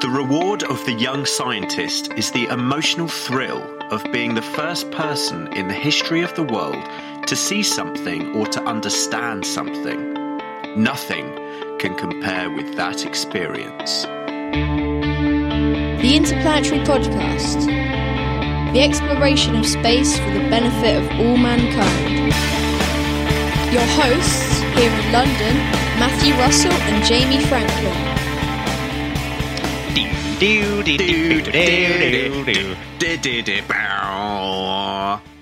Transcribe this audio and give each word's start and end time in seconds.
The 0.00 0.08
reward 0.08 0.62
of 0.62 0.82
the 0.86 0.94
young 0.94 1.26
scientist 1.26 2.10
is 2.14 2.30
the 2.30 2.46
emotional 2.46 3.06
thrill 3.06 3.62
of 3.90 4.02
being 4.10 4.34
the 4.34 4.40
first 4.40 4.90
person 4.92 5.52
in 5.52 5.68
the 5.68 5.74
history 5.74 6.22
of 6.22 6.34
the 6.36 6.42
world 6.42 6.82
to 7.26 7.36
see 7.36 7.62
something 7.62 8.34
or 8.34 8.46
to 8.46 8.62
understand 8.62 9.44
something. 9.44 10.14
Nothing 10.74 11.26
can 11.78 11.94
compare 11.96 12.48
with 12.48 12.76
that 12.76 13.04
experience. 13.04 14.04
The 16.00 16.16
Interplanetary 16.16 16.80
Podcast. 16.86 17.66
The 18.72 18.80
exploration 18.80 19.54
of 19.54 19.66
space 19.66 20.18
for 20.18 20.30
the 20.30 20.48
benefit 20.48 20.96
of 20.96 21.10
all 21.20 21.36
mankind. 21.36 22.32
Your 23.70 23.84
hosts 24.00 24.60
here 24.80 24.90
in 24.90 25.12
London, 25.12 25.56
Matthew 26.00 26.32
Russell 26.36 26.72
and 26.72 27.04
Jamie 27.04 27.44
Franklin. 27.44 28.09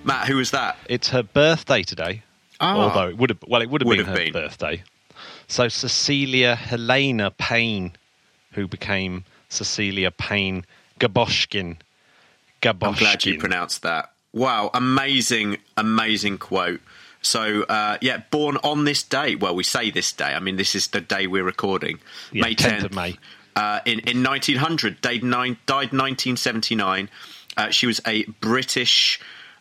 Matt, 0.05 0.27
who 0.27 0.37
was 0.37 0.51
that? 0.53 0.77
It's 0.89 1.09
her 1.11 1.23
birthday 1.23 1.83
today. 1.83 2.23
Ah. 2.61 2.77
Although 2.77 3.09
it 3.09 3.19
would 3.19 3.31
have, 3.31 3.39
well, 3.47 3.63
it 3.63 3.71
would 3.71 3.83
have 3.83 3.87
Would 3.87 3.99
been 3.99 4.07
have 4.07 4.17
her 4.17 4.25
been. 4.25 4.33
birthday. 4.33 4.83
So 5.47 5.69
Cecilia 5.69 6.55
Helena 6.57 7.31
Payne, 7.31 7.93
who 8.53 8.67
became 8.67 9.25
Cecilia 9.49 10.11
Payne 10.11 10.65
Gaposchkin. 11.01 11.77
Gaposchkin. 12.63 12.87
I'm 12.89 12.95
glad 12.95 13.25
you 13.25 13.39
pronounced 13.39 13.83
that. 13.83 14.13
Wow, 14.33 14.71
amazing, 14.75 15.59
amazing 15.77 16.39
quote. 16.39 16.81
So, 17.23 17.63
uh, 17.63 17.99
yeah, 18.01 18.23
born 18.31 18.59
on 18.63 18.85
this 18.85 19.03
day. 19.03 19.35
Well, 19.35 19.55
we 19.55 19.65
say 19.65 19.91
this 19.91 20.13
day. 20.13 20.35
I 20.35 20.39
mean, 20.41 20.57
this 20.57 20.75
is 20.75 20.89
the 20.89 21.01
day 21.01 21.27
we're 21.27 21.45
recording. 21.45 21.99
Yeah, 22.33 22.43
May 22.43 22.55
10th 22.55 22.71
10th. 22.81 22.85
of 22.85 22.95
May. 22.95 23.17
Uh, 23.59 23.81
in, 23.85 23.99
in 24.01 24.23
1900, 24.23 25.01
died, 25.01 25.25
nine, 25.25 25.57
died 25.67 25.91
1979. 25.91 27.11
Uh, 27.57 27.71
she 27.71 27.89
was 27.89 28.01
a 28.07 28.23
British 28.41 29.19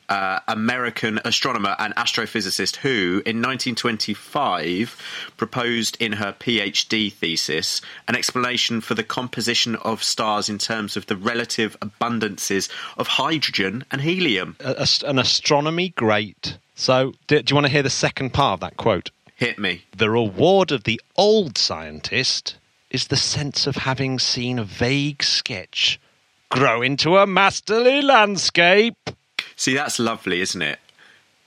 uh, 0.07 0.39
American 0.47 1.19
astronomer 1.25 1.75
and 1.79 1.95
astrophysicist 1.95 2.75
who, 2.75 3.23
in 3.25 3.41
1925, 3.41 5.31
proposed 5.35 5.97
in 5.99 6.13
her 6.13 6.31
PhD 6.31 7.11
thesis 7.11 7.81
an 8.07 8.15
explanation 8.15 8.81
for 8.81 8.93
the 8.93 9.03
composition 9.03 9.75
of 9.77 10.03
stars 10.03 10.47
in 10.47 10.59
terms 10.59 10.95
of 10.95 11.07
the 11.07 11.15
relative 11.15 11.75
abundances 11.79 12.69
of 12.99 13.07
hydrogen 13.07 13.83
and 13.89 14.01
helium. 14.01 14.55
A- 14.59 14.87
an 15.07 15.17
astronomy 15.17 15.89
great. 15.89 16.59
So, 16.75 17.13
do, 17.25 17.41
do 17.41 17.51
you 17.51 17.55
want 17.55 17.65
to 17.65 17.73
hear 17.73 17.81
the 17.81 17.89
second 17.89 18.31
part 18.31 18.53
of 18.53 18.59
that 18.59 18.77
quote? 18.77 19.09
Hit 19.35 19.57
me. 19.57 19.85
The 19.97 20.11
reward 20.11 20.71
of 20.71 20.83
the 20.83 21.01
old 21.15 21.57
scientist 21.57 22.57
is 22.89 23.07
the 23.07 23.17
sense 23.17 23.67
of 23.67 23.75
having 23.75 24.19
seen 24.19 24.59
a 24.59 24.63
vague 24.63 25.21
sketch 25.23 25.99
grow 26.49 26.81
into 26.81 27.17
a 27.17 27.27
masterly 27.27 28.01
landscape. 28.01 28.95
See, 29.55 29.73
that's 29.73 29.99
lovely, 29.99 30.41
isn't 30.41 30.61
it? 30.61 30.79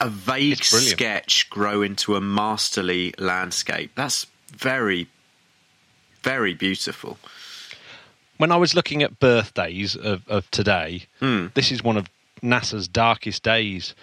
A 0.00 0.08
vague 0.08 0.62
sketch 0.64 1.48
grow 1.50 1.82
into 1.82 2.16
a 2.16 2.20
masterly 2.20 3.14
landscape. 3.18 3.92
That's 3.94 4.26
very, 4.50 5.08
very 6.22 6.54
beautiful. 6.54 7.18
when 8.38 8.50
I 8.50 8.56
was 8.56 8.74
looking 8.74 9.02
at 9.02 9.18
birthdays 9.20 9.94
of, 9.96 10.26
of 10.26 10.50
today, 10.50 11.04
Hmm. 11.20 11.48
this 11.54 11.70
is 11.70 11.82
one 11.84 11.98
of 11.98 12.06
NASA's 12.42 12.88
darkest 12.88 13.42
days. 13.42 13.94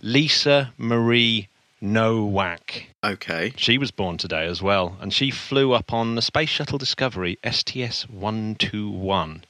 Lisa 0.00 0.72
Marie 0.78 1.48
Nowak. 1.80 2.86
Okay. 3.02 3.52
She 3.56 3.78
was 3.78 3.90
born 3.90 4.18
today 4.18 4.46
as 4.46 4.62
well, 4.62 4.96
and 5.00 5.12
she 5.12 5.30
flew 5.30 5.72
up 5.72 5.92
on 5.92 6.14
the 6.14 6.22
Space 6.22 6.48
Shuttle 6.50 6.78
Discovery 6.78 7.38
STS 7.48 8.08
121. 8.08 9.44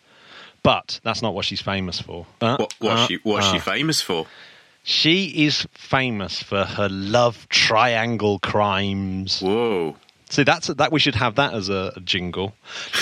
But 0.63 1.01
that's 1.03 1.23
not 1.23 1.35
what 1.35 1.45
she's 1.45 1.61
famous 1.61 2.01
for. 2.01 2.27
Uh, 2.41 2.57
What, 2.59 2.75
what's 2.79 3.01
uh, 3.03 3.07
she, 3.07 3.19
what's 3.23 3.47
she 3.51 3.57
uh. 3.59 3.61
famous 3.61 4.01
for? 4.01 4.27
She 4.83 5.47
is 5.47 5.67
famous 5.75 6.43
for 6.43 6.65
her 6.65 6.89
love 6.89 7.47
triangle 7.51 8.39
crimes. 8.39 9.41
Whoa. 9.41 9.97
See, 10.31 10.43
that's 10.45 10.69
that. 10.69 10.91
We 10.93 11.01
should 11.01 11.17
have 11.17 11.35
that 11.35 11.53
as 11.55 11.69
a, 11.69 11.93
a 11.97 12.01
jingle. 12.01 12.55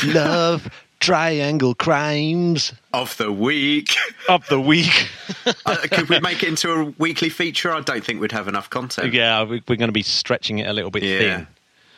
Love 0.05 0.69
triangle 1.09 1.75
crimes 1.75 2.75
Of 2.93 3.17
the 3.17 3.33
week. 3.33 3.97
of 4.29 4.47
the 4.49 4.61
week. 4.61 5.09
Uh, 5.65 5.77
Could 5.91 6.09
we 6.11 6.21
make 6.21 6.43
it 6.43 6.49
into 6.49 6.71
a 6.73 6.85
weekly 6.99 7.29
feature? 7.31 7.73
I 7.73 7.81
don't 7.81 8.05
think 8.05 8.21
we'd 8.21 8.33
have 8.33 8.49
enough 8.49 8.69
content. 8.71 9.13
yeah, 9.15 9.43
we- 9.45 9.63
we're 9.69 9.77
going 9.77 9.89
to 9.89 9.93
be 9.93 10.03
stretching 10.03 10.59
it 10.59 10.67
a 10.67 10.73
little 10.73 10.91
bit 10.91 11.03
Yeah. 11.03 11.19
thin. 11.19 11.47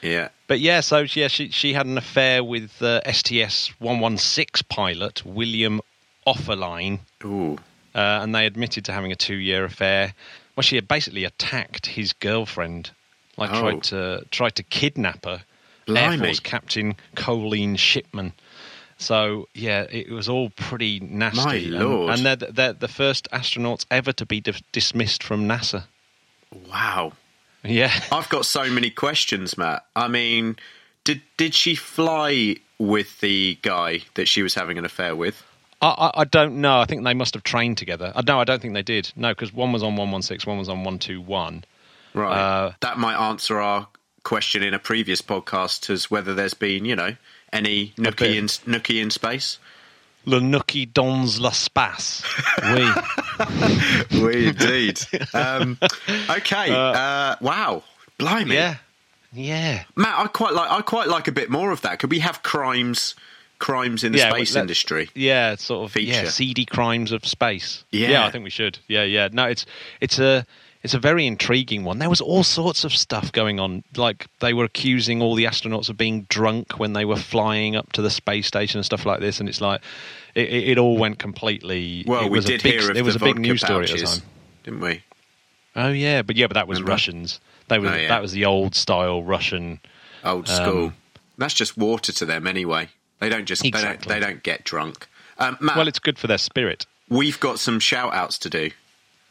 Yeah. 0.02 0.28
But 0.46 0.60
yeah, 0.60 0.80
so 0.80 1.04
yeah, 1.12 1.28
she 1.28 1.50
she 1.50 1.72
had 1.74 1.86
an 1.86 1.98
affair 1.98 2.42
with 2.44 2.80
uh, 2.82 3.00
STS 3.12 3.72
one 3.80 3.98
one 4.00 4.16
six 4.18 4.62
pilot 4.62 5.24
William 5.26 5.80
Oefelein, 6.26 7.00
Ooh. 7.24 7.54
uh, 7.94 8.20
and 8.22 8.34
they 8.34 8.46
admitted 8.46 8.84
to 8.86 8.92
having 8.92 9.10
a 9.12 9.16
two 9.16 9.36
year 9.36 9.64
affair. 9.64 10.14
Well, 10.56 10.62
she 10.62 10.76
had 10.76 10.86
basically 10.88 11.24
attacked 11.24 11.86
his 11.86 12.12
girlfriend, 12.12 12.90
like 13.36 13.50
Oh. 13.52 13.60
tried 13.60 13.82
to 13.84 14.24
tried 14.30 14.54
to 14.56 14.62
kidnap 14.62 15.24
her. 15.24 15.42
Air 15.88 15.94
Blimey. 15.94 16.18
Force 16.26 16.40
Captain 16.40 16.94
Colleen 17.16 17.76
Shipman. 17.76 18.32
So 19.00 19.48
yeah, 19.54 19.86
it 19.90 20.10
was 20.10 20.28
all 20.28 20.50
pretty 20.50 21.00
nasty. 21.00 21.40
My 21.44 21.54
And- 21.54 21.70
lord. 21.78 22.10
And, 22.14 22.26
they're, 22.26 22.36
they're 22.36 22.72
the 22.74 22.86
first 22.88 23.28
astronauts 23.32 23.86
ever 23.90 24.12
to 24.12 24.26
be 24.26 24.40
dis- 24.40 24.62
dismissed 24.72 25.22
from 25.22 25.48
NASA. 25.48 25.84
Wow. 26.68 27.12
Yeah. 27.64 27.92
I've 28.12 28.28
got 28.28 28.44
so 28.44 28.68
many 28.70 28.90
questions, 28.90 29.56
Matt. 29.56 29.84
I 29.96 30.08
mean, 30.08 30.56
did 31.04 31.22
did 31.36 31.54
she 31.54 31.74
fly 31.74 32.56
with 32.78 33.20
the 33.20 33.58
guy 33.62 34.00
that 34.14 34.28
she 34.28 34.42
was 34.42 34.54
having 34.54 34.78
an 34.78 34.84
affair 34.84 35.16
with? 35.16 35.42
I, 35.82 35.88
I, 35.88 36.20
I 36.20 36.24
don't 36.24 36.60
know. 36.60 36.78
I 36.78 36.84
think 36.84 37.04
they 37.04 37.14
must 37.14 37.32
have 37.32 37.42
trained 37.42 37.78
together. 37.78 38.12
Uh, 38.14 38.22
no, 38.26 38.38
I 38.38 38.44
don't 38.44 38.60
think 38.60 38.74
they 38.74 38.82
did. 38.82 39.12
No, 39.16 39.30
because 39.30 39.50
one 39.52 39.72
was 39.72 39.82
on 39.82 39.96
116, 39.96 40.48
one 40.50 40.58
was 40.58 40.68
on 40.68 40.84
121. 40.84 41.64
Right. 42.12 42.36
Uh, 42.38 42.72
that 42.80 42.98
might 42.98 43.16
answer 43.16 43.58
our 43.58 43.88
question 44.24 44.62
in 44.62 44.74
a 44.74 44.78
previous 44.78 45.22
podcast 45.22 45.88
as 45.88 46.10
whether 46.10 46.34
there's 46.34 46.52
been, 46.52 46.84
you 46.84 46.94
know, 46.96 47.16
any 47.52 47.92
nookie 47.96 48.36
in, 48.36 48.46
nookie 48.46 49.00
in 49.02 49.10
space. 49.10 49.58
Le 50.26 50.38
Nookie 50.38 50.92
dans 50.92 51.38
l'espace. 51.40 52.22
Oui. 52.74 52.86
we 54.12 54.20
We 54.22 54.46
indeed. 54.48 55.00
um, 55.32 55.78
okay. 56.28 56.70
Uh, 56.70 57.36
wow. 57.40 57.82
Blimey. 58.18 58.54
Yeah. 58.54 58.76
Yeah. 59.32 59.84
Matt, 59.96 60.18
I 60.18 60.26
quite 60.26 60.52
like. 60.52 60.70
I 60.70 60.82
quite 60.82 61.08
like 61.08 61.26
a 61.28 61.32
bit 61.32 61.48
more 61.48 61.70
of 61.70 61.80
that. 61.82 62.00
Could 62.00 62.10
we 62.10 62.18
have 62.18 62.42
crimes, 62.42 63.14
crimes 63.58 64.04
in 64.04 64.12
the 64.12 64.18
Yeah, 64.18 64.30
space 64.30 64.54
industry? 64.56 65.08
Yeah, 65.14 65.54
sort 65.56 65.88
of 65.88 65.96
yeah, 66.02 66.20
Feature. 66.20 66.30
seedy 66.30 66.64
crimes 66.66 67.12
of 67.12 67.24
space. 67.26 67.84
Yeah. 67.90 68.08
Yeah. 68.10 68.26
I 68.26 68.30
think 68.30 68.44
we 68.44 68.50
should. 68.50 68.78
Yeah, 68.88 69.04
yeah. 69.04 69.28
No, 69.32 69.46
it's 69.46 69.64
it's 70.02 70.18
a 70.18 70.44
it's 70.82 70.94
a 70.94 70.98
very 70.98 71.26
intriguing 71.26 71.84
one. 71.84 71.98
There 71.98 72.08
was 72.10 72.20
all 72.20 72.42
sorts 72.42 72.84
of 72.84 72.92
stuff 72.92 73.32
going 73.32 73.60
on. 73.60 73.84
Like 73.96 74.26
they 74.40 74.54
were 74.54 74.64
accusing 74.64 75.20
all 75.22 75.34
the 75.34 75.44
astronauts 75.44 75.88
of 75.88 75.96
being 75.96 76.22
drunk 76.28 76.78
when 76.78 76.92
they 76.94 77.04
were 77.04 77.16
flying 77.16 77.76
up 77.76 77.92
to 77.92 78.02
the 78.02 78.10
space 78.10 78.46
station 78.46 78.78
and 78.78 78.84
stuff 78.84 79.04
like 79.04 79.20
this. 79.20 79.40
And 79.40 79.48
it's 79.48 79.60
like 79.60 79.82
it, 80.34 80.48
it, 80.48 80.68
it 80.70 80.78
all 80.78 80.96
went 80.96 81.18
completely. 81.18 82.04
Well, 82.06 82.24
it 82.26 82.30
we 82.30 82.38
was 82.38 82.44
did 82.46 82.60
a 82.60 82.62
big, 82.62 82.80
hear 82.80 82.90
of 82.90 82.96
it 82.96 83.02
was 83.04 83.16
a 83.16 83.20
big 83.20 83.38
news 83.38 83.60
story 83.60 83.84
at 83.84 83.90
the 83.90 83.98
time. 84.06 84.22
didn't 84.64 84.80
we? 84.80 85.02
Oh 85.76 85.88
yeah, 85.90 86.22
but 86.22 86.36
yeah, 86.36 86.46
but 86.46 86.54
that 86.54 86.66
was 86.68 86.78
Remember? 86.80 86.92
Russians. 86.92 87.40
They 87.68 87.78
were 87.78 87.88
Oh, 87.88 87.94
yeah. 87.96 88.08
that 88.08 88.22
was 88.22 88.32
the 88.32 88.44
old 88.46 88.74
style 88.74 89.22
Russian. 89.22 89.80
Old 90.24 90.48
Um, 90.50 90.56
school. 90.56 90.92
That's 91.38 91.54
just 91.54 91.76
water 91.78 92.10
to 92.12 92.24
them 92.26 92.46
anyway. 92.46 92.88
They 93.20 93.28
don't 93.28 93.44
just. 93.46 93.64
Exactly. 93.64 94.08
They 94.08 94.18
don't. 94.18 94.20
They 94.20 94.32
don't 94.34 94.42
get 94.42 94.64
drunk. 94.64 95.06
Um, 95.38 95.56
Matt, 95.60 95.76
Well, 95.76 95.88
it's 95.88 95.98
good 95.98 96.18
for 96.18 96.26
their 96.26 96.38
spirit. 96.38 96.86
we've 97.08 97.38
got 97.40 97.58
some 97.58 97.78
shout 97.80 98.12
outs 98.12 98.36
to 98.38 98.50
do. 98.50 98.70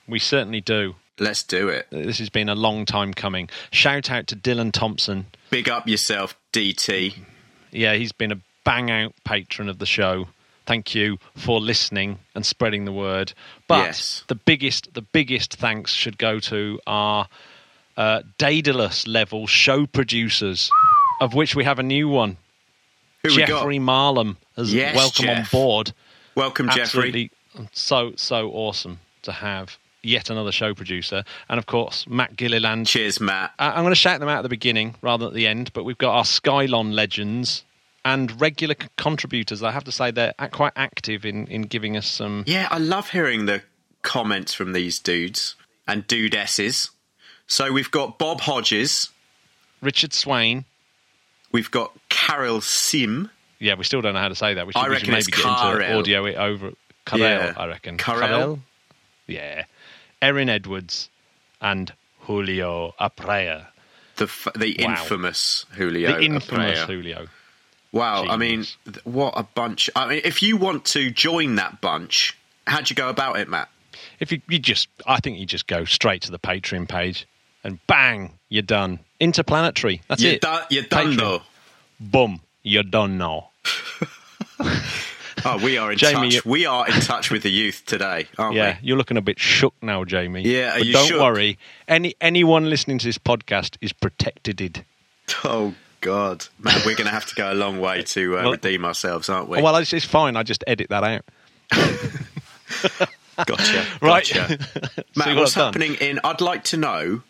We 0.07 0.17
certainly 0.19 0.61
do. 0.61 0.95
Let's 1.19 1.43
do 1.43 1.67
it. 1.69 1.87
This 1.91 2.19
has 2.19 2.29
been 2.29 2.49
a 2.49 2.55
long 2.55 2.85
time 2.85 3.13
coming. 3.13 3.49
Shout 3.71 4.09
out 4.09 4.27
to 4.27 4.35
Dylan 4.35 4.71
Thompson. 4.71 5.25
Big 5.49 5.67
up 5.69 5.87
yourself, 5.87 6.35
DT. 6.53 7.15
Yeah, 7.71 7.95
he's 7.95 8.11
been 8.11 8.31
a 8.31 8.39
bang 8.63 8.89
out 8.89 9.13
patron 9.25 9.67
of 9.69 9.79
the 9.79 9.85
show. 9.85 10.27
Thank 10.65 10.93
you 10.95 11.17
for 11.35 11.59
listening 11.59 12.19
and 12.35 12.45
spreading 12.45 12.85
the 12.85 12.91
word. 12.91 13.33
But 13.67 13.85
Yes. 13.85 14.23
the 14.27 14.35
biggest, 14.35 14.93
the 14.93 15.01
biggest 15.01 15.55
thanks 15.55 15.91
should 15.91 16.17
go 16.17 16.39
to 16.41 16.79
our 16.87 17.27
uh, 17.97 18.21
Daedalus 18.37 19.07
level 19.07 19.45
show 19.47 19.85
producers, 19.85 20.69
of 21.21 21.33
which 21.33 21.55
we 21.55 21.63
have 21.65 21.79
a 21.79 21.83
new 21.83 22.07
one. 22.07 22.37
Who 23.23 23.29
we 23.35 23.37
got? 23.39 23.47
Jeffrey 23.47 23.79
Marlam 23.79 24.37
has 24.55 24.73
Yes, 24.73 24.95
welcome 24.95 25.25
Jeff. 25.25 25.53
on 25.53 25.59
board. 25.59 25.93
Welcome, 26.35 26.67
Jeffrey. 26.67 26.81
Absolutely, 26.81 27.31
so 27.73 28.13
so 28.15 28.49
awesome 28.51 28.99
to 29.23 29.31
have 29.33 29.77
yet 30.01 30.29
another 30.29 30.51
show 30.51 30.73
producer, 30.73 31.23
and 31.49 31.57
of 31.59 31.65
course 31.65 32.05
Matt 32.07 32.35
Gilliland. 32.35 32.87
Cheers, 32.87 33.19
Matt. 33.19 33.51
I- 33.59 33.71
I'm 33.71 33.81
going 33.83 33.91
to 33.91 33.95
shout 33.95 34.19
them 34.19 34.29
out 34.29 34.39
at 34.39 34.43
the 34.43 34.49
beginning 34.49 34.95
rather 35.01 35.25
than 35.25 35.33
at 35.33 35.35
the 35.35 35.47
end, 35.47 35.71
but 35.73 35.83
we've 35.83 35.97
got 35.97 36.13
our 36.15 36.23
Skylon 36.23 36.93
legends 36.93 37.63
and 38.05 38.39
regular 38.39 38.75
c- 38.81 38.87
contributors. 38.97 39.61
I 39.61 39.71
have 39.71 39.83
to 39.83 39.91
say 39.91 40.11
they're 40.11 40.33
quite 40.51 40.73
active 40.75 41.25
in, 41.25 41.47
in 41.47 41.63
giving 41.63 41.97
us 41.97 42.07
some. 42.07 42.43
Yeah, 42.47 42.67
I 42.71 42.77
love 42.77 43.09
hearing 43.09 43.45
the 43.45 43.61
comments 44.01 44.53
from 44.53 44.71
these 44.73 44.99
dudes 44.99 45.55
and 45.87 46.07
dudesses. 46.07 46.91
So 47.47 47.71
we've 47.71 47.91
got 47.91 48.17
Bob 48.19 48.41
Hodges, 48.41 49.09
Richard 49.81 50.13
Swain, 50.13 50.65
we've 51.51 51.71
got 51.71 51.91
Carol 52.09 52.61
Sim, 52.61 53.29
Yeah, 53.59 53.73
we 53.75 53.83
still 53.83 54.01
don't 54.01 54.13
know 54.13 54.19
how 54.19 54.29
to 54.29 54.35
say 54.35 54.53
that. 54.53 54.65
We 54.67 54.73
should, 54.73 54.79
I 54.79 54.83
we 54.87 54.89
reckon 54.93 55.05
should 55.05 55.11
maybe 55.11 55.19
it's 55.19 55.27
get 55.29 55.39
into 55.39 55.97
audio 55.97 56.25
it 56.25 56.35
over. 56.35 56.71
Yeah. 57.15 57.53
I 57.57 57.65
reckon. 57.65 57.97
Karel? 57.97 58.59
Yeah. 59.27 59.65
Erin 60.21 60.49
Edwards 60.49 61.09
and 61.61 61.93
Julio 62.21 62.93
Aprea. 62.99 63.67
The 64.17 64.25
f- 64.25 64.47
the 64.57 64.75
Wow. 64.79 64.85
infamous 64.91 65.65
Julio. 65.73 66.13
The 66.17 66.21
infamous 66.25 66.79
Aprea. 66.79 66.85
Julio. 66.87 67.27
Wow, 67.91 68.25
I 68.25 68.37
mean, 68.37 68.65
th- 68.85 69.03
what 69.05 69.33
a 69.35 69.43
bunch! 69.43 69.89
I 69.95 70.07
mean, 70.07 70.21
if 70.23 70.43
you 70.43 70.57
want 70.57 70.85
to 70.85 71.09
join 71.09 71.55
that 71.55 71.81
bunch, 71.81 72.37
how'd 72.67 72.89
you 72.89 72.95
go 72.95 73.09
about 73.09 73.39
it, 73.39 73.49
Matt? 73.49 73.69
If 74.19 74.31
you, 74.31 74.41
you 74.47 74.59
just, 74.59 74.89
I 75.07 75.19
think 75.19 75.39
you 75.39 75.45
just 75.47 75.65
go 75.65 75.85
straight 75.85 76.21
to 76.23 76.31
the 76.31 76.37
Patreon 76.37 76.87
page 76.87 77.27
and 77.63 77.79
bang, 77.87 78.37
you're 78.49 78.61
done. 78.61 78.99
Interplanetary. 79.19 80.01
That's 80.07 80.21
You're, 80.21 80.33
it. 80.33 80.41
do- 80.41 80.59
you're 80.69 80.83
done 80.83 81.13
Patreon. 81.13 81.17
though. 81.17 81.41
Boom, 81.99 82.41
you're 82.61 82.83
done 82.83 83.17
now. 83.17 83.49
Oh, 85.45 85.59
we 85.63 85.77
are 85.77 85.91
in 85.91 85.97
Jamie, 85.97 86.31
touch. 86.31 86.45
We 86.45 86.65
are 86.65 86.87
in 86.87 86.93
touch 87.01 87.31
with 87.31 87.43
the 87.43 87.51
youth 87.51 87.83
today, 87.85 88.27
aren't 88.37 88.55
Yeah, 88.55 88.61
we? 88.63 88.67
Yeah, 88.69 88.77
you're 88.81 88.97
looking 88.97 89.17
a 89.17 89.21
bit 89.21 89.39
shook 89.39 89.73
now, 89.81 90.03
Jamie. 90.03 90.41
Yeah, 90.43 90.75
are 90.75 90.77
but 90.79 90.85
you 90.87 90.93
don't 90.93 91.07
shook? 91.07 91.21
worry. 91.21 91.57
Any 91.87 92.15
anyone 92.21 92.69
listening 92.69 92.97
to 92.99 93.05
this 93.05 93.17
podcast 93.17 93.77
is 93.81 93.93
protected. 93.93 94.83
Oh 95.43 95.73
God, 96.01 96.45
man, 96.59 96.75
we're 96.85 96.95
going 96.95 97.05
to 97.07 97.11
have 97.13 97.25
to 97.27 97.35
go 97.35 97.51
a 97.51 97.55
long 97.55 97.79
way 97.79 98.01
to 98.03 98.37
uh, 98.37 98.41
Well- 98.43 98.51
redeem 98.51 98.85
ourselves, 98.85 99.29
aren't 99.29 99.49
we? 99.49 99.61
Well, 99.61 99.75
it's, 99.77 99.93
it's 99.93 100.05
fine. 100.05 100.35
I 100.37 100.43
just 100.43 100.63
edit 100.67 100.89
that 100.89 101.03
out. 101.03 101.25
gotcha, 103.45 103.85
Right. 104.01 104.29
gotcha. 104.33 104.57
Matt, 105.15 105.27
what 105.27 105.35
what's 105.37 105.53
happening 105.53 105.95
in? 105.95 106.19
I'd 106.23 106.41
like 106.41 106.63
to 106.65 106.77
know 106.77 107.21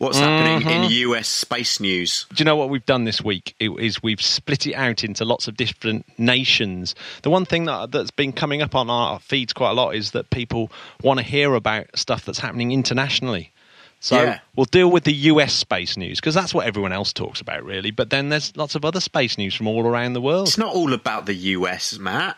what's 0.00 0.18
happening 0.18 0.60
Mm-hmm. 0.60 0.84
in 0.84 0.90
US 1.10 1.28
space 1.28 1.78
news. 1.78 2.26
Do 2.34 2.40
you 2.40 2.44
know 2.44 2.56
what 2.56 2.68
we've 2.70 2.84
done 2.86 3.04
this 3.04 3.22
week? 3.22 3.54
It, 3.60 3.70
is 3.78 4.02
we've 4.02 4.20
split 4.20 4.66
it 4.66 4.74
out 4.74 5.04
into 5.04 5.24
lots 5.24 5.46
of 5.46 5.56
different 5.56 6.04
nations. 6.18 6.94
The 7.22 7.30
one 7.30 7.44
thing 7.44 7.66
that 7.66 7.92
that's 7.92 8.10
been 8.10 8.32
coming 8.32 8.62
up 8.62 8.74
on 8.74 8.90
our 8.90 9.20
feeds 9.20 9.52
quite 9.52 9.70
a 9.70 9.74
lot 9.74 9.94
is 9.94 10.10
that 10.12 10.30
people 10.30 10.72
want 11.02 11.18
to 11.20 11.24
hear 11.24 11.54
about 11.54 11.86
stuff 11.96 12.24
that's 12.24 12.40
happening 12.40 12.72
internationally. 12.72 13.52
So 14.00 14.22
Yeah. 14.22 14.38
we'll 14.56 14.64
deal 14.64 14.90
with 14.90 15.04
the 15.04 15.12
US 15.12 15.52
space 15.52 15.96
news 15.98 16.18
because 16.18 16.34
that's 16.34 16.54
what 16.54 16.66
everyone 16.66 16.92
else 16.92 17.12
talks 17.12 17.40
about, 17.42 17.62
really. 17.64 17.90
But 17.90 18.08
then 18.10 18.30
there's 18.30 18.56
lots 18.56 18.74
of 18.74 18.84
other 18.84 19.00
space 19.00 19.36
news 19.36 19.54
from 19.54 19.66
all 19.68 19.86
around 19.86 20.14
the 20.14 20.20
world. 20.22 20.48
It's 20.48 20.56
not 20.58 20.74
all 20.74 20.92
about 20.94 21.26
the 21.26 21.34
US, 21.34 21.98
Matt. 21.98 22.36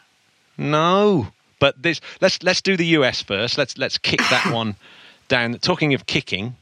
No, 0.58 1.28
but 1.60 1.80
this 1.82 2.00
let's 2.20 2.42
let's 2.42 2.60
do 2.60 2.76
the 2.76 2.86
US 2.98 3.22
first. 3.22 3.56
Let's 3.56 3.78
let's 3.78 3.98
kick 3.98 4.18
that 4.30 4.46
one 4.52 4.74
down. 5.28 5.54
Talking 5.58 5.94
of 5.94 6.06
kicking, 6.06 6.56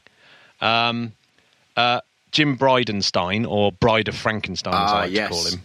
um, 0.61 1.13
uh, 1.75 2.01
Jim 2.31 2.57
Bridenstine 2.57 3.45
or 3.47 3.71
Bride 3.71 4.07
of 4.07 4.15
Frankenstein, 4.15 4.73
as 4.73 4.91
Ah, 4.91 4.95
I 4.97 5.01
like 5.01 5.11
yes. 5.11 5.27
to 5.29 5.33
call 5.33 5.45
him. 5.45 5.63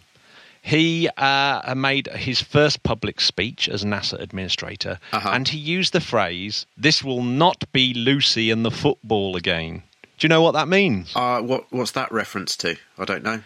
He 0.62 1.08
uh, 1.16 1.74
made 1.76 2.08
his 2.08 2.40
first 2.42 2.82
public 2.82 3.20
speech 3.20 3.68
as 3.68 3.84
NASA 3.84 4.20
administrator, 4.20 4.98
Uh-huh. 5.12 5.30
and 5.32 5.46
he 5.46 5.58
used 5.58 5.92
the 5.92 6.00
phrase, 6.00 6.66
"This 6.76 7.04
will 7.04 7.22
not 7.22 7.64
be 7.72 7.94
Lucy 7.94 8.50
and 8.50 8.64
the 8.64 8.72
football 8.72 9.36
again." 9.36 9.84
Do 10.18 10.24
you 10.24 10.28
know 10.28 10.40
what 10.42 10.52
that 10.54 10.66
means? 10.66 11.12
Uh, 11.14 11.40
what 11.40 11.66
what's 11.70 11.92
that 11.92 12.10
reference 12.10 12.56
to? 12.58 12.76
I 12.98 13.04
don't 13.04 13.22
know. 13.22 13.42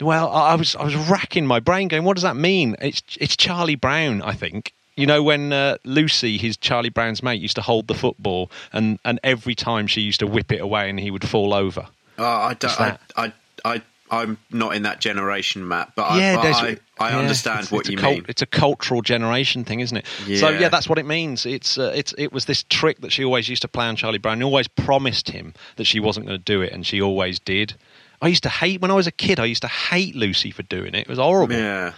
Well, 0.00 0.28
I 0.30 0.50
I 0.50 0.54
was 0.56 0.76
I 0.76 0.84
was 0.84 0.96
racking 0.96 1.46
my 1.46 1.60
brain, 1.60 1.88
going, 1.88 2.04
"What 2.04 2.16
does 2.16 2.24
that 2.24 2.36
mean?" 2.36 2.76
It's 2.80 3.02
it's 3.20 3.34
Charlie 3.36 3.74
Brown, 3.76 4.20
I 4.20 4.34
think. 4.34 4.72
You 4.98 5.06
know, 5.06 5.22
when 5.22 5.52
uh, 5.52 5.76
Lucy, 5.84 6.36
his 6.38 6.56
Charlie 6.56 6.88
Brown's 6.88 7.22
mate, 7.22 7.40
used 7.40 7.56
to 7.56 7.62
hold 7.62 7.86
the 7.86 7.94
football, 7.94 8.50
and, 8.72 8.98
and 9.04 9.20
every 9.22 9.54
time 9.54 9.86
she 9.86 10.00
used 10.00 10.20
to 10.20 10.26
whip 10.26 10.50
it 10.52 10.60
away, 10.60 10.90
and 10.90 10.98
he 10.98 11.10
would 11.10 11.26
fall 11.26 11.54
over. 11.54 11.86
Uh, 12.18 12.26
I 12.26 12.54
don't. 12.54 12.80
I, 12.80 12.98
I, 13.16 13.32
I, 13.64 13.82
I'm 14.10 14.38
not 14.50 14.74
in 14.74 14.82
that 14.82 15.00
generation, 15.00 15.68
Matt. 15.68 15.92
But 15.94 16.02
I, 16.10 16.18
yeah, 16.18 16.36
but 16.36 16.46
I, 16.46 16.76
I 16.98 17.10
yeah, 17.10 17.18
understand 17.18 17.58
it's- 17.60 17.70
what 17.72 17.80
it's 17.80 17.90
you 17.90 17.96
cult- 17.96 18.14
mean. 18.14 18.24
It's 18.28 18.42
a 18.42 18.46
cultural 18.46 19.02
generation 19.02 19.64
thing, 19.64 19.80
isn't 19.80 19.96
it? 19.98 20.06
Yeah. 20.26 20.38
So 20.38 20.48
Yeah. 20.48 20.68
that's 20.68 20.88
what 20.88 20.98
it 20.98 21.06
means. 21.06 21.46
It's 21.46 21.78
uh, 21.78 21.92
it's 21.94 22.12
it 22.18 22.32
was 22.32 22.46
this 22.46 22.64
trick 22.68 23.00
that 23.02 23.12
she 23.12 23.22
always 23.24 23.48
used 23.48 23.62
to 23.62 23.68
play 23.68 23.86
on 23.86 23.94
Charlie 23.96 24.18
Brown. 24.18 24.34
and 24.34 24.42
always 24.44 24.66
promised 24.66 25.28
him 25.30 25.54
that 25.76 25.84
she 25.84 26.00
wasn't 26.00 26.26
going 26.26 26.38
to 26.38 26.44
do 26.44 26.60
it, 26.60 26.72
and 26.72 26.84
she 26.84 27.00
always 27.00 27.38
did. 27.38 27.74
I 28.20 28.26
used 28.26 28.42
to 28.42 28.48
hate 28.48 28.80
when 28.80 28.90
I 28.90 28.94
was 28.94 29.06
a 29.06 29.12
kid. 29.12 29.38
I 29.38 29.44
used 29.44 29.62
to 29.62 29.68
hate 29.68 30.16
Lucy 30.16 30.50
for 30.50 30.64
doing 30.64 30.94
it. 30.94 31.02
It 31.02 31.08
was 31.08 31.18
horrible. 31.18 31.54
Yeah. 31.54 31.92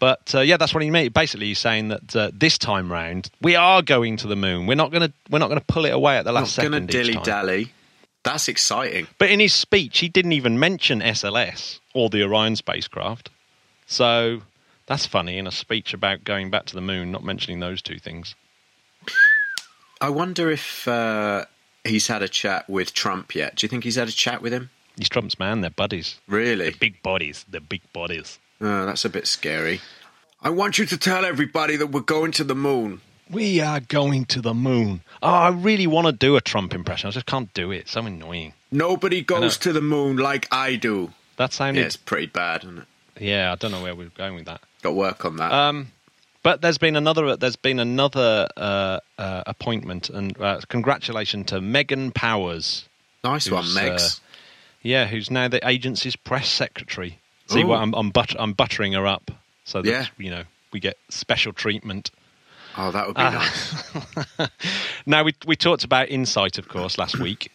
But 0.00 0.34
uh, 0.34 0.40
yeah, 0.40 0.56
that's 0.56 0.74
what 0.74 0.82
he 0.82 0.90
meant. 0.90 1.14
Basically, 1.14 1.46
he's 1.46 1.58
saying 1.60 1.88
that 1.88 2.16
uh, 2.16 2.30
this 2.34 2.58
time 2.58 2.90
round 2.90 3.30
we 3.40 3.54
are 3.54 3.82
going 3.82 4.16
to 4.16 4.26
the 4.26 4.34
moon. 4.34 4.66
We're 4.66 4.74
not 4.74 4.90
going 4.90 5.08
to 5.08 5.12
we're 5.30 5.38
not 5.38 5.48
going 5.48 5.60
to 5.60 5.64
pull 5.66 5.84
it 5.84 5.90
away 5.92 6.16
at 6.16 6.24
the 6.24 6.32
last 6.32 6.56
Not 6.58 6.64
last 6.64 6.72
gonna 6.72 6.86
second. 6.88 7.06
dilly 7.12 7.22
dally. 7.22 7.72
That's 8.24 8.48
exciting. 8.48 9.06
But 9.18 9.30
in 9.30 9.40
his 9.40 9.54
speech, 9.54 9.98
he 10.00 10.08
didn't 10.08 10.32
even 10.32 10.58
mention 10.58 11.00
SLS 11.00 11.78
or 11.94 12.10
the 12.10 12.22
Orion 12.22 12.56
spacecraft. 12.56 13.30
So 13.86 14.42
that's 14.86 15.06
funny 15.06 15.38
in 15.38 15.46
a 15.46 15.52
speech 15.52 15.94
about 15.94 16.24
going 16.24 16.50
back 16.50 16.66
to 16.66 16.74
the 16.74 16.80
moon, 16.80 17.12
not 17.12 17.24
mentioning 17.24 17.60
those 17.60 17.80
two 17.80 17.98
things. 17.98 18.34
I 20.00 20.08
wonder 20.08 20.50
if 20.50 20.88
uh, 20.88 21.44
he's 21.84 22.06
had 22.08 22.22
a 22.22 22.28
chat 22.28 22.68
with 22.68 22.92
Trump 22.94 23.34
yet. 23.34 23.56
Do 23.56 23.64
you 23.64 23.68
think 23.68 23.84
he's 23.84 23.96
had 23.96 24.08
a 24.08 24.12
chat 24.12 24.42
with 24.42 24.52
him? 24.52 24.70
He's 24.96 25.08
Trump's 25.08 25.38
man. 25.38 25.60
They're 25.60 25.70
buddies. 25.70 26.18
Really? 26.26 26.70
Big 26.78 27.02
bodies. 27.02 27.44
They're 27.48 27.60
big 27.60 27.82
bodies. 27.92 28.38
Oh, 28.60 28.86
that's 28.86 29.04
a 29.04 29.08
bit 29.08 29.26
scary. 29.26 29.80
I 30.42 30.50
want 30.50 30.78
you 30.78 30.86
to 30.86 30.96
tell 30.98 31.24
everybody 31.24 31.76
that 31.76 31.88
we're 31.88 32.00
going 32.00 32.32
to 32.32 32.44
the 32.44 32.54
moon. 32.54 33.00
We 33.30 33.60
are 33.60 33.80
going 33.80 34.24
to 34.26 34.40
the 34.40 34.54
moon. 34.54 35.02
Oh, 35.22 35.28
I 35.28 35.48
really 35.50 35.86
want 35.86 36.06
to 36.06 36.12
do 36.12 36.36
a 36.36 36.40
Trump 36.40 36.74
impression. 36.74 37.08
I 37.08 37.10
just 37.12 37.26
can't 37.26 37.52
do 37.54 37.70
it. 37.70 37.78
It's 37.78 37.92
so 37.92 38.04
annoying. 38.04 38.54
Nobody 38.72 39.22
goes 39.22 39.56
to 39.58 39.72
the 39.72 39.80
moon 39.80 40.16
like 40.16 40.48
I 40.50 40.76
do. 40.76 41.12
That 41.36 41.52
sounded. 41.52 41.80
Yeah, 41.80 41.86
it's 41.86 41.96
pretty 41.96 42.26
bad, 42.26 42.64
isn't 42.64 42.78
it? 42.78 42.84
yeah, 43.20 43.52
I 43.52 43.54
don't 43.54 43.70
know 43.70 43.82
where 43.82 43.94
we're 43.94 44.08
going 44.10 44.34
with 44.34 44.46
that. 44.46 44.60
Got 44.82 44.94
work 44.94 45.24
on 45.24 45.36
that. 45.36 45.52
Um, 45.52 45.92
but 46.42 46.60
there's 46.62 46.78
been 46.78 46.96
another. 46.96 47.36
There's 47.36 47.56
been 47.56 47.78
another 47.80 48.48
uh, 48.56 49.00
uh, 49.18 49.42
appointment, 49.46 50.08
and 50.10 50.38
uh, 50.40 50.60
congratulations 50.68 51.46
to 51.46 51.60
Megan 51.60 52.12
Powers. 52.12 52.88
nice 53.22 53.50
one, 53.50 53.62
who's, 53.64 53.76
Megs. 53.76 54.16
uh, 54.16 54.20
Yeah, 54.82 55.06
who's 55.06 55.30
now 55.30 55.48
the 55.48 55.66
agency's 55.68 56.16
press 56.16 56.48
secretary. 56.48 57.18
See 57.50 57.64
what 57.64 57.80
I'm 57.80 57.94
I'm, 57.94 58.10
but, 58.10 58.34
I'm 58.38 58.52
buttering 58.52 58.92
her 58.94 59.06
up 59.06 59.30
so 59.64 59.82
that 59.82 59.90
Yeah. 59.90 60.06
you 60.18 60.30
know 60.30 60.44
we 60.72 60.80
get 60.80 60.96
special 61.08 61.52
treatment. 61.52 62.10
oh, 62.76 62.90
that 62.92 63.06
would 63.06 63.16
be 63.16 63.22
uh, 63.22 63.30
nice. 63.30 64.48
Now 65.06 65.24
we 65.24 65.34
we 65.46 65.56
talked 65.56 65.84
about 65.84 66.08
Insight, 66.08 66.58
of 66.58 66.68
course, 66.68 66.98
last 66.98 67.18
week, 67.18 67.50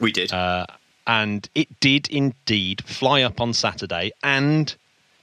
We 0.00 0.12
did. 0.12 0.32
uh, 0.32 0.66
and 1.06 1.48
it 1.54 1.68
did 1.80 2.08
indeed 2.10 2.82
fly 2.84 3.22
up 3.22 3.40
on 3.40 3.52
Saturday, 3.52 4.12
and 4.22 4.74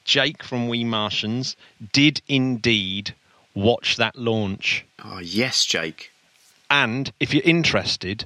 Jake 0.04 0.44
from 0.44 0.68
We 0.68 0.84
Martians 0.84 1.56
did 1.94 2.22
indeed 2.28 3.16
watch 3.56 3.96
that 3.98 4.16
launch. 4.16 4.84
oh, 5.04 5.20
yes, 5.20 5.66
Jake. 5.66 6.12
And 6.70 7.12
if 7.20 7.34
you're 7.34 7.44
interested, 7.44 8.26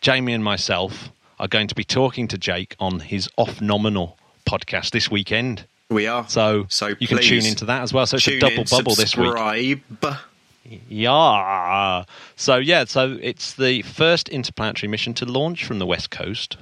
Jamie 0.00 0.32
and 0.34 0.44
myself 0.44 1.10
are 1.38 1.48
going 1.48 1.68
to 1.68 1.74
be 1.74 1.84
talking 1.84 2.28
to 2.28 2.38
Jake 2.38 2.76
on 2.78 3.00
his 3.00 3.28
off 3.36 3.60
nominal 3.60 4.16
podcast 4.48 4.90
this 4.90 5.10
weekend. 5.10 5.66
We 5.90 6.06
are. 6.06 6.28
So, 6.28 6.66
so 6.68 6.88
you 6.98 7.06
can 7.06 7.18
tune 7.18 7.46
into 7.46 7.64
that 7.66 7.82
as 7.82 7.92
well. 7.92 8.06
So 8.06 8.16
it's 8.16 8.28
a 8.28 8.38
double 8.38 8.60
in, 8.60 8.66
bubble 8.70 8.94
this 8.94 9.16
week. 9.16 9.82
Yeah. 10.88 12.04
So 12.36 12.56
yeah, 12.56 12.84
so 12.84 13.18
it's 13.22 13.54
the 13.54 13.82
first 13.82 14.28
interplanetary 14.28 14.90
mission 14.90 15.14
to 15.14 15.24
launch 15.24 15.64
from 15.64 15.78
the 15.78 15.86
west 15.86 16.10
coast, 16.10 16.56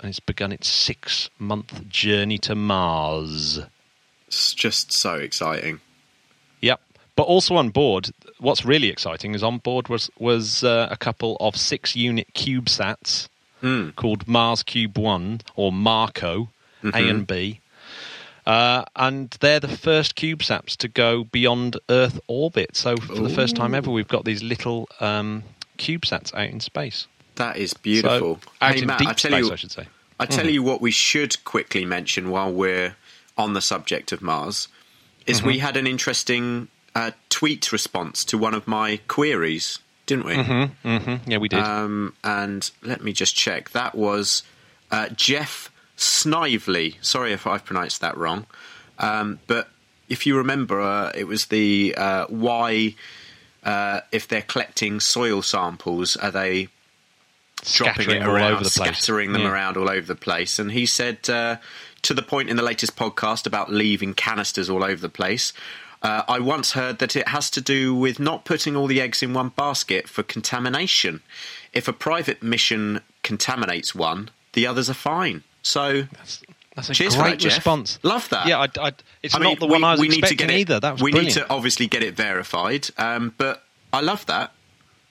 and 0.00 0.08
it's 0.08 0.20
begun 0.20 0.52
its 0.52 0.68
six-month 0.68 1.88
journey 1.88 2.38
to 2.38 2.54
Mars. 2.54 3.60
It's 4.28 4.54
just 4.54 4.92
so 4.92 5.14
exciting. 5.14 5.80
Yep. 6.60 6.80
But 7.16 7.24
also 7.24 7.56
on 7.56 7.70
board, 7.70 8.10
what's 8.38 8.64
really 8.64 8.88
exciting 8.88 9.34
is 9.34 9.42
on 9.42 9.58
board 9.58 9.88
was 9.88 10.08
was 10.18 10.62
uh, 10.62 10.86
a 10.90 10.96
couple 10.96 11.36
of 11.40 11.56
six-unit 11.56 12.32
CubeSats 12.34 13.28
Hmm. 13.60 13.88
called 13.96 14.28
Mars 14.28 14.62
Cube 14.62 14.96
One 14.96 15.40
or 15.56 15.72
Marco 15.72 16.48
Mm-hmm. 16.82 16.96
A 16.96 17.08
and 17.08 17.26
B. 17.26 17.60
Uh, 18.46 18.84
and 18.96 19.30
they're 19.40 19.60
the 19.60 19.68
first 19.68 20.16
CubeSats 20.16 20.76
to 20.78 20.88
go 20.88 21.24
beyond 21.24 21.78
Earth 21.90 22.18
orbit. 22.28 22.76
So 22.76 22.96
for 22.96 23.16
the 23.22 23.28
first 23.28 23.56
time 23.56 23.74
ever, 23.74 23.90
we've 23.90 24.08
got 24.08 24.24
these 24.24 24.42
little 24.42 24.88
um, 25.00 25.42
CubeSats 25.76 26.34
out 26.34 26.48
in 26.48 26.60
space. 26.60 27.06
That 27.34 27.58
is 27.58 27.74
beautiful. 27.74 28.40
So, 28.42 28.50
out 28.62 28.74
hey, 28.74 28.80
in 28.80 28.86
Matt, 28.86 29.00
deep 29.00 29.08
I 29.08 29.12
tell 29.12 29.30
space, 29.32 29.44
you, 29.46 29.52
I 29.52 29.56
should 29.56 29.70
say. 29.70 29.86
I 30.18 30.26
tell 30.26 30.48
you 30.48 30.62
what 30.62 30.80
we 30.80 30.90
should 30.90 31.44
quickly 31.44 31.84
mention 31.84 32.30
while 32.30 32.50
we're 32.52 32.96
on 33.36 33.52
the 33.52 33.60
subject 33.60 34.12
of 34.12 34.22
Mars 34.22 34.68
is 35.26 35.38
Mm-hmm. 35.38 35.46
we 35.46 35.58
had 35.58 35.76
an 35.76 35.86
interesting 35.86 36.68
uh, 36.94 37.10
tweet 37.28 37.70
response 37.70 38.24
to 38.24 38.38
one 38.38 38.54
of 38.54 38.66
my 38.66 38.98
queries, 39.08 39.78
didn't 40.06 40.24
we? 40.24 40.34
hmm 40.36 41.16
Yeah, 41.26 41.36
we 41.36 41.48
did. 41.48 41.60
Um, 41.60 42.14
and 42.24 42.68
let 42.82 43.04
me 43.04 43.12
just 43.12 43.36
check. 43.36 43.70
That 43.70 43.94
was 43.94 44.42
uh, 44.90 45.10
Jeff 45.10 45.70
Snively. 46.00 46.96
Sorry 47.02 47.32
if 47.32 47.46
I've 47.46 47.64
pronounced 47.64 48.00
that 48.00 48.16
wrong. 48.16 48.46
Um, 48.98 49.40
but 49.46 49.68
if 50.08 50.26
you 50.26 50.36
remember, 50.36 50.80
uh, 50.80 51.12
it 51.14 51.24
was 51.26 51.46
the 51.46 51.94
uh, 51.96 52.26
why, 52.28 52.94
uh, 53.64 54.00
if 54.12 54.26
they're 54.28 54.42
collecting 54.42 55.00
soil 55.00 55.42
samples, 55.42 56.16
are 56.16 56.30
they 56.30 56.68
dropping 57.64 58.10
it 58.10 58.22
all 58.22 58.30
around, 58.36 58.52
over 58.52 58.64
the 58.64 58.70
place. 58.70 58.96
scattering 58.96 59.32
them 59.32 59.42
Yeah. 59.42 59.50
around 59.50 59.76
all 59.76 59.90
over 59.90 60.06
the 60.06 60.14
place. 60.14 60.60
And 60.60 60.70
he 60.70 60.86
said 60.86 61.28
uh, 61.28 61.56
to 62.02 62.14
the 62.14 62.22
point 62.22 62.48
in 62.48 62.56
the 62.56 62.62
latest 62.62 62.94
podcast 62.94 63.46
about 63.46 63.72
leaving 63.72 64.14
canisters 64.14 64.70
all 64.70 64.84
over 64.84 65.00
the 65.00 65.08
place. 65.08 65.52
Uh, 66.00 66.22
I 66.28 66.38
once 66.38 66.72
heard 66.72 67.00
that 67.00 67.16
it 67.16 67.26
has 67.26 67.50
to 67.50 67.60
do 67.60 67.92
with 67.92 68.20
not 68.20 68.44
putting 68.44 68.76
all 68.76 68.86
the 68.86 69.00
eggs 69.00 69.20
in 69.20 69.34
one 69.34 69.48
basket 69.48 70.08
for 70.08 70.22
contamination. 70.22 71.22
If 71.72 71.88
a 71.88 71.92
private 71.92 72.40
mission 72.40 73.00
contaminates 73.24 73.96
one, 73.96 74.30
the 74.52 74.64
others 74.64 74.88
are 74.88 74.94
fine. 74.94 75.42
So, 75.68 76.02
That's, 76.12 76.42
that's 76.74 76.88
a 76.90 76.94
cheers 76.94 77.14
great 77.14 77.40
that, 77.40 77.44
response. 77.44 77.98
Love 78.02 78.26
that. 78.30 78.46
Yeah, 78.46 78.58
I, 78.60 78.68
I, 78.88 78.92
it's 79.22 79.34
I 79.34 79.38
not 79.38 79.44
mean, 79.44 79.58
the 79.58 79.66
one 79.66 79.82
we, 79.82 79.86
I 79.86 79.90
was 79.92 80.00
we 80.00 80.08
need 80.08 80.12
to 80.14 80.18
expecting 80.20 80.46
get 80.48 80.54
it, 80.56 80.60
either. 80.60 80.80
That 80.80 80.92
was 80.92 81.02
we 81.02 81.10
brilliant. 81.10 81.36
need 81.36 81.42
to 81.42 81.50
obviously 81.52 81.86
get 81.88 82.02
it 82.02 82.14
verified, 82.16 82.88
um, 82.96 83.34
but 83.36 83.62
I 83.92 84.00
love 84.00 84.24
that. 84.26 84.52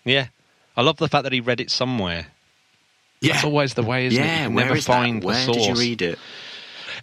Yeah, 0.04 0.28
I 0.76 0.82
love 0.82 0.98
the 0.98 1.08
fact 1.08 1.24
that 1.24 1.32
he 1.34 1.42
read 1.42 1.60
it 1.60 1.70
somewhere. 1.70 2.28
Yeah, 3.22 3.34
That's 3.34 3.46
always 3.46 3.74
the 3.76 3.84
way, 3.84 4.08
isn't 4.08 4.20
it? 4.22 4.26
You 4.26 4.32
yeah. 4.32 4.48
never 4.48 4.76
find 4.82 5.22
that? 5.22 5.26
Where 5.28 5.46
the 5.46 5.52
did 5.54 5.60
you 5.62 5.66
source. 5.68 5.80
read 5.80 6.02
it? 6.02 6.20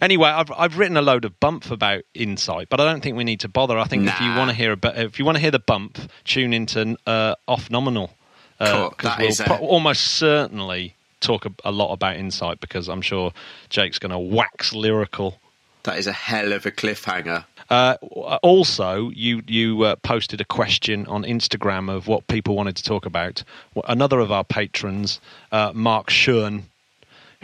Anyway, 0.01 0.27
I've 0.27 0.51
I've 0.51 0.77
written 0.77 0.97
a 0.97 1.01
load 1.01 1.23
of 1.23 1.39
bump 1.39 1.71
about 1.71 2.03
Insight, 2.13 2.67
but 2.69 2.81
I 2.81 2.85
don't 2.85 3.01
think 3.01 3.15
we 3.15 3.23
need 3.23 3.39
to 3.41 3.47
bother. 3.47 3.77
I 3.77 3.85
think 3.85 4.07
if 4.07 4.19
you 4.19 4.27
want 4.35 4.49
to 4.49 4.55
hear 4.55 4.73
about, 4.73 4.97
if 4.97 5.17
you 5.19 5.23
want 5.25 5.37
to 5.37 5.41
hear 5.41 5.51
the 5.51 5.59
bump, 5.59 5.97
tune 6.25 6.51
into 6.53 6.97
uh, 7.07 7.35
Off 7.47 7.69
Nominal 7.69 8.11
Cool. 8.59 8.89
because 8.89 9.03
That 9.09 9.19
we'll 9.19 9.27
is 9.29 9.39
a- 9.39 9.43
pro- 9.45 9.57
almost 9.57 10.01
certainly 10.03 10.94
talk 11.25 11.45
a, 11.45 11.51
a 11.63 11.71
lot 11.71 11.91
about 11.93 12.15
Insight 12.17 12.59
because 12.59 12.87
I'm 12.87 13.01
sure 13.01 13.31
Jake's 13.69 13.99
going 13.99 14.11
to 14.11 14.19
wax 14.19 14.73
lyrical. 14.73 15.39
That 15.83 15.97
is 15.97 16.07
a 16.07 16.13
hell 16.13 16.53
of 16.53 16.65
a 16.65 16.71
cliffhanger. 16.71 17.45
Uh, 17.69 17.95
also, 18.43 19.09
you 19.09 19.41
you 19.47 19.83
uh, 19.83 19.95
posted 19.97 20.39
a 20.39 20.45
question 20.45 21.05
on 21.07 21.23
Instagram 21.23 21.91
of 21.91 22.07
what 22.07 22.27
people 22.27 22.55
wanted 22.55 22.75
to 22.75 22.83
talk 22.83 23.05
about. 23.05 23.43
Another 23.87 24.19
of 24.19 24.31
our 24.31 24.43
patrons, 24.43 25.19
uh, 25.51 25.71
Mark 25.73 26.09
Schurn, 26.09 26.65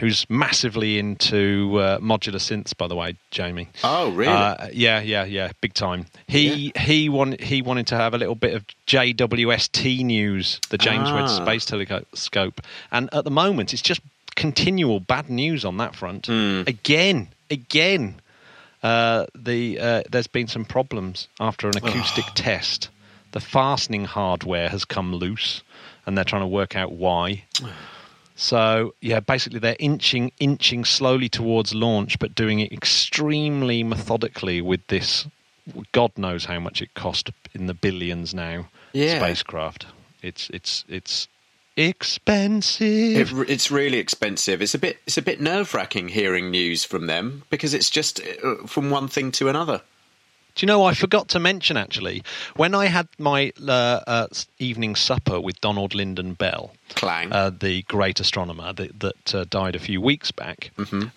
who's 0.02 0.28
massively 0.28 0.98
into 0.98 1.78
uh, 1.78 1.96
modular 2.00 2.40
synths, 2.40 2.76
by 2.76 2.88
the 2.88 2.96
way, 2.96 3.14
Jamie. 3.30 3.68
Oh, 3.84 4.10
really? 4.10 4.32
Uh, 4.32 4.66
yeah, 4.72 5.00
yeah, 5.00 5.24
yeah, 5.24 5.52
big 5.60 5.74
time. 5.74 6.06
He 6.26 6.72
he 6.76 7.08
wanted 7.08 7.40
he 7.40 7.62
wanted 7.62 7.86
to 7.86 7.96
have 7.96 8.12
a 8.12 8.18
little 8.18 8.34
bit 8.34 8.54
of 8.54 8.64
JWST 8.88 10.04
news, 10.04 10.58
the 10.70 10.78
James 10.78 11.08
Webb 11.12 11.26
Ah. 11.26 11.44
Space 11.44 11.64
Telescope, 11.66 12.60
and 12.90 13.14
at 13.14 13.22
the 13.22 13.30
moment 13.30 13.72
it's 13.72 13.80
just 13.80 14.00
continual 14.34 14.98
bad 14.98 15.30
news 15.30 15.64
on 15.64 15.76
that 15.76 15.94
front. 15.94 16.26
Hmm. 16.26 16.62
Again, 16.66 17.28
again, 17.48 18.20
uh, 18.82 19.26
the 19.36 19.78
uh, 19.78 20.02
there's 20.10 20.26
been 20.26 20.48
some 20.48 20.64
problems 20.64 21.28
after 21.38 21.68
an 21.68 21.76
acoustic 21.76 22.24
test. 22.34 22.88
The 23.30 23.40
fastening 23.40 24.04
hardware 24.06 24.68
has 24.68 24.84
come 24.84 25.14
loose, 25.14 25.62
and 26.06 26.18
they're 26.18 26.24
trying 26.24 26.42
to 26.42 26.48
work 26.48 26.74
out 26.74 26.90
why. 26.90 27.44
So 28.34 28.94
yeah, 29.00 29.20
basically 29.20 29.58
they're 29.58 29.76
inching, 29.78 30.32
inching 30.38 30.84
slowly 30.84 31.28
towards 31.28 31.74
launch, 31.74 32.18
but 32.18 32.34
doing 32.34 32.60
it 32.60 32.72
extremely 32.72 33.82
methodically 33.82 34.60
with 34.60 34.86
this. 34.88 35.26
God 35.92 36.10
knows 36.16 36.46
how 36.46 36.58
much 36.58 36.82
it 36.82 36.94
cost 36.94 37.30
in 37.54 37.66
the 37.66 37.74
billions 37.74 38.34
now. 38.34 38.68
Yeah. 38.92 39.18
spacecraft. 39.18 39.86
It's 40.22 40.50
it's 40.50 40.84
it's 40.88 41.28
expensive. 41.76 43.40
It, 43.40 43.50
it's 43.50 43.70
really 43.70 43.98
expensive. 43.98 44.62
It's 44.62 44.74
a 44.74 44.78
bit. 44.78 44.98
It's 45.06 45.18
a 45.18 45.22
bit 45.22 45.40
nerve 45.40 45.72
wracking 45.74 46.08
hearing 46.08 46.50
news 46.50 46.84
from 46.84 47.06
them 47.06 47.44
because 47.50 47.74
it's 47.74 47.90
just 47.90 48.20
uh, 48.20 48.66
from 48.66 48.90
one 48.90 49.08
thing 49.08 49.32
to 49.32 49.48
another. 49.48 49.82
Do 50.54 50.64
you 50.64 50.66
know, 50.66 50.84
I 50.84 50.94
forgot 50.94 51.28
to 51.28 51.40
mention 51.40 51.76
actually, 51.76 52.22
when 52.56 52.74
I 52.74 52.86
had 52.86 53.08
my 53.18 53.52
uh, 53.66 54.00
uh, 54.06 54.26
evening 54.58 54.96
supper 54.96 55.40
with 55.40 55.60
Donald 55.60 55.92
Lynden 55.92 56.36
Bell, 56.36 56.72
Clang. 56.94 57.32
uh, 57.32 57.50
the 57.50 57.82
great 57.82 58.20
astronomer 58.20 58.72
that, 58.74 59.00
that 59.00 59.34
uh, 59.34 59.44
died 59.48 59.74
a 59.74 59.78
few 59.78 60.00
weeks 60.00 60.30
back, 60.30 60.70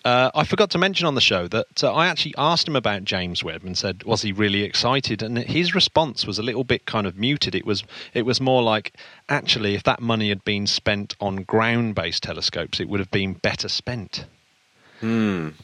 uh, 0.04 0.30
I 0.34 0.44
forgot 0.44 0.70
to 0.70 0.78
mention 0.78 1.06
on 1.06 1.14
the 1.14 1.20
show 1.20 1.48
that 1.48 1.84
uh, 1.84 1.92
I 1.92 2.06
actually 2.06 2.34
asked 2.38 2.66
him 2.66 2.76
about 2.76 3.04
James 3.04 3.44
Webb 3.44 3.64
and 3.64 3.76
said, 3.76 4.04
was 4.04 4.22
he 4.22 4.32
really 4.32 4.62
excited? 4.62 5.22
And 5.22 5.36
his 5.38 5.74
response 5.74 6.26
was 6.26 6.38
a 6.38 6.42
little 6.42 6.64
bit 6.64 6.86
kind 6.86 7.06
of 7.06 7.16
muted. 7.18 7.54
It 7.54 7.66
was, 7.66 7.84
it 8.14 8.22
was 8.22 8.40
more 8.40 8.62
like, 8.62 8.94
actually, 9.28 9.74
if 9.74 9.82
that 9.82 10.00
money 10.00 10.30
had 10.30 10.44
been 10.44 10.66
spent 10.66 11.14
on 11.20 11.42
ground 11.42 11.94
based 11.94 12.22
telescopes, 12.22 12.80
it 12.80 12.88
would 12.88 13.00
have 13.00 13.10
been 13.10 13.34
better 13.34 13.68
spent 13.68 14.24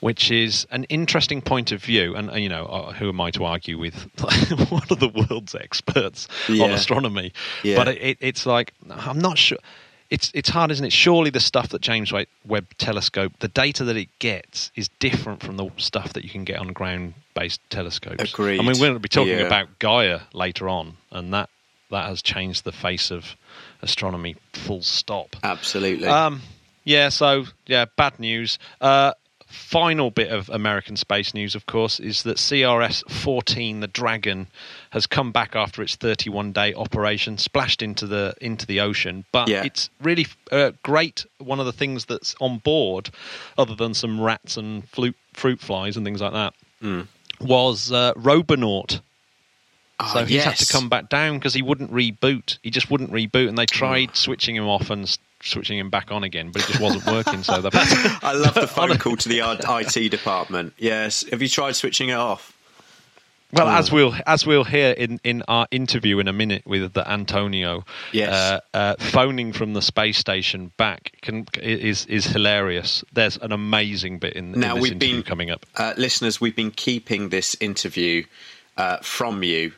which 0.00 0.30
is 0.30 0.66
an 0.70 0.84
interesting 0.84 1.42
point 1.42 1.72
of 1.72 1.82
view. 1.82 2.14
And 2.14 2.30
uh, 2.30 2.34
you 2.34 2.48
know, 2.48 2.66
uh, 2.66 2.92
who 2.92 3.08
am 3.08 3.20
I 3.20 3.30
to 3.32 3.44
argue 3.44 3.78
with 3.78 3.94
one 4.70 4.82
of 4.90 4.98
the 5.00 5.08
world's 5.28 5.54
experts 5.54 6.28
on 6.48 6.70
astronomy? 6.70 7.32
Yeah. 7.62 7.76
But 7.76 7.88
it, 7.88 7.98
it, 8.02 8.18
it's 8.20 8.46
like 8.46 8.72
I'm 8.90 9.18
not 9.18 9.38
sure. 9.38 9.58
It's 10.10 10.30
it's 10.34 10.50
hard, 10.50 10.70
isn't 10.70 10.84
it? 10.84 10.92
Surely 10.92 11.30
the 11.30 11.40
stuff 11.40 11.70
that 11.70 11.80
James 11.80 12.12
Webb- 12.12 12.26
Webb 12.46 12.66
Telescope, 12.76 13.32
the 13.38 13.48
data 13.48 13.84
that 13.84 13.96
it 13.96 14.08
gets, 14.18 14.70
is 14.76 14.88
different 15.00 15.42
from 15.42 15.56
the 15.56 15.70
stuff 15.78 16.12
that 16.12 16.22
you 16.22 16.28
can 16.28 16.44
get 16.44 16.58
on 16.58 16.68
ground-based 16.74 17.60
telescopes. 17.70 18.30
Agreed. 18.34 18.60
I 18.60 18.62
mean, 18.62 18.72
we're 18.74 18.88
going 18.88 18.92
to 18.94 19.00
be 19.00 19.08
talking 19.08 19.38
Yeah. 19.38 19.46
about 19.46 19.78
Gaia 19.78 20.20
later 20.34 20.68
on, 20.68 20.98
and 21.10 21.32
that 21.32 21.48
that 21.90 22.08
has 22.08 22.20
changed 22.20 22.64
the 22.64 22.72
face 22.72 23.10
of 23.10 23.36
astronomy. 23.80 24.36
Full 24.52 24.82
stop. 24.82 25.34
Absolutely. 25.42 26.08
Um, 26.08 26.42
yeah, 26.84 27.08
so 27.08 27.44
yeah, 27.66 27.86
bad 27.96 28.18
news. 28.20 28.58
Uh, 28.82 29.12
final 29.52 30.10
bit 30.10 30.30
of 30.30 30.48
American 30.48 30.96
space 30.96 31.34
news, 31.34 31.54
of 31.54 31.66
course, 31.66 32.00
is 32.00 32.22
that 32.24 32.38
CRS 32.38 33.02
14, 33.10 33.80
the 33.80 33.86
Dragon, 33.86 34.46
has 34.90 35.06
come 35.06 35.30
back 35.32 35.54
after 35.54 35.82
its 35.82 35.94
31 35.96 36.52
day 36.52 36.74
operation, 36.74 37.38
splashed 37.38 37.82
into 37.82 38.06
the 38.06 38.34
into 38.40 38.66
the 38.66 38.80
ocean. 38.80 39.24
But 39.32 39.48
Yeah. 39.48 39.62
it's 39.64 39.90
really 40.00 40.26
uh, 40.50 40.72
great. 40.82 41.24
One 41.38 41.60
of 41.60 41.66
the 41.66 41.72
things 41.72 42.06
that's 42.06 42.34
on 42.40 42.58
board, 42.58 43.10
other 43.56 43.74
than 43.74 43.94
some 43.94 44.20
rats 44.20 44.56
and 44.56 44.88
fruit 44.88 45.16
fruit 45.34 45.60
flies 45.60 45.96
and 45.96 46.04
things 46.04 46.20
like 46.20 46.32
that, 46.32 46.54
Hmm. 46.80 47.02
was 47.40 47.92
uh, 47.92 48.12
Robonaut. 48.16 49.00
Ah, 50.00 50.06
So 50.12 50.24
he's 50.24 50.42
had 50.44 50.56
to 50.56 50.66
come 50.72 50.88
back 50.88 51.08
down 51.08 51.38
because 51.38 51.54
he 51.54 51.62
wouldn't 51.62 51.92
reboot. 51.92 52.58
He 52.62 52.70
just 52.70 52.90
wouldn't 52.90 53.12
reboot, 53.12 53.48
and 53.48 53.56
they 53.56 53.62
Oh. 53.62 53.66
tried 53.66 54.16
switching 54.16 54.56
him 54.56 54.66
off 54.66 54.90
and 54.90 55.06
switching 55.42 55.78
him 55.78 55.90
back 55.90 56.10
on 56.10 56.24
again, 56.24 56.50
but 56.52 56.62
it 56.62 56.68
just 56.68 56.80
wasn't 56.80 57.06
working. 57.06 57.42
So 57.42 57.60
they've 57.60 57.72
had 57.72 57.88
to, 58.20 58.26
I 58.26 58.32
love 58.32 58.54
the 58.54 58.66
phone 58.66 58.96
call 58.98 59.16
to 59.16 59.28
the 59.28 59.40
IT 59.40 60.10
department. 60.10 60.74
Yes. 60.78 61.24
Have 61.30 61.42
you 61.42 61.48
tried 61.48 61.76
switching 61.76 62.08
it 62.10 62.14
off? 62.14 62.56
well, 63.54 63.68
as 63.68 63.92
we'll 63.92 64.14
as 64.26 64.46
we'll 64.46 64.64
hear 64.64 64.92
in, 64.92 65.20
in 65.24 65.42
our 65.46 65.66
interview 65.70 66.18
in 66.20 66.26
a 66.28 66.32
minute 66.32 66.62
with 66.66 66.94
the 66.94 67.06
Antonio, 67.06 67.84
Yes. 68.10 68.32
uh, 68.32 68.60
uh, 68.72 68.94
phoning 68.98 69.52
from 69.52 69.74
the 69.74 69.82
space 69.82 70.16
station 70.16 70.72
back 70.78 71.12
can, 71.20 71.46
is 71.60 72.06
is 72.06 72.24
hilarious. 72.24 73.04
There's 73.12 73.36
an 73.36 73.52
amazing 73.52 74.20
bit 74.20 74.32
in, 74.34 74.52
Now 74.52 74.70
in 74.70 74.74
this 74.76 74.82
we've 74.82 74.92
interview 74.92 75.14
been 75.16 75.22
coming 75.24 75.50
up. 75.50 75.66
uh, 75.76 75.92
listeners. 75.98 76.40
We've 76.40 76.56
been 76.56 76.70
keeping 76.70 77.28
this 77.28 77.54
interview 77.60 78.24
uh, 78.78 78.96
from 79.02 79.42
you 79.42 79.72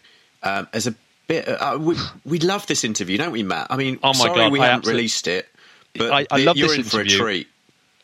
um, 0.45 0.69
as 0.73 0.87
a 0.87 0.95
bit. 1.27 1.49
Uh, 1.49 1.77
we 1.81 1.97
we 2.25 2.39
love 2.39 2.69
this 2.69 2.85
interview, 2.85 3.19
don't 3.19 3.33
we, 3.33 3.43
Matt? 3.43 3.67
I 3.71 3.77
mean, 3.77 3.99
Oh 4.05 4.09
my 4.11 4.13
sorry 4.15 4.35
God, 4.37 4.53
we 4.53 4.61
I 4.61 4.67
haven't 4.67 4.79
absolute- 4.83 4.95
released 4.97 5.27
it, 5.27 5.49
but 5.95 6.13
I- 6.13 6.27
I 6.31 6.39
the- 6.39 6.45
love 6.45 6.57
this 6.57 6.75
in 6.77 6.85
for 6.85 6.99
a 6.99 7.01
interview. 7.01 7.19
treat. 7.19 7.49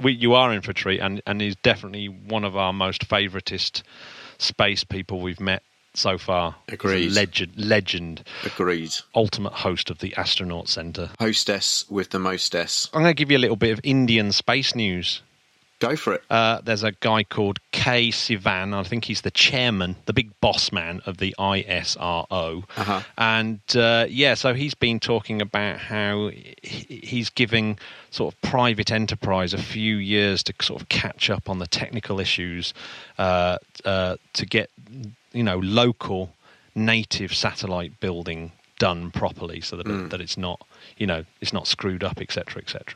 we, 0.02 0.12
you 0.12 0.34
are 0.34 0.52
in 0.52 0.62
for 0.62 0.70
a 0.70 0.74
treat, 0.74 1.00
and, 1.00 1.20
and 1.26 1.40
he's 1.40 1.56
definitely 1.56 2.06
one 2.08 2.44
of 2.44 2.56
our 2.56 2.72
most 2.72 3.06
favoritist 3.08 3.82
space 4.38 4.82
people 4.84 5.20
we've 5.20 5.40
met 5.40 5.62
so 5.92 6.16
far. 6.16 6.54
Agreed. 6.68 7.10
legend, 7.12 7.52
legend, 7.56 8.24
Agreed. 8.44 8.94
ultimate 9.14 9.52
host 9.52 9.90
of 9.90 9.98
the 9.98 10.14
Astronaut 10.16 10.68
Centre. 10.68 11.10
Hostess 11.18 11.84
with 11.90 12.10
the 12.10 12.18
mostess. 12.18 12.88
I'm 12.94 13.02
going 13.02 13.10
to 13.10 13.14
give 13.18 13.30
you 13.30 13.36
a 13.36 13.40
little 13.40 13.56
bit 13.56 13.72
of 13.72 13.80
Indian 13.82 14.32
space 14.32 14.74
news. 14.74 15.20
Go 15.80 15.96
for 15.96 16.12
it. 16.12 16.22
Uh, 16.28 16.60
there's 16.62 16.82
a 16.82 16.92
guy 16.92 17.24
called 17.24 17.58
Kay 17.72 18.10
Sivan. 18.10 18.74
I 18.74 18.82
think 18.82 19.06
he's 19.06 19.22
the 19.22 19.30
chairman, 19.30 19.96
the 20.04 20.12
big 20.12 20.38
boss 20.42 20.70
man 20.70 21.00
of 21.06 21.16
the 21.16 21.34
ISRO. 21.38 22.64
Uh-huh. 22.76 23.00
And 23.16 23.60
uh, 23.74 24.04
yeah, 24.08 24.34
so 24.34 24.52
he's 24.52 24.74
been 24.74 25.00
talking 25.00 25.40
about 25.40 25.78
how 25.78 26.30
he's 26.62 27.30
giving 27.30 27.78
sort 28.10 28.34
of 28.34 28.40
private 28.42 28.92
enterprise 28.92 29.54
a 29.54 29.58
few 29.58 29.96
years 29.96 30.42
to 30.44 30.54
sort 30.60 30.82
of 30.82 30.90
catch 30.90 31.30
up 31.30 31.48
on 31.48 31.60
the 31.60 31.66
technical 31.66 32.20
issues 32.20 32.74
uh, 33.18 33.56
uh, 33.86 34.16
to 34.34 34.44
get, 34.44 34.70
you 35.32 35.42
know, 35.42 35.58
local 35.60 36.34
native 36.74 37.34
satellite 37.34 37.98
building 38.00 38.52
done 38.78 39.10
properly 39.10 39.62
so 39.62 39.76
that, 39.76 39.86
it, 39.86 40.10
that 40.10 40.20
it's 40.20 40.36
not, 40.36 40.60
you 40.98 41.06
know, 41.06 41.24
it's 41.40 41.52
not 41.54 41.66
screwed 41.66 42.04
up, 42.04 42.20
etc., 42.20 42.60
etc. 42.60 42.94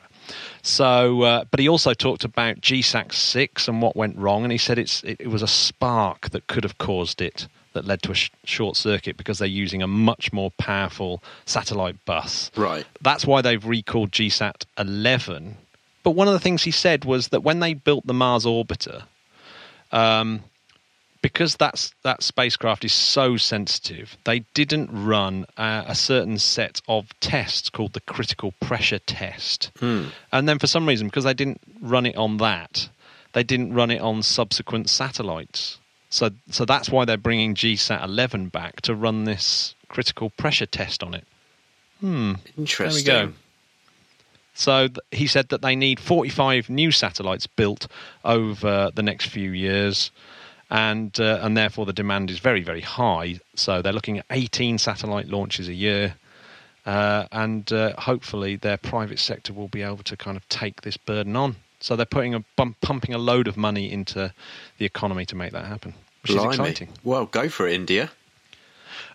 So, 0.62 1.22
uh, 1.22 1.44
but 1.50 1.60
he 1.60 1.68
also 1.68 1.94
talked 1.94 2.24
about 2.24 2.60
GSAT 2.60 3.12
six 3.12 3.68
and 3.68 3.82
what 3.82 3.96
went 3.96 4.16
wrong, 4.16 4.42
and 4.42 4.52
he 4.52 4.58
said 4.58 4.78
it's 4.78 5.02
it, 5.04 5.18
it 5.20 5.28
was 5.28 5.42
a 5.42 5.48
spark 5.48 6.30
that 6.30 6.46
could 6.46 6.64
have 6.64 6.78
caused 6.78 7.20
it 7.20 7.46
that 7.74 7.84
led 7.84 8.02
to 8.02 8.12
a 8.12 8.14
sh- 8.14 8.30
short 8.44 8.76
circuit 8.76 9.16
because 9.16 9.38
they're 9.38 9.48
using 9.48 9.82
a 9.82 9.86
much 9.86 10.32
more 10.32 10.50
powerful 10.52 11.22
satellite 11.44 12.02
bus. 12.04 12.50
Right. 12.56 12.86
That's 13.02 13.26
why 13.26 13.42
they've 13.42 13.64
recalled 13.64 14.10
GSAT 14.10 14.64
eleven. 14.78 15.56
But 16.02 16.12
one 16.12 16.28
of 16.28 16.34
the 16.34 16.40
things 16.40 16.62
he 16.62 16.70
said 16.70 17.04
was 17.04 17.28
that 17.28 17.42
when 17.42 17.60
they 17.60 17.74
built 17.74 18.06
the 18.06 18.14
Mars 18.14 18.44
orbiter, 18.44 19.04
um, 19.90 20.44
because 21.24 21.56
that's 21.56 21.94
that 22.02 22.22
spacecraft 22.22 22.84
is 22.84 22.92
so 22.92 23.38
sensitive, 23.38 24.18
they 24.24 24.40
didn't 24.52 24.90
run 24.92 25.46
uh, 25.56 25.82
a 25.86 25.94
certain 25.94 26.38
set 26.38 26.82
of 26.86 27.18
tests 27.20 27.70
called 27.70 27.94
the 27.94 28.00
critical 28.00 28.52
pressure 28.60 28.98
test. 28.98 29.70
And 30.32 30.46
then 30.46 30.58
for 30.58 30.66
some 30.66 30.86
reason, 30.86 31.06
because 31.06 31.24
they 31.24 31.32
didn't 31.32 31.62
run 31.80 32.04
it 32.04 32.14
on 32.16 32.36
that, 32.36 32.90
they 33.32 33.42
didn't 33.42 33.72
run 33.72 33.90
it 33.90 34.02
on 34.02 34.22
subsequent 34.22 34.90
satellites. 34.90 35.78
So, 36.10 36.28
so 36.50 36.66
that's 36.66 36.90
why 36.90 37.06
they're 37.06 37.16
bringing 37.16 37.54
GSAT 37.54 38.04
11 38.04 38.48
back 38.48 38.82
to 38.82 38.94
run 38.94 39.24
this 39.24 39.74
critical 39.88 40.28
pressure 40.28 40.66
test 40.66 41.02
on 41.02 41.14
it. 41.14 41.24
Hmm. 42.00 42.34
Interesting. 42.58 43.02
There 43.02 43.26
we 43.28 43.32
go. 43.32 43.34
So 44.52 44.88
th- 44.88 44.98
he 45.10 45.26
said 45.26 45.48
that 45.48 45.62
they 45.62 45.74
need 45.74 45.98
45 45.98 46.68
new 46.68 46.90
satellites 46.90 47.46
built 47.46 47.88
over 48.26 48.90
the 48.94 49.02
next 49.02 49.26
few 49.26 49.52
years, 49.52 50.10
and 50.74 51.20
uh, 51.20 51.38
and 51.40 51.56
therefore 51.56 51.86
the 51.86 51.92
demand 51.92 52.30
is 52.30 52.40
very 52.40 52.62
very 52.62 52.80
high. 52.80 53.38
So 53.54 53.80
they're 53.80 53.92
looking 53.92 54.18
at 54.18 54.26
18 54.30 54.78
satellite 54.78 55.28
launches 55.28 55.68
a 55.68 55.72
year, 55.72 56.16
uh, 56.84 57.26
and 57.30 57.72
uh, 57.72 57.94
hopefully 57.96 58.56
their 58.56 58.76
private 58.76 59.20
sector 59.20 59.52
will 59.52 59.68
be 59.68 59.82
able 59.82 60.02
to 60.02 60.16
kind 60.16 60.36
of 60.36 60.46
take 60.48 60.82
this 60.82 60.96
burden 60.96 61.36
on. 61.36 61.54
So 61.78 61.94
they're 61.94 62.06
putting 62.06 62.34
a 62.34 62.40
bump, 62.56 62.80
pumping 62.80 63.14
a 63.14 63.18
load 63.18 63.46
of 63.46 63.56
money 63.56 63.92
into 63.92 64.32
the 64.78 64.84
economy 64.84 65.24
to 65.26 65.36
make 65.36 65.52
that 65.52 65.66
happen, 65.66 65.94
which 66.22 66.32
Blimey. 66.32 66.48
is 66.48 66.54
exciting. 66.58 66.88
Well, 67.04 67.26
go 67.26 67.48
for 67.48 67.68
it, 67.68 67.74
India. 67.74 68.10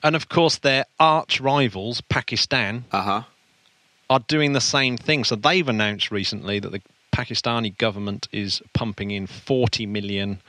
And 0.02 0.16
of 0.16 0.30
course, 0.30 0.60
their 0.60 0.86
arch 0.98 1.42
rivals, 1.42 2.00
Pakistan, 2.00 2.86
Uh 2.94 3.02
huh. 3.02 3.22
are 4.10 4.20
doing 4.28 4.54
the 4.54 4.62
same 4.62 4.96
thing. 4.96 5.26
So 5.26 5.36
they've 5.36 5.68
announced 5.68 6.10
recently 6.10 6.60
that 6.60 6.72
the 6.72 6.82
Pakistani 7.12 7.78
government 7.78 8.28
is 8.32 8.62
pumping 8.74 9.12
in 9.12 9.28
$40 9.28 9.88
million 9.88 10.42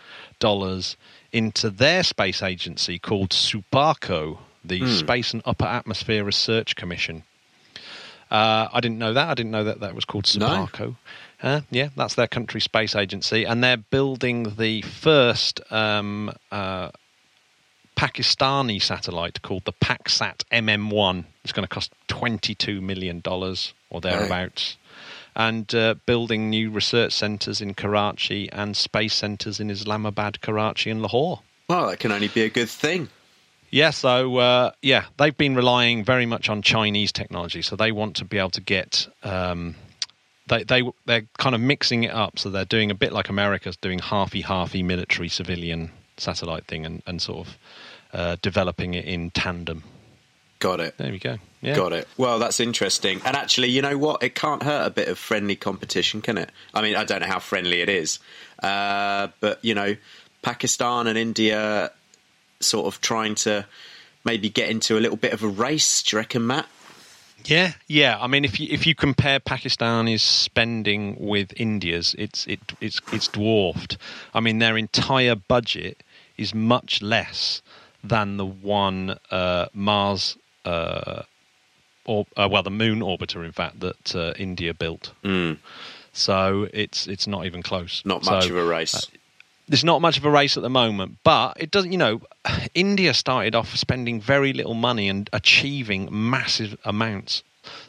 into 1.32 1.70
their 1.70 2.02
space 2.02 2.42
agency 2.42 2.98
called 2.98 3.30
SUPARCO, 3.30 4.38
the 4.64 4.86
Space 4.86 5.32
and 5.32 5.42
Upper 5.44 5.64
Atmosphere 5.64 6.24
Research 6.24 6.76
Commission. 6.76 7.22
Uh, 8.30 8.68
I 8.72 8.80
didn't 8.80 8.98
know 8.98 9.12
that. 9.14 9.28
I 9.28 9.34
didn't 9.34 9.50
know 9.50 9.64
that 9.64 9.80
that 9.80 9.94
was 9.94 10.04
called 10.04 10.32
No. 10.36 10.46
SUPARCO. 10.46 10.96
Uh, 11.42 11.60
yeah, 11.70 11.88
that's 11.96 12.14
their 12.14 12.28
country 12.28 12.60
space 12.60 12.94
agency, 12.94 13.44
and 13.44 13.64
they're 13.64 13.78
building 13.78 14.54
the 14.56 14.82
first 14.82 15.60
um, 15.72 16.30
uh, 16.52 16.90
Pakistani 17.96 18.80
satellite 18.80 19.42
called 19.42 19.64
the 19.64 19.72
PakSat 19.72 20.44
MM1. 20.52 21.24
It's 21.44 21.52
going 21.52 21.66
to 21.66 21.74
cost 21.74 21.92
$22 22.08 22.80
million 22.80 23.22
or 23.24 24.00
thereabouts. 24.00 24.76
And 25.36 25.72
uh, 25.74 25.94
building 26.06 26.50
new 26.50 26.70
research 26.70 27.12
centres 27.12 27.60
in 27.60 27.74
Karachi 27.74 28.50
and 28.52 28.76
space 28.76 29.14
centres 29.14 29.60
in 29.60 29.70
Islamabad, 29.70 30.40
Karachi, 30.40 30.90
and 30.90 31.02
Lahore. 31.02 31.40
Well, 31.68 31.88
that 31.88 32.00
can 32.00 32.10
only 32.10 32.28
be 32.28 32.42
a 32.42 32.50
good 32.50 32.68
thing. 32.68 33.08
Yeah, 33.70 33.90
so 33.90 34.36
uh, 34.38 34.72
yeah, 34.82 35.04
they've 35.16 35.36
been 35.36 35.54
relying 35.54 36.04
very 36.04 36.26
much 36.26 36.48
on 36.48 36.62
Chinese 36.62 37.12
technology, 37.12 37.62
so 37.62 37.76
they 37.76 37.92
want 37.92 38.16
to 38.16 38.24
be 38.24 38.38
able 38.38 38.50
to 38.50 38.60
get. 38.60 39.06
Um, 39.22 39.76
they 40.48 40.64
they 40.64 40.82
they're 41.06 41.26
kind 41.38 41.54
of 41.54 41.60
mixing 41.60 42.02
it 42.02 42.12
up, 42.12 42.38
so 42.38 42.50
they're 42.50 42.64
doing 42.64 42.90
a 42.90 42.94
bit 42.94 43.12
like 43.12 43.28
America's 43.28 43.76
doing 43.76 44.00
halfy 44.00 44.42
halfy 44.42 44.82
military 44.84 45.28
civilian 45.28 45.92
satellite 46.16 46.66
thing, 46.66 46.84
and 46.84 47.02
and 47.06 47.22
sort 47.22 47.46
of 47.46 47.58
uh, 48.12 48.36
developing 48.42 48.94
it 48.94 49.04
in 49.04 49.30
tandem. 49.30 49.84
Got 50.60 50.80
it. 50.80 50.96
There 50.98 51.10
we 51.10 51.18
go. 51.18 51.38
Yeah, 51.62 51.74
Got 51.74 51.92
it. 51.92 52.08
Well, 52.16 52.38
that's 52.38 52.60
interesting. 52.60 53.20
And 53.24 53.34
actually, 53.36 53.68
you 53.68 53.82
know 53.82 53.98
what? 53.98 54.22
It 54.22 54.34
can't 54.34 54.62
hurt 54.62 54.86
a 54.86 54.90
bit 54.90 55.08
of 55.08 55.18
friendly 55.18 55.56
competition, 55.56 56.22
can 56.22 56.38
it? 56.38 56.50
I 56.72 56.82
mean, 56.82 56.96
I 56.96 57.04
don't 57.04 57.20
know 57.20 57.26
how 57.26 57.38
friendly 57.38 57.80
it 57.80 57.88
is, 57.88 58.18
uh, 58.62 59.28
but 59.40 59.62
you 59.64 59.74
know, 59.74 59.96
Pakistan 60.42 61.06
and 61.06 61.18
India 61.18 61.90
sort 62.60 62.86
of 62.86 63.00
trying 63.00 63.34
to 63.36 63.66
maybe 64.24 64.48
get 64.50 64.70
into 64.70 64.98
a 64.98 65.00
little 65.00 65.16
bit 65.16 65.32
of 65.32 65.42
a 65.42 65.48
race. 65.48 66.02
Do 66.02 66.16
you 66.16 66.20
reckon, 66.20 66.46
Matt? 66.46 66.66
Yeah, 67.44 67.72
yeah. 67.86 68.18
I 68.20 68.26
mean, 68.26 68.44
if 68.44 68.60
you 68.60 68.68
if 68.70 68.86
you 68.86 68.94
compare 68.94 69.40
Pakistan's 69.40 70.22
spending 70.22 71.16
with 71.18 71.52
India's, 71.56 72.14
it's 72.18 72.46
it 72.46 72.60
it's 72.80 73.00
it's 73.12 73.28
dwarfed. 73.28 73.96
I 74.34 74.40
mean, 74.40 74.58
their 74.58 74.76
entire 74.76 75.36
budget 75.36 76.02
is 76.36 76.54
much 76.54 77.00
less 77.00 77.62
than 78.02 78.36
the 78.36 78.46
one 78.46 79.18
uh, 79.30 79.66
Mars 79.74 80.36
or 80.64 82.26
uh, 82.36 82.48
well, 82.50 82.62
the 82.62 82.70
Moon 82.70 83.00
orbiter, 83.00 83.44
in 83.44 83.52
fact, 83.52 83.80
that 83.80 84.14
uh, 84.16 84.32
India 84.38 84.74
built. 84.74 85.12
So 86.12 86.68
it's 86.72 87.06
it's 87.06 87.26
not 87.26 87.46
even 87.46 87.62
close. 87.62 88.02
Not 88.04 88.24
much 88.24 88.44
So, 88.44 88.50
of 88.50 88.56
a 88.56 88.64
race. 88.64 89.06
there's 89.68 89.84
not 89.84 90.00
much 90.00 90.18
of 90.18 90.24
a 90.24 90.30
race 90.30 90.56
at 90.56 90.62
the 90.62 90.70
moment, 90.70 91.18
but 91.22 91.56
it 91.60 91.70
doesn't. 91.70 91.92
You 91.92 91.98
know, 91.98 92.20
India 92.74 93.14
started 93.14 93.54
off 93.54 93.76
spending 93.76 94.20
very 94.20 94.52
little 94.52 94.74
money 94.74 95.08
and 95.08 95.30
achieving 95.32 96.08
massive 96.10 96.76
amounts. 96.84 97.42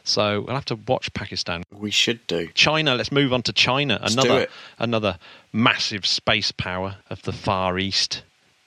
So 0.04 0.42
we'll 0.42 0.54
have 0.54 0.66
to 0.66 0.76
watch 0.76 1.12
Pakistan. 1.14 1.64
we 1.72 1.90
should 1.90 2.24
do. 2.26 2.48
China. 2.54 2.94
Let's 2.94 3.10
move 3.10 3.32
on 3.32 3.42
to 3.44 3.52
China. 3.52 3.98
Let's 4.00 4.14
do 4.14 4.20
another 4.22 4.40
it. 4.42 4.50
another 4.78 5.18
massive 5.52 6.06
space 6.06 6.52
power 6.52 6.96
of 7.10 7.22
the 7.22 7.32
Far 7.32 7.78
East. 7.78 8.22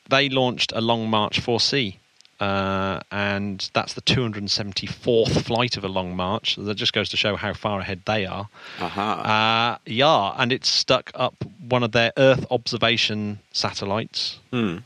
They 0.09 0.27
launched 0.29 0.71
a 0.75 0.81
Long 0.81 1.09
March 1.09 1.39
4C, 1.41 1.97
uh, 2.39 2.99
and 3.11 3.69
that's 3.73 3.93
the 3.93 4.01
274th 4.01 5.41
flight 5.43 5.77
of 5.77 5.83
a 5.83 5.87
Long 5.87 6.15
March. 6.15 6.55
That 6.57 6.75
just 6.75 6.93
goes 6.93 7.09
to 7.09 7.17
show 7.17 7.35
how 7.35 7.53
far 7.53 7.79
ahead 7.79 8.01
they 8.05 8.25
are. 8.25 8.49
Aha. 8.79 9.75
Uh, 9.75 9.77
yeah, 9.85 10.33
and 10.37 10.51
it's 10.51 10.67
stuck 10.69 11.11
up 11.15 11.35
one 11.67 11.83
of 11.83 11.91
their 11.91 12.11
Earth 12.17 12.45
observation 12.51 13.39
satellites 13.51 14.39
Hmm. 14.51 14.77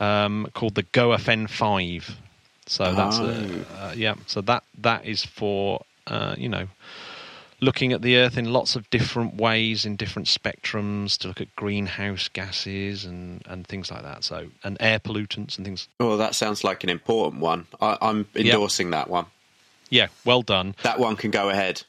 um, 0.00 0.48
called 0.54 0.74
the 0.74 0.82
Gaofen 0.84 1.48
five. 1.48 2.16
So 2.66 2.94
that's 2.94 3.18
Oh. 3.18 3.26
uh, 3.26 3.74
uh, 3.88 3.92
yeah. 3.96 4.14
So 4.26 4.40
that 4.42 4.62
that 4.78 5.04
is 5.06 5.24
for 5.24 5.84
uh, 6.06 6.34
you 6.38 6.48
know 6.48 6.68
looking 7.60 7.92
at 7.92 8.02
the 8.02 8.16
Earth 8.16 8.36
in 8.36 8.52
lots 8.52 8.76
of 8.76 8.88
different 8.90 9.34
ways 9.36 9.84
in 9.84 9.96
different 9.96 10.28
spectrums 10.28 11.16
to 11.18 11.28
look 11.28 11.40
at 11.40 11.54
greenhouse 11.56 12.28
gases 12.28 13.04
and 13.04 13.42
and 13.46 13.66
things 13.66 13.90
like 13.90 14.02
that. 14.02 14.24
So 14.24 14.48
and 14.64 14.76
air 14.80 14.98
pollutants 14.98 15.56
and 15.56 15.64
things. 15.64 15.88
Well, 15.98 16.16
that 16.18 16.34
sounds 16.34 16.64
like 16.64 16.84
an 16.84 16.90
important 16.90 17.42
one. 17.42 17.66
I, 17.80 17.98
I'm 18.00 18.26
endorsing 18.34 18.90
that 18.90 19.08
one. 19.08 19.26
Yeah, 19.90 20.08
well 20.24 20.42
done. 20.42 20.74
That 20.82 20.98
one 20.98 21.16
can 21.16 21.30
go 21.30 21.48
ahead. 21.48 21.82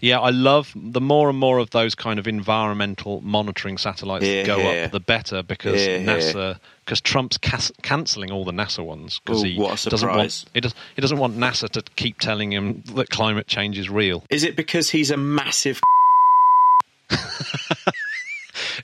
Yeah, 0.00 0.20
I 0.20 0.30
love 0.30 0.72
the 0.74 1.00
more 1.00 1.30
and 1.30 1.38
more 1.38 1.58
of 1.58 1.70
those 1.70 1.94
kind 1.94 2.18
of 2.18 2.26
environmental 2.28 3.20
monitoring 3.22 3.78
satellites 3.78 4.24
Hear, 4.24 4.42
that 4.42 4.46
go 4.46 4.58
hear. 4.58 4.84
up, 4.84 4.92
the 4.92 5.00
better 5.00 5.42
because 5.42 5.80
hear. 5.80 6.00
NASA, 6.00 6.58
because 6.84 7.00
Trump's 7.00 7.38
cas- 7.38 7.72
cancelling 7.82 8.30
all 8.30 8.44
the 8.44 8.52
NASA 8.52 8.84
ones 8.84 9.20
because 9.24 9.42
he 9.42 9.56
doesn't 9.56 10.08
want 10.08 10.44
he, 10.52 10.60
does, 10.60 10.74
he 10.94 11.00
doesn't 11.00 11.18
want 11.18 11.36
NASA 11.38 11.68
to 11.70 11.82
keep 11.96 12.18
telling 12.18 12.52
him 12.52 12.82
that 12.94 13.08
climate 13.08 13.46
change 13.46 13.78
is 13.78 13.88
real. 13.88 14.24
Is 14.30 14.44
it 14.44 14.56
because 14.56 14.90
he's 14.90 15.10
a 15.10 15.16
massive? 15.16 15.80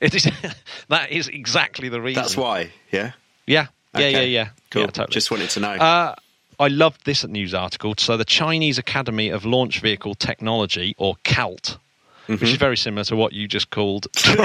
It 0.01 0.14
is 0.14 0.29
that 0.88 1.11
is 1.11 1.29
exactly 1.29 1.88
the 1.88 2.01
reason. 2.01 2.23
That's 2.23 2.37
why. 2.37 2.70
Yeah. 2.90 3.12
Yeah, 3.46 3.66
yeah, 3.94 4.01
Okay. 4.01 4.12
yeah, 4.12 4.20
yeah. 4.20 4.49
Cool. 4.70 4.83
Yeah, 4.83 4.87
totally. 4.88 5.12
Just 5.12 5.31
wanted 5.31 5.51
to 5.51 5.61
know. 5.61 5.73
Uh, 5.73 6.14
I 6.61 6.68
loved 6.68 7.07
this 7.07 7.27
news 7.27 7.55
article. 7.55 7.94
So, 7.96 8.18
the 8.18 8.25
Chinese 8.25 8.77
Academy 8.77 9.31
of 9.31 9.46
Launch 9.46 9.81
Vehicle 9.81 10.14
Technology, 10.14 10.94
or 10.99 11.16
CALT, 11.25 11.79
which 12.27 12.42
is 12.42 12.57
very 12.57 12.77
similar 12.77 13.03
to 13.05 13.16
what 13.16 13.33
you 13.33 13.49
just 13.49 13.70
called 13.70 14.07
uh, 14.25 14.37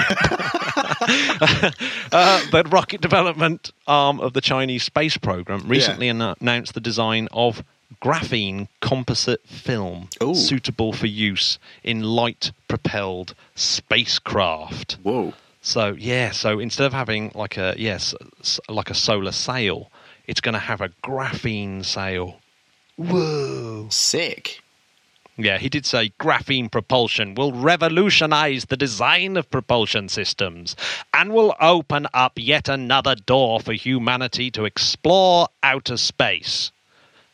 the 2.52 2.64
rocket 2.70 3.02
development 3.02 3.72
arm 3.86 4.22
of 4.22 4.32
the 4.32 4.40
Chinese 4.42 4.84
space 4.84 5.18
program, 5.18 5.68
recently 5.68 6.08
anno- 6.10 6.36
announced 6.40 6.74
the 6.74 6.80
design 6.80 7.28
of 7.34 7.64
graphene 8.02 8.70
composite 8.80 9.46
film 9.46 10.08
Ooh. 10.24 10.34
suitable 10.34 10.94
for 10.94 11.08
use 11.08 11.60
in 11.84 12.02
light 12.02 12.52
propelled 12.68 13.36
spacecraft. 13.56 14.98
Whoa. 15.04 15.34
So 15.62 15.96
yeah, 15.98 16.32
so 16.32 16.60
instead 16.60 16.86
of 16.86 16.94
having 16.94 17.32
like 17.36 17.58
a 17.58 17.76
yes, 17.78 18.16
like 18.70 18.90
a 18.90 18.96
solar 18.96 19.32
sail, 19.32 19.92
it's 20.28 20.42
going 20.42 20.54
to 20.54 20.60
have 20.60 20.82
a 20.82 20.90
graphene 21.04 21.84
sail. 21.86 22.40
Whoa! 22.98 23.88
Sick. 23.90 24.62
Yeah, 25.38 25.58
he 25.58 25.68
did 25.68 25.86
say 25.86 26.14
graphene 26.18 26.72
propulsion 26.72 27.36
will 27.36 27.52
revolutionize 27.52 28.66
the 28.66 28.78
design 28.78 29.36
of 29.36 29.50
propulsion 29.52 30.08
systems 30.08 30.78
and 31.14 31.34
will 31.34 31.54
open 31.60 32.08
up 32.14 32.34
yet 32.38 32.70
another 32.70 33.16
door 33.16 33.60
for 33.60 33.74
humanity 33.74 34.50
to 34.52 34.64
explore 34.64 35.50
outer 35.62 35.98
space. 35.98 36.72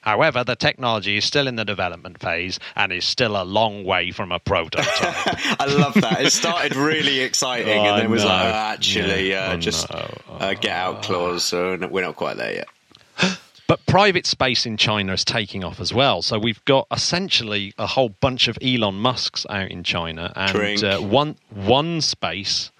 However, 0.01 0.43
the 0.43 0.55
technology 0.55 1.17
is 1.17 1.25
still 1.25 1.47
in 1.47 1.57
the 1.57 1.63
development 1.63 2.19
phase 2.19 2.57
and 2.75 2.91
is 2.91 3.05
still 3.05 3.39
a 3.39 3.43
long 3.45 3.83
way 3.83 4.09
from 4.09 4.31
a 4.31 4.39
prototype. 4.39 4.87
I 5.61 5.65
love 5.67 5.93
that. 5.93 6.21
It 6.21 6.31
started 6.31 6.75
really 6.75 7.19
exciting, 7.19 7.77
Oh, 7.77 7.85
and 7.85 8.01
then 8.01 8.09
was 8.09 8.23
no. 8.23 8.29
like, 8.29 8.45
oh, 8.47 8.57
actually, 8.57 9.29
Yeah. 9.29 9.49
uh, 9.49 9.53
Oh, 9.53 9.57
just 9.57 9.93
no. 9.93 10.09
uh, 10.39 10.53
get 10.55 10.71
out 10.75 11.03
clause. 11.03 11.43
So 11.43 11.77
we're 11.91 12.01
not 12.03 12.15
quite 12.15 12.37
there 12.37 12.51
yet. 12.55 12.67
But 13.67 13.85
private 13.85 14.25
space 14.25 14.65
in 14.65 14.75
China 14.75 15.13
is 15.13 15.23
taking 15.23 15.63
off 15.63 15.79
as 15.79 15.93
well. 15.93 16.21
So 16.21 16.37
we've 16.37 16.63
got 16.65 16.87
essentially 16.91 17.73
a 17.77 17.87
whole 17.87 18.09
bunch 18.09 18.49
of 18.49 18.57
Elon 18.61 18.95
Musks 18.95 19.45
out 19.49 19.71
in 19.71 19.83
China, 19.85 20.33
and 20.35 20.83
uh, 20.83 20.99
one 20.99 21.37
OneSpace 21.55 22.71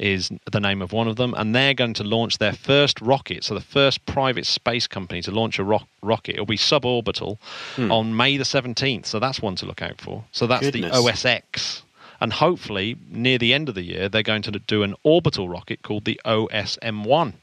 is 0.00 0.32
the 0.50 0.58
name 0.58 0.82
of 0.82 0.92
one 0.92 1.06
of 1.06 1.14
them, 1.14 1.32
and 1.34 1.54
they're 1.54 1.74
going 1.74 1.94
to 1.94 2.02
launch 2.02 2.38
their 2.38 2.52
first 2.52 3.00
rocket. 3.00 3.44
So 3.44 3.54
the 3.54 3.60
first 3.60 4.04
private 4.04 4.44
space 4.44 4.88
company 4.88 5.22
to 5.22 5.30
launch 5.30 5.60
a 5.60 5.64
ro- 5.64 5.86
rocket. 6.02 6.32
It'll 6.32 6.46
be 6.46 6.56
suborbital 6.58 7.38
on 7.92 8.16
May 8.16 8.36
the 8.36 8.44
seventeenth. 8.44 9.06
So 9.06 9.20
that's 9.20 9.40
one 9.40 9.54
to 9.56 9.66
look 9.66 9.80
out 9.80 10.00
for. 10.00 10.24
So 10.32 10.48
that's 10.48 10.64
Goodness. 10.66 10.90
the 10.90 10.98
OSX. 10.98 11.82
And 12.20 12.32
hopefully, 12.32 12.96
near 13.10 13.38
the 13.38 13.52
end 13.54 13.68
of 13.68 13.76
the 13.76 13.82
year, 13.82 14.08
they're 14.08 14.22
going 14.22 14.42
to 14.42 14.52
do 14.52 14.82
an 14.82 14.94
orbital 15.04 15.48
rocket 15.48 15.82
called 15.82 16.04
the 16.04 16.20
OSM1. 16.24 17.34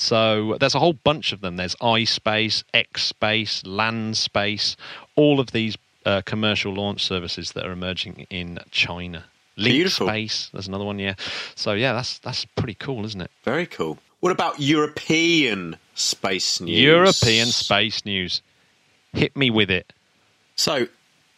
So 0.00 0.56
there's 0.58 0.74
a 0.74 0.78
whole 0.78 0.94
bunch 0.94 1.32
of 1.32 1.42
them. 1.42 1.56
There's 1.56 1.76
iSpace, 1.76 2.64
X 2.72 3.12
LandSpace, 3.20 4.76
all 5.14 5.38
of 5.38 5.50
these 5.52 5.76
uh, 6.06 6.22
commercial 6.22 6.72
launch 6.72 7.04
services 7.04 7.52
that 7.52 7.66
are 7.66 7.72
emerging 7.72 8.26
in 8.30 8.60
China. 8.70 9.24
Link 9.58 9.74
Beautiful. 9.74 10.06
Space, 10.06 10.48
there's 10.54 10.68
another 10.68 10.86
one, 10.86 10.98
yeah. 10.98 11.16
So 11.54 11.74
yeah, 11.74 11.92
that's 11.92 12.18
that's 12.20 12.46
pretty 12.46 12.76
cool, 12.76 13.04
isn't 13.04 13.20
it? 13.20 13.30
Very 13.44 13.66
cool. 13.66 13.98
What 14.20 14.32
about 14.32 14.58
European 14.58 15.76
space 15.94 16.62
news? 16.62 16.80
European 16.80 17.48
space 17.48 18.06
news. 18.06 18.40
Hit 19.12 19.36
me 19.36 19.50
with 19.50 19.70
it. 19.70 19.92
So, 20.56 20.88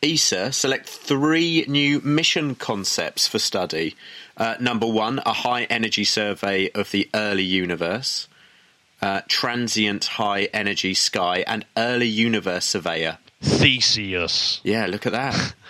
ESA 0.05 0.53
select 0.53 0.88
three 0.88 1.64
new 1.66 2.01
mission 2.01 2.55
concepts 2.55 3.27
for 3.27 3.40
study. 3.40 3.96
Uh, 4.37 4.55
number 4.61 4.87
one, 4.87 5.20
a 5.27 5.33
high 5.33 5.64
energy 5.64 6.05
survey 6.05 6.70
of 6.77 6.92
the 6.92 7.11
early 7.12 7.42
universe. 7.42 8.29
Uh, 9.02 9.20
transient 9.26 10.04
high 10.04 10.44
energy 10.54 10.94
sky 10.94 11.42
and 11.46 11.64
early 11.76 12.06
universe 12.06 12.64
surveyor. 12.64 13.18
Theseus. 13.40 14.60
Yeah, 14.62 14.86
look 14.86 15.06
at 15.06 15.12
that. 15.12 15.54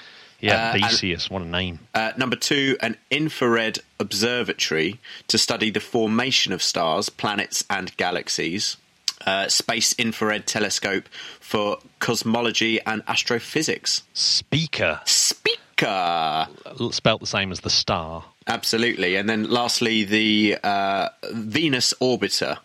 Yeah, 0.44 0.70
Uh, 0.70 0.72
and- 0.74 0.82
Theseus. 0.90 1.30
What 1.30 1.42
a 1.42 1.44
name. 1.44 1.78
Uh, 1.94 2.10
number 2.16 2.34
two, 2.34 2.76
an 2.80 2.96
infrared 3.12 3.78
observatory 4.00 4.98
to 5.28 5.38
study 5.38 5.70
the 5.70 5.78
formation 5.78 6.52
of 6.52 6.60
stars, 6.64 7.08
planets, 7.10 7.62
and 7.70 7.96
galaxies. 7.96 8.76
Uh, 9.24 9.46
Space 9.48 9.92
Infrared 9.92 10.48
Telescope 10.48 11.08
for 11.38 11.78
cosmology 12.00 12.80
and 12.84 13.04
astrophysics. 13.06 14.02
Spica. 14.14 15.00
Spica! 15.04 16.48
Spelt 16.90 17.20
the 17.20 17.26
same 17.28 17.52
as 17.52 17.60
the 17.60 17.70
star. 17.70 18.24
Absolutely. 18.48 19.14
And 19.14 19.28
then 19.28 19.48
lastly, 19.48 20.02
the 20.02 20.58
uh, 20.64 21.08
Venus 21.32 21.94
Orbiter, 22.00 22.58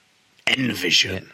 Envision, 0.48 1.30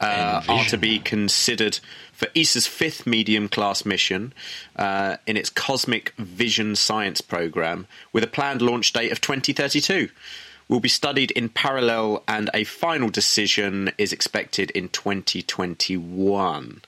Uh, 0.00 0.42
are 0.48 0.64
to 0.64 0.78
be 0.78 0.98
considered 0.98 1.78
for 2.12 2.26
ESA's 2.34 2.66
fifth 2.66 3.06
medium 3.06 3.48
class 3.48 3.84
mission 3.84 4.32
uh, 4.76 5.16
in 5.26 5.36
its 5.36 5.50
Cosmic 5.50 6.14
Vision 6.16 6.74
Science 6.76 7.20
program, 7.20 7.86
with 8.12 8.24
a 8.24 8.26
planned 8.26 8.62
launch 8.62 8.92
date 8.92 9.12
of 9.12 9.20
2032. 9.20 10.08
Will 10.68 10.80
be 10.80 10.88
studied 10.88 11.32
in 11.32 11.48
parallel, 11.48 12.22
and 12.28 12.48
a 12.54 12.62
final 12.64 13.08
decision 13.10 13.90
is 13.98 14.12
expected 14.12 14.70
in 14.70 14.88
2021. 14.88 16.80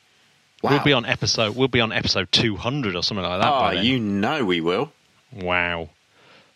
Wow. 0.62 0.70
We'll 0.70 0.84
be 0.84 0.92
on 0.92 1.04
episode. 1.04 1.56
We'll 1.56 1.66
be 1.68 1.80
on 1.80 1.90
episode 1.92 2.30
two 2.30 2.54
hundred 2.56 2.94
or 2.94 3.02
something 3.02 3.24
like 3.26 3.40
that. 3.40 3.48
Oh, 3.52 3.58
by 3.60 3.74
then. 3.74 3.84
you 3.84 3.98
know 3.98 4.44
we 4.44 4.60
will. 4.60 4.92
Wow. 5.32 5.88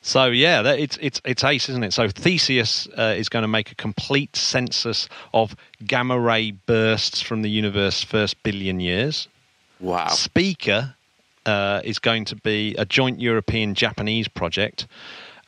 So 0.06 0.26
yeah, 0.26 0.62
that, 0.62 0.78
it's 0.78 0.96
it's 0.98 1.20
it's 1.24 1.42
ace, 1.42 1.68
isn't 1.68 1.82
it? 1.82 1.92
So 1.92 2.08
Theseus 2.08 2.86
uh, 2.96 3.16
is 3.18 3.28
going 3.28 3.42
to 3.42 3.48
make 3.48 3.72
a 3.72 3.74
complete 3.74 4.36
census 4.36 5.08
of 5.34 5.56
gamma 5.84 6.16
ray 6.16 6.52
bursts 6.52 7.20
from 7.20 7.42
the 7.42 7.50
universe 7.50 8.04
first 8.04 8.40
billion 8.44 8.78
years. 8.78 9.26
Wow. 9.80 10.06
Spica 10.06 10.94
uh, 11.44 11.80
is 11.82 11.98
going 11.98 12.24
to 12.26 12.36
be 12.36 12.76
a 12.76 12.86
joint 12.86 13.20
European 13.20 13.74
Japanese 13.74 14.28
project 14.28 14.86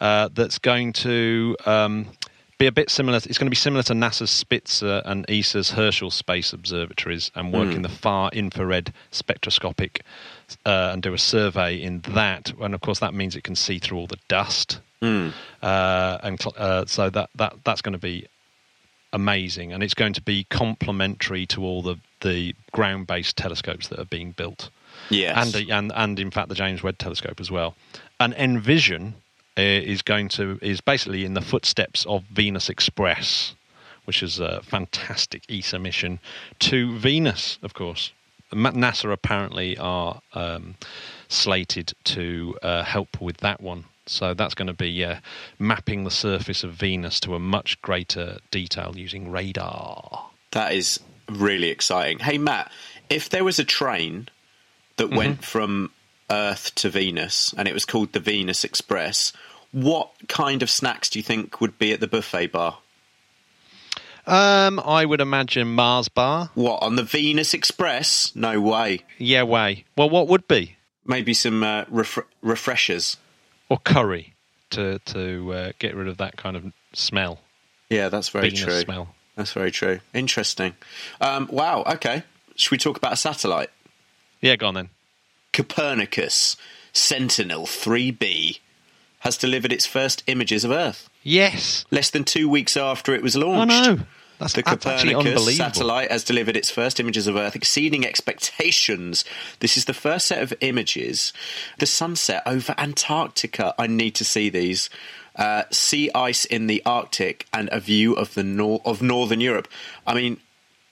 uh, 0.01 0.29
that's 0.35 0.59
going 0.59 0.93
to 0.95 1.57
um, 1.65 2.09
be 2.59 2.67
a 2.67 2.73
bit 2.73 2.91
similar. 2.91 3.19
It's 3.19 3.39
going 3.39 3.47
to 3.47 3.51
be 3.51 3.55
similar 3.55 3.85
to 3.85 3.93
NASA's 3.93 4.33
Spitzer 4.33 5.03
and 5.05 5.25
ESA's 5.31 5.71
Herschel 5.71 6.11
space 6.11 6.53
observatories 6.53 7.31
and 7.37 7.53
work 7.53 7.73
in 7.75 7.83
the 7.83 7.89
far 7.89 8.29
infrared 8.33 8.93
spectroscopic 9.13 10.03
uh, 10.65 10.91
and 10.93 11.03
do 11.03 11.13
a 11.15 11.19
survey 11.19 11.77
in 11.81 12.01
that. 12.09 12.53
And 12.61 12.75
of 12.75 12.81
course, 12.81 12.99
that 13.01 13.15
means 13.15 13.37
it 13.37 13.45
can 13.45 13.57
see 13.57 13.79
through 13.79 13.99
all 13.99 14.07
the 14.07 14.19
dust. 14.29 14.81
Uh, 15.01 16.19
and 16.23 16.41
cl- 16.41 16.55
uh, 16.57 16.85
so 16.87 17.09
that, 17.11 17.31
that 17.37 17.55
that's 17.65 17.83
going 17.83 17.93
to 17.93 17.99
be 17.99 18.27
amazing, 19.13 19.73
and 19.73 19.83
it's 19.83 19.95
going 19.95 20.13
to 20.13 20.23
be 20.23 20.45
complementary 20.51 21.47
to 21.47 21.63
all 21.63 21.83
the, 21.83 21.97
the 22.21 22.55
ground 22.73 23.07
based 23.07 23.37
telescopes 23.37 23.89
that 23.89 23.99
are 23.99 24.05
being 24.05 24.33
built, 24.33 24.71
Yes. 25.11 25.37
and 25.37 25.55
the- 25.67 25.73
and 25.73 25.93
and 25.95 26.19
in 26.19 26.31
fact 26.31 26.49
the 26.49 26.55
James 26.55 26.83
Webb 26.83 26.99
Telescope 26.99 27.41
as 27.41 27.51
well. 27.51 27.75
And 28.21 28.35
Envision 28.35 29.15
uh, 29.57 29.63
is 29.63 30.03
going 30.03 30.29
to 30.31 30.59
is 30.61 30.81
basically 30.81 31.25
in 31.25 31.35
the 31.35 31.41
footsteps 31.43 32.05
of 32.07 32.25
Venus 32.25 32.69
Express, 32.69 33.55
which 34.05 34.23
is 34.23 34.41
a 34.41 34.63
fantastic 34.63 35.43
ESA 35.49 35.79
mission 35.79 36.19
to 36.61 36.99
Venus, 36.99 37.59
of 37.63 37.73
course. 37.75 38.13
NASA 38.53 39.13
apparently 39.13 39.77
are 39.79 40.21
um, 40.35 40.77
slated 41.29 41.93
to 42.05 42.57
uh, 42.63 42.83
help 42.83 43.21
with 43.21 43.39
that 43.39 43.61
one. 43.61 43.85
So 44.07 44.33
that's 44.35 44.55
going 44.55 44.69
to 44.69 44.75
be 44.75 45.05
uh, 45.05 45.17
mapping 45.59 46.05
the 46.05 46.11
surface 46.11 46.65
of 46.65 46.73
Venus 46.73 47.21
to 47.21 47.35
a 47.35 47.39
much 47.39 47.81
greater 47.83 48.39
detail 48.51 48.95
using 48.97 49.31
radar. 49.31 50.31
That 50.53 50.73
is 50.73 50.99
really 51.29 51.69
exciting. 51.69 52.21
Hey, 52.21 52.39
Matt, 52.39 52.73
if 53.11 53.29
there 53.29 53.45
was 53.45 53.59
a 53.59 53.65
train 53.65 54.29
that 54.97 55.11
went 55.11 55.45
from 55.45 55.91
Earth 56.31 56.75
to 56.77 56.89
Venus 56.89 57.55
and 57.57 57.69
it 57.69 57.75
was 57.75 57.85
called 57.85 58.13
the 58.13 58.21
Venus 58.21 58.65
Express, 58.65 59.33
what 59.73 60.11
kind 60.29 60.63
of 60.63 60.71
snacks 60.71 61.11
do 61.11 61.19
you 61.19 61.23
think 61.23 61.61
would 61.61 61.79
be 61.79 61.93
at 61.93 62.01
the 62.01 62.09
buffet 62.09 62.49
bar? 62.49 62.79
Um, 64.29 64.79
I 64.81 65.05
would 65.05 65.21
imagine 65.21 65.75
Mars 65.75 66.09
bar. 66.09 66.51
What, 66.55 66.83
on 66.83 66.97
the 66.97 67.03
Venus 67.03 67.55
Express? 67.55 68.31
No 68.37 68.61
way. 68.61 69.01
Yeah, 69.19 69.43
way. 69.45 69.85
Well, 69.97 70.11
what 70.11 70.29
would 70.29 70.47
be 70.47 70.77
Maybe 71.07 71.33
some 71.35 71.63
uh, 71.63 71.87
refre- 71.87 72.27
refreshers. 72.43 73.17
or 73.71 73.79
curry 73.79 74.35
to 74.71 74.99
to 75.07 75.53
uh, 75.55 75.73
get 75.79 75.95
rid 75.97 76.09
of 76.09 76.19
that 76.19 76.37
kind 76.37 76.55
of 76.57 76.65
smell, 76.93 77.41
Yeah, 77.89 78.11
that's 78.11 78.29
very 78.29 78.51
Venus 78.51 78.65
true. 78.65 78.81
smell. 78.81 79.15
That's 79.35 79.53
very 79.53 79.71
true. 79.71 80.01
Interesting. 80.13 80.75
Um, 81.21 81.49
wow, 81.51 81.83
okay. 81.95 82.23
Should 82.57 82.73
we 82.73 82.77
talk 82.79 82.97
about 82.99 83.13
a 83.15 83.17
satellite? 83.17 83.71
Yeah, 84.43 84.57
go 84.57 84.67
on 84.69 84.75
then. 84.75 84.91
Copernicus 85.55 86.57
Sentinel 86.93 87.65
3B 87.67 88.59
has 89.21 89.37
delivered 89.39 89.73
its 89.73 89.87
first 89.87 90.23
images 90.27 90.65
of 90.65 90.71
Earth. 90.71 91.09
Yes. 91.23 91.85
less 91.91 92.11
than 92.11 92.25
two 92.25 92.49
weeks 92.49 92.77
after 92.77 93.15
it 93.15 93.23
was 93.23 93.37
launched. 93.37 93.73
I 93.75 93.95
know. 93.95 94.01
That's, 94.39 94.53
The 94.53 94.63
Copernicus 94.63 95.57
satellite 95.57 96.11
has 96.11 96.25
delivered 96.25 96.57
its 96.57 96.71
first 96.71 97.01
images 97.01 97.27
of 97.27 97.37
Earth, 97.37 97.57
exceeding 97.57 98.07
expectations. 98.07 99.25
This 99.61 99.77
is 99.77 99.87
the 99.87 99.95
first 99.95 100.27
set 100.27 100.43
of 100.43 100.55
images. 100.61 101.33
The 101.79 101.87
sunset 101.87 102.43
over 102.47 102.75
Antarctica. 102.79 103.75
I 103.79 103.87
need 103.87 104.15
to 104.17 104.25
see 104.25 104.49
these. 104.49 104.91
Uh, 105.37 105.63
sea 105.71 106.11
ice 106.17 106.45
in 106.45 106.67
the 106.67 106.83
Arctic 106.85 107.47
and 107.53 107.69
a 107.71 107.79
view 107.79 108.13
of 108.15 108.35
the 108.35 108.43
nor- 108.43 108.83
of 108.85 109.01
northern 109.01 109.41
Europe. 109.41 109.69
I 110.05 110.15
mean, 110.15 110.39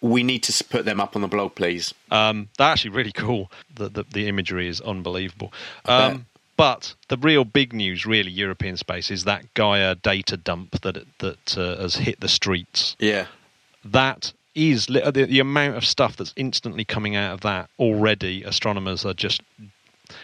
we 0.00 0.22
need 0.22 0.44
to 0.44 0.64
put 0.64 0.84
them 0.84 1.00
up 1.00 1.16
on 1.16 1.22
the 1.22 1.28
blog, 1.28 1.54
please. 1.56 1.94
Um, 2.10 2.48
they're 2.56 2.68
actually 2.68 2.90
really 2.90 3.12
cool. 3.12 3.50
The, 3.74 3.88
the, 3.88 4.04
the 4.04 4.28
imagery 4.28 4.68
is 4.68 4.80
unbelievable. 4.80 5.52
bet. 5.84 6.12
Um, 6.12 6.26
but 6.56 6.94
the 7.08 7.16
real 7.16 7.44
big 7.44 7.72
news, 7.72 8.06
really, 8.06 8.30
European 8.30 8.76
space, 8.76 9.10
is 9.10 9.24
that 9.24 9.52
Gaia 9.54 9.94
data 9.94 10.36
dump 10.36 10.80
that 10.82 11.04
that 11.18 11.58
uh, 11.58 11.76
has 11.76 11.96
hit 11.96 12.20
the 12.20 12.28
streets. 12.28 12.96
Yeah, 12.98 13.26
That 13.84 14.32
is 14.54 14.86
the, 14.86 15.26
the 15.28 15.40
amount 15.40 15.76
of 15.76 15.84
stuff 15.84 16.16
that's 16.16 16.32
instantly 16.36 16.84
coming 16.84 17.14
out 17.14 17.34
of 17.34 17.40
that 17.42 17.68
already. 17.78 18.42
Astronomers 18.42 19.04
are 19.04 19.14
just 19.14 19.42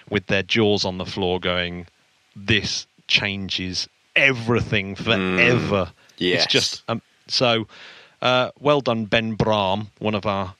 with 0.09 0.27
their 0.27 0.43
jaws 0.43 0.85
on 0.85 0.99
the 0.99 1.07
floor, 1.07 1.39
going, 1.39 1.87
"This 2.35 2.87
changes 3.09 3.89
everything 4.17 4.95
forever." 4.95 5.93
yes. 6.19 6.45
It's 6.45 6.53
just 6.53 6.83
um, 6.89 7.03
so. 7.29 7.67
Uh, 8.21 8.53
well 8.61 8.81
done, 8.81 9.05
Ben 9.05 9.35
Brahm, 9.35 9.89
one 9.99 10.15
of 10.15 10.27
our 10.27 10.55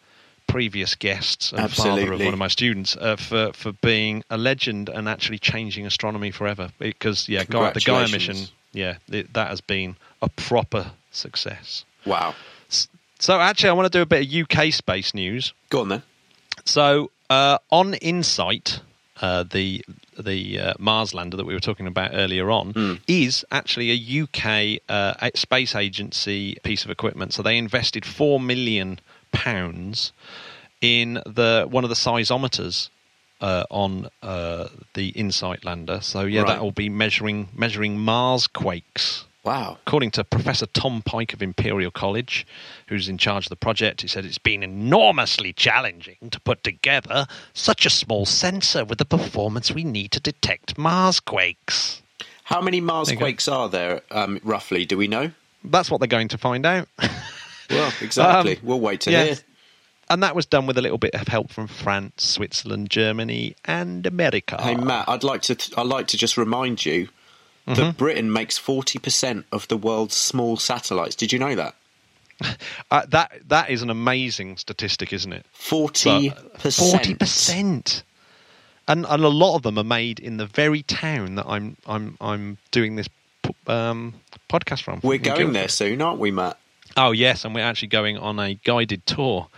previous 0.53 0.95
guests 0.95 1.53
and 1.53 1.73
father 1.73 2.13
of 2.13 2.21
one 2.21 2.33
of 2.35 2.39
my 2.39 2.49
students, 2.49 2.97
uh, 2.97 3.17
for 3.17 3.53
for 3.55 3.73
being 3.73 4.23
a 4.29 4.37
legend 4.37 4.89
and 4.89 5.09
actually 5.09 5.39
changing 5.39 5.87
astronomy 5.87 6.31
forever. 6.31 6.71
Because 6.79 7.29
yeah, 7.29 7.45
the 7.45 7.83
Gaia 7.85 8.09
mission, 8.09 8.37
yeah, 8.73 8.99
it, 9.09 9.33
that 9.33 9.49
has 9.49 9.61
been 9.61 9.97
a 10.21 10.29
proper 10.29 10.93
success. 11.11 11.85
wow. 12.05 12.35
So 13.19 13.39
actually, 13.39 13.71
I 13.71 13.73
want 13.75 13.93
to 13.93 13.99
do 13.99 14.03
a 14.03 14.07
bit 14.07 14.27
of 14.27 14.57
UK 14.57 14.73
space 14.73 15.15
news. 15.15 15.53
Go 15.71 15.83
on 15.83 15.89
then. 15.89 16.03
So 16.65 17.13
uh, 17.31 17.59
on 17.71 17.95
Insight, 17.95 18.81
uh, 19.21 19.45
the 19.45 19.85
the 20.19 20.59
uh, 20.59 20.75
Mars 20.79 21.15
lander 21.15 21.37
that 21.37 21.47
we 21.47 21.55
were 21.55 21.61
talking 21.61 21.87
about 21.87 22.11
earlier 22.13 22.51
on 22.51 23.01
is 23.07 23.45
actually 23.51 23.91
a 23.91 24.23
UK 24.23 24.81
uh, 24.89 25.31
space 25.35 25.75
agency 25.77 26.59
piece 26.65 26.85
of 26.85 26.91
equipment. 26.91 27.33
So 27.33 27.43
they 27.43 27.57
invested 27.57 28.05
four 28.05 28.41
million 28.41 28.99
pounds 29.33 30.13
in 30.81 31.15
the 31.27 31.67
one 31.71 31.85
of 31.85 31.91
the 31.91 31.97
seismometers 31.97 32.89
uh, 33.41 33.65
on 33.71 34.09
uh, 34.23 34.69
the 34.95 35.09
Insight 35.11 35.65
lander. 35.65 36.01
So 36.01 36.23
yeah, 36.23 36.43
Right. 36.43 36.49
that 36.55 36.63
will 36.63 36.73
be 36.73 36.89
measuring 36.89 37.49
measuring 37.55 37.99
Mars 37.99 38.47
quakes. 38.47 39.25
Wow. 39.45 39.79
According 39.85 40.13
to 40.13 40.23
Professor 40.23 40.67
Tom 40.67 41.03
Pike 41.03 41.33
of 41.33 41.43
Imperial 41.43 41.91
College, 41.91 42.47
who's 42.87 43.09
in 43.09 43.19
charge 43.19 43.47
of 43.47 43.51
the 43.51 43.57
project, 43.57 44.03
he 44.03 44.07
said 44.07 44.25
it's 44.25 44.39
been 44.39 44.63
enormously 44.63 45.53
challenging 45.53 46.31
to 46.31 46.39
put 46.39 46.63
together 46.63 47.27
such 47.53 47.85
a 47.85 47.91
small 47.91 48.25
sensor 48.25 48.85
with 48.85 48.99
the 48.99 49.05
performance 49.05 49.73
we 49.73 49.83
need 49.83 50.13
to 50.13 50.21
detect 50.21 50.79
Mars 50.79 51.19
quakes. 51.19 52.03
How 52.45 52.61
many 52.61 52.81
Mars 52.81 53.09
There 53.09 53.17
quakes 53.17 53.49
are 53.49 53.69
there, 53.69 54.03
um, 54.13 54.39
roughly? 54.45 54.87
Do 54.87 54.97
we 54.97 55.09
know? 55.09 55.33
That's 55.65 55.91
what 55.91 55.99
they're 55.99 56.07
going 56.07 56.29
to 56.29 56.39
find 56.39 56.65
out. 56.65 56.87
Well, 57.73 57.93
exactly. 58.01 58.57
Um, 58.57 58.61
we'll 58.63 58.81
wait 58.81 59.01
to 59.03 59.11
yeah. 59.11 59.25
hear. 59.25 59.37
and 60.11 60.23
that 60.23 60.35
was 60.37 60.47
done 60.47 60.67
with 60.67 60.79
a 60.79 60.83
little 60.83 60.99
bit 60.99 61.15
of 61.15 61.29
help 61.29 61.51
from 61.51 61.67
France, 61.67 62.25
Switzerland, 62.25 62.91
Germany, 62.91 63.57
and 63.65 64.07
America. 64.07 64.61
Hey 64.63 64.75
Matt, 64.77 65.09
I'd 65.09 65.25
like 65.25 65.43
to. 65.43 65.57
I'd 65.77 65.87
like 65.87 66.07
to 66.09 66.17
just 66.17 66.37
remind 66.37 66.85
you 66.85 67.09
Mm-hmm. 67.65 67.81
that 67.81 67.97
Britain 67.97 68.33
makes 68.33 68.59
forty 68.59 68.99
percent 68.99 69.47
of 69.53 69.69
the 69.69 69.77
world's 69.77 70.17
small 70.17 70.57
satellites. 70.57 71.15
Did 71.15 71.33
you 71.33 71.39
know 71.39 71.55
that? 71.55 71.75
Uh, 72.91 73.07
that 73.09 73.31
that 73.47 73.71
is 73.71 73.83
an 73.83 73.89
amazing 73.91 74.57
statistic, 74.57 75.13
isn't 75.13 75.33
it? 75.33 75.47
Forty 75.53 76.31
percent. 76.59 76.91
Forty 76.91 77.15
percent, 77.15 78.03
and 78.89 79.07
and 79.09 79.23
a 79.25 79.29
lot 79.29 79.55
of 79.55 79.63
them 79.63 79.79
are 79.79 79.85
made 79.85 80.19
in 80.19 80.39
the 80.39 80.47
very 80.47 80.83
town 80.83 81.37
that 81.37 81.47
I'm 81.47 81.77
I'm 81.87 82.17
I'm 82.21 82.59
doing 82.73 82.97
this 82.97 83.09
um, 83.69 84.15
podcast 84.51 84.83
from. 84.83 84.99
We're 85.05 85.19
going 85.19 85.37
Guildford. 85.37 85.55
there 85.55 85.69
soon, 85.69 86.03
aren't 86.03 86.19
we, 86.19 86.33
Matt? 86.33 86.59
Oh 86.97 87.13
yes, 87.13 87.45
and 87.45 87.55
we're 87.55 87.65
actually 87.65 87.89
going 87.89 88.19
on 88.19 88.39
a 88.39 88.55
guided 88.55 89.07
tour 89.07 89.49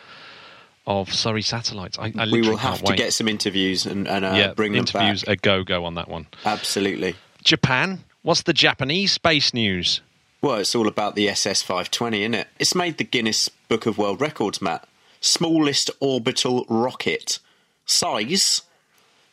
of 0.87 1.13
Surrey 1.13 1.43
satellites. 1.43 1.99
I, 1.99 2.13
I 2.17 2.27
we 2.31 2.43
will 2.43 2.57
have 2.57 2.83
to 2.83 2.91
wait. 2.91 2.99
get 2.99 3.13
some 3.13 3.29
interviews 3.29 3.87
and, 3.87 4.07
and 4.07 4.25
uh, 4.25 4.35
yeah, 4.35 4.53
bring 4.53 4.73
them 4.73 4.81
interviews 4.81 5.25
back. 5.25 5.39
a 5.39 5.41
go 5.41 5.65
go 5.65 5.85
on 5.85 5.95
that 5.95 6.09
one. 6.09 6.27
Absolutely. 6.45 7.17
Japan. 7.43 8.05
What's 8.23 8.43
the 8.43 8.55
Japanese 8.55 9.13
space 9.13 9.53
news? 9.53 10.01
Well, 10.41 10.57
it's 10.57 10.75
all 10.75 10.89
about 10.89 11.15
the 11.15 11.29
SS 11.29 11.63
520, 11.63 12.23
isn't 12.23 12.35
it? 12.35 12.49
It's 12.59 12.75
made 12.75 12.99
the 12.99 13.05
Guinness 13.05 13.49
Book 13.69 13.87
of 13.87 13.99
World 13.99 14.21
Records, 14.21 14.61
Matt. 14.63 14.87
Smallest 15.21 15.91
orbital 16.01 16.65
rocket. 16.69 17.39
Size 17.87 18.63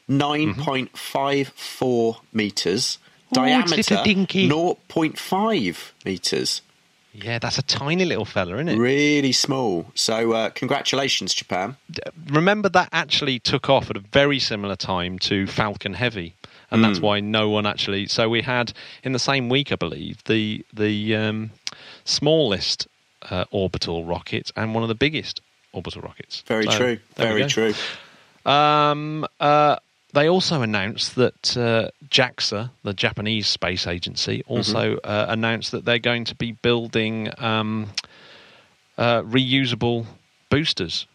9.54 0.10 2.18
metres. 2.34 2.98
Oh, 3.38 3.44
it's 3.44 3.88
Diameter 3.88 3.96
0.5 3.96 5.92
metres. 6.06 6.62
Yeah, 7.14 7.40
that's 7.40 7.58
a 7.58 7.64
tiny 7.64 8.06
little 8.06 8.26
fella, 8.26 8.56
isn't 8.56 8.70
it? 8.70 8.78
Really 8.78 9.34
small. 9.34 9.92
So, 9.96 10.32
uh, 10.32 10.50
congratulations, 10.52 11.34
Japan. 11.34 11.76
remember 12.30 12.70
that 12.70 12.90
actually 12.92 13.40
took 13.40 13.70
off 13.70 13.90
at 13.90 13.98
a 13.98 14.00
very 14.00 14.40
similar 14.40 14.76
time 14.76 15.20
to 15.20 15.46
Falcon 15.46 15.94
Heavy, 15.94 16.36
and 16.70 16.84
that's 16.84 17.00
why 17.00 17.20
no 17.20 17.50
one 17.50 17.66
actually. 17.66 18.08
So 18.08 18.30
we 18.30 18.42
had 18.42 18.72
in 19.04 19.12
the 19.12 19.20
same 19.20 19.50
week, 19.50 19.72
I 19.72 19.76
believe, 19.76 20.24
the 20.24 20.66
the 20.74 21.16
um, 21.16 21.52
smallest 22.06 22.88
uh, 23.30 23.46
orbital 23.52 24.06
rocket 24.06 24.52
and 24.56 24.74
one 24.74 24.84
of 24.84 24.88
the 24.90 24.96
biggest 24.96 25.42
orbital 25.74 26.02
rockets. 26.02 26.44
Very 26.48 26.66
So, 26.66 26.78
true. 26.78 27.00
Very 27.16 27.46
true. 27.46 27.74
Um, 28.46 29.26
uh, 29.40 29.76
they 30.14 30.28
also 30.30 30.62
announced 30.62 31.16
that 31.16 31.58
uh, 31.58 31.90
JAXA, 32.10 32.70
the 32.84 32.94
Japanese 32.94 33.48
space 33.48 33.88
agency, 33.88 34.44
also 34.48 34.98
uh, 34.98 35.26
announced 35.30 35.72
that 35.72 35.86
they're 35.86 36.00
going 36.00 36.26
to 36.26 36.36
be 36.36 36.52
building 36.52 37.30
um, 37.38 37.90
uh, 38.98 39.22
reusable 39.22 40.06
boosters. 40.50 41.08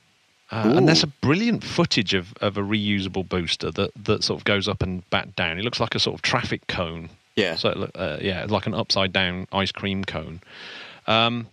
Uh, 0.51 0.75
and 0.77 0.87
there's 0.87 1.03
a 1.03 1.09
brilliant 1.09 1.65
footage 1.65 2.15
of, 2.15 2.33
of 2.41 2.57
a 2.57 2.63
reusable 2.63 3.29
booster 3.29 3.71
that, 3.73 3.91
that 4.05 4.23
sort 4.23 4.39
of 4.41 4.45
goes 4.45 4.69
up 4.69 4.83
and 4.83 5.09
back 5.11 5.35
down. 5.35 5.59
It 5.59 5.65
looks 5.65 5.81
like 5.81 5.95
a 5.95 5.99
sort 5.99 6.15
of 6.15 6.23
traffic 6.23 6.67
cone. 6.69 7.11
Yeah. 7.35 7.57
So 7.57 7.91
uh, 7.95 8.19
yeah, 8.21 8.47
like 8.49 8.67
an 8.67 8.75
upside 8.75 9.13
down 9.13 9.49
ice 9.53 9.73
cream 9.73 10.05
cone. 10.05 10.41
Um, 11.07 11.49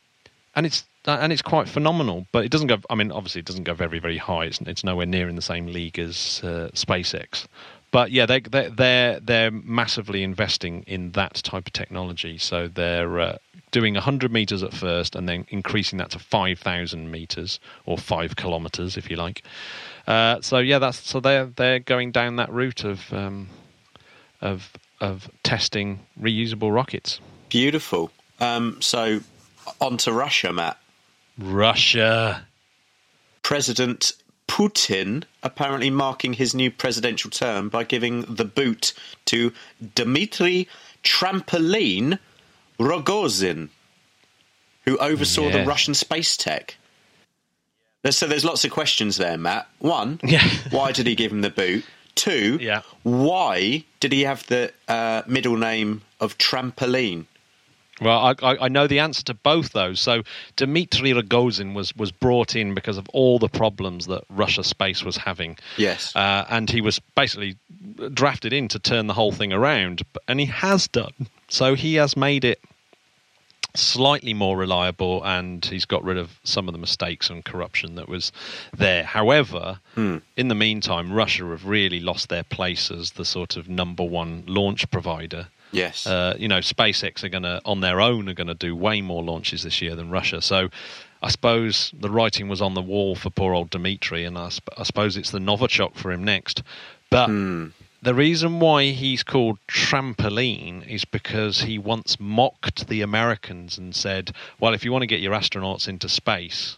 and 0.55 0.65
it's 0.65 0.85
and 1.05 1.33
it's 1.33 1.41
quite 1.41 1.67
phenomenal, 1.67 2.27
but 2.31 2.45
it 2.45 2.51
doesn't 2.51 2.67
go. 2.67 2.77
I 2.89 2.95
mean, 2.95 3.11
obviously, 3.11 3.39
it 3.39 3.45
doesn't 3.45 3.63
go 3.63 3.73
very 3.73 3.99
very 3.99 4.17
high. 4.17 4.45
It's, 4.45 4.59
it's 4.61 4.83
nowhere 4.83 5.05
near 5.05 5.27
in 5.27 5.35
the 5.35 5.41
same 5.41 5.67
league 5.67 5.99
as 5.99 6.41
uh, 6.43 6.69
SpaceX. 6.73 7.45
But 7.91 8.11
yeah, 8.11 8.25
they 8.25 8.39
they 8.39 8.69
they're 8.69 9.19
they're 9.19 9.51
massively 9.51 10.23
investing 10.23 10.83
in 10.87 11.11
that 11.11 11.35
type 11.35 11.67
of 11.67 11.73
technology. 11.73 12.37
So 12.37 12.67
they're 12.67 13.19
uh, 13.19 13.37
doing 13.71 13.95
100 13.95 14.31
meters 14.31 14.63
at 14.63 14.73
first, 14.73 15.15
and 15.15 15.27
then 15.27 15.45
increasing 15.49 15.97
that 15.99 16.11
to 16.11 16.19
5,000 16.19 17.11
meters 17.11 17.59
or 17.85 17.97
five 17.97 18.35
kilometers, 18.35 18.97
if 18.97 19.09
you 19.09 19.17
like. 19.17 19.43
Uh, 20.07 20.39
so 20.41 20.59
yeah, 20.59 20.79
that's 20.79 20.97
so 20.97 21.19
they're 21.19 21.45
they're 21.45 21.79
going 21.79 22.11
down 22.11 22.37
that 22.37 22.51
route 22.51 22.83
of 22.83 23.11
um, 23.13 23.49
of 24.41 24.71
of 24.99 25.29
testing 25.43 25.99
reusable 26.19 26.73
rockets. 26.73 27.19
Beautiful. 27.49 28.11
Um, 28.39 28.81
so, 28.81 29.19
on 29.79 29.97
to 29.97 30.11
Russia, 30.11 30.51
Matt. 30.51 30.77
Russia. 31.37 32.45
President 33.41 34.13
Putin 34.47 35.23
apparently 35.41 35.89
marking 35.89 36.33
his 36.33 36.53
new 36.53 36.69
presidential 36.71 37.29
term 37.31 37.69
by 37.69 37.83
giving 37.83 38.21
the 38.21 38.45
boot 38.45 38.93
to 39.25 39.51
Dmitry 39.95 40.67
Trampoline 41.03 42.19
Rogozin, 42.79 43.69
who 44.85 44.97
oversaw 44.97 45.49
the 45.49 45.65
Russian 45.65 45.93
space 45.93 46.35
tech. 46.37 46.77
So 48.09 48.27
there's 48.27 48.43
lots 48.45 48.65
of 48.65 48.71
questions 48.71 49.17
there, 49.17 49.37
Matt. 49.37 49.67
One, 49.79 50.19
Yeah. 50.23 50.47
why 50.71 50.91
did 50.91 51.07
he 51.07 51.15
give 51.15 51.31
him 51.31 51.41
the 51.41 51.49
boot? 51.49 51.85
Two, 52.15 52.57
Yeah. 52.61 52.81
why 53.03 53.85
did 53.99 54.11
he 54.11 54.21
have 54.23 54.45
the 54.47 54.71
uh, 54.87 55.23
middle 55.25 55.57
name 55.57 56.01
of 56.19 56.37
Trampoline? 56.37 57.25
Well, 58.03 58.19
I, 58.19 58.35
I, 58.41 58.57
I 58.65 58.67
know 58.67 58.87
the 58.87 58.99
answer 58.99 59.23
to 59.25 59.33
both 59.33 59.71
those. 59.71 59.99
So 59.99 60.23
Dmitry 60.55 61.11
Rogozin 61.11 61.73
was, 61.73 61.95
was 61.95 62.11
brought 62.11 62.55
in 62.55 62.73
because 62.73 62.97
of 62.97 63.07
all 63.09 63.39
the 63.39 63.49
problems 63.49 64.07
that 64.07 64.23
Russia 64.29 64.63
space 64.63 65.03
was 65.03 65.17
having. 65.17 65.57
Yes. 65.77 66.15
Uh, 66.15 66.45
and 66.49 66.69
he 66.69 66.81
was 66.81 66.99
basically 67.15 67.55
drafted 68.13 68.53
in 68.53 68.67
to 68.69 68.79
turn 68.79 69.07
the 69.07 69.13
whole 69.13 69.31
thing 69.31 69.53
around. 69.53 70.03
And 70.27 70.39
he 70.39 70.47
has 70.47 70.87
done. 70.87 71.13
So 71.47 71.75
he 71.75 71.95
has 71.95 72.17
made 72.17 72.45
it 72.45 72.59
slightly 73.75 74.33
more 74.33 74.55
reliable 74.55 75.23
and 75.23 75.65
he's 75.65 75.85
got 75.85 76.03
rid 76.03 76.17
of 76.17 76.39
some 76.43 76.67
of 76.67 76.73
the 76.73 76.77
mistakes 76.77 77.29
and 77.29 77.43
corruption 77.43 77.95
that 77.95 78.07
was 78.07 78.31
there. 78.75 79.03
However, 79.03 79.79
in 80.37 80.47
the 80.47 80.55
meantime, 80.55 81.11
Russia 81.11 81.45
have 81.49 81.65
really 81.65 81.99
lost 81.99 82.29
their 82.29 82.43
place 82.43 82.91
as 82.91 83.11
the 83.11 83.25
sort 83.25 83.57
of 83.57 83.67
number 83.67 84.03
one 84.03 84.43
launch 84.45 84.89
provider. 84.91 85.47
Yes. 85.73 86.07
Uh, 86.07 86.35
you 86.37 86.47
know, 86.47 86.59
SpaceX 86.59 87.23
are 87.23 87.29
going 87.29 87.43
to, 87.43 87.61
on 87.65 87.81
their 87.81 87.99
own, 87.99 88.29
are 88.29 88.33
going 88.33 88.47
to 88.47 88.53
do 88.53 88.75
way 88.75 89.01
more 89.01 89.23
launches 89.23 89.63
this 89.63 89.81
year 89.81 89.95
than 89.95 90.09
Russia. 90.09 90.41
So 90.41 90.69
I 91.21 91.29
suppose 91.29 91.91
the 91.99 92.09
writing 92.09 92.47
was 92.47 92.61
on 92.61 92.73
the 92.73 92.81
wall 92.81 93.15
for 93.15 93.29
poor 93.29 93.53
old 93.53 93.69
Dmitry, 93.69 94.23
and 94.25 94.37
I, 94.37 94.49
sp- 94.53 94.75
I 94.77 94.83
suppose 94.83 95.17
it's 95.17 95.31
the 95.31 95.39
Novichok 95.39 95.95
for 95.95 96.11
him 96.11 96.23
next. 96.23 96.63
But 97.09 97.29
the 98.01 98.13
reason 98.13 98.59
why 98.59 98.87
he's 98.87 99.23
called 99.23 99.57
Trampoline 99.67 100.85
is 100.87 101.05
because 101.05 101.61
he 101.61 101.77
once 101.77 102.19
mocked 102.19 102.87
the 102.87 103.01
Americans 103.01 103.77
and 103.77 103.95
said, 103.95 104.31
well, 104.59 104.73
if 104.73 104.83
you 104.83 104.91
want 104.91 105.03
to 105.03 105.07
get 105.07 105.21
your 105.21 105.33
astronauts 105.33 105.87
into 105.87 106.09
space, 106.09 106.77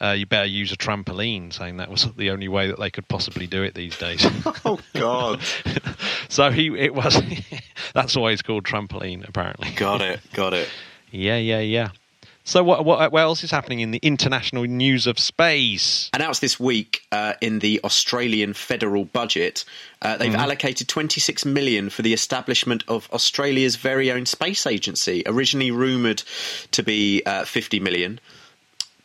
uh, 0.00 0.10
you 0.10 0.26
better 0.26 0.46
use 0.46 0.72
a 0.72 0.76
trampoline, 0.76 1.52
saying 1.52 1.78
that 1.78 1.90
was 1.90 2.08
the 2.16 2.30
only 2.30 2.48
way 2.48 2.66
that 2.66 2.78
they 2.78 2.90
could 2.90 3.08
possibly 3.08 3.46
do 3.46 3.62
it 3.62 3.74
these 3.74 3.96
days. 3.98 4.26
oh, 4.64 4.78
God. 4.94 5.40
so 6.28 6.50
he, 6.50 6.66
it 6.78 6.94
was, 6.94 7.20
that's 7.94 8.16
why 8.16 8.30
it's 8.30 8.42
called 8.42 8.64
trampoline, 8.64 9.26
apparently. 9.28 9.70
got 9.70 10.02
it. 10.02 10.20
Got 10.32 10.52
it. 10.52 10.68
Yeah, 11.10 11.38
yeah, 11.38 11.60
yeah. 11.60 11.90
So 12.44 12.62
what, 12.62 12.84
what, 12.84 13.10
what 13.10 13.20
else 13.20 13.42
is 13.42 13.50
happening 13.50 13.80
in 13.80 13.90
the 13.90 13.98
international 14.02 14.62
news 14.64 15.08
of 15.08 15.18
space? 15.18 16.10
announced 16.14 16.40
this 16.40 16.60
week 16.60 17.02
uh, 17.10 17.32
in 17.40 17.58
the 17.58 17.80
Australian 17.82 18.54
federal 18.54 19.04
budget, 19.04 19.64
uh, 20.00 20.16
they've 20.16 20.34
allocated 20.34 20.86
26 20.86 21.44
million 21.44 21.90
for 21.90 22.02
the 22.02 22.12
establishment 22.12 22.84
of 22.86 23.10
Australia's 23.12 23.74
very 23.74 24.12
own 24.12 24.26
space 24.26 24.64
agency. 24.64 25.24
Originally 25.26 25.72
rumoured 25.72 26.22
to 26.70 26.84
be 26.84 27.20
uh, 27.26 27.44
50 27.44 27.80
million. 27.80 28.20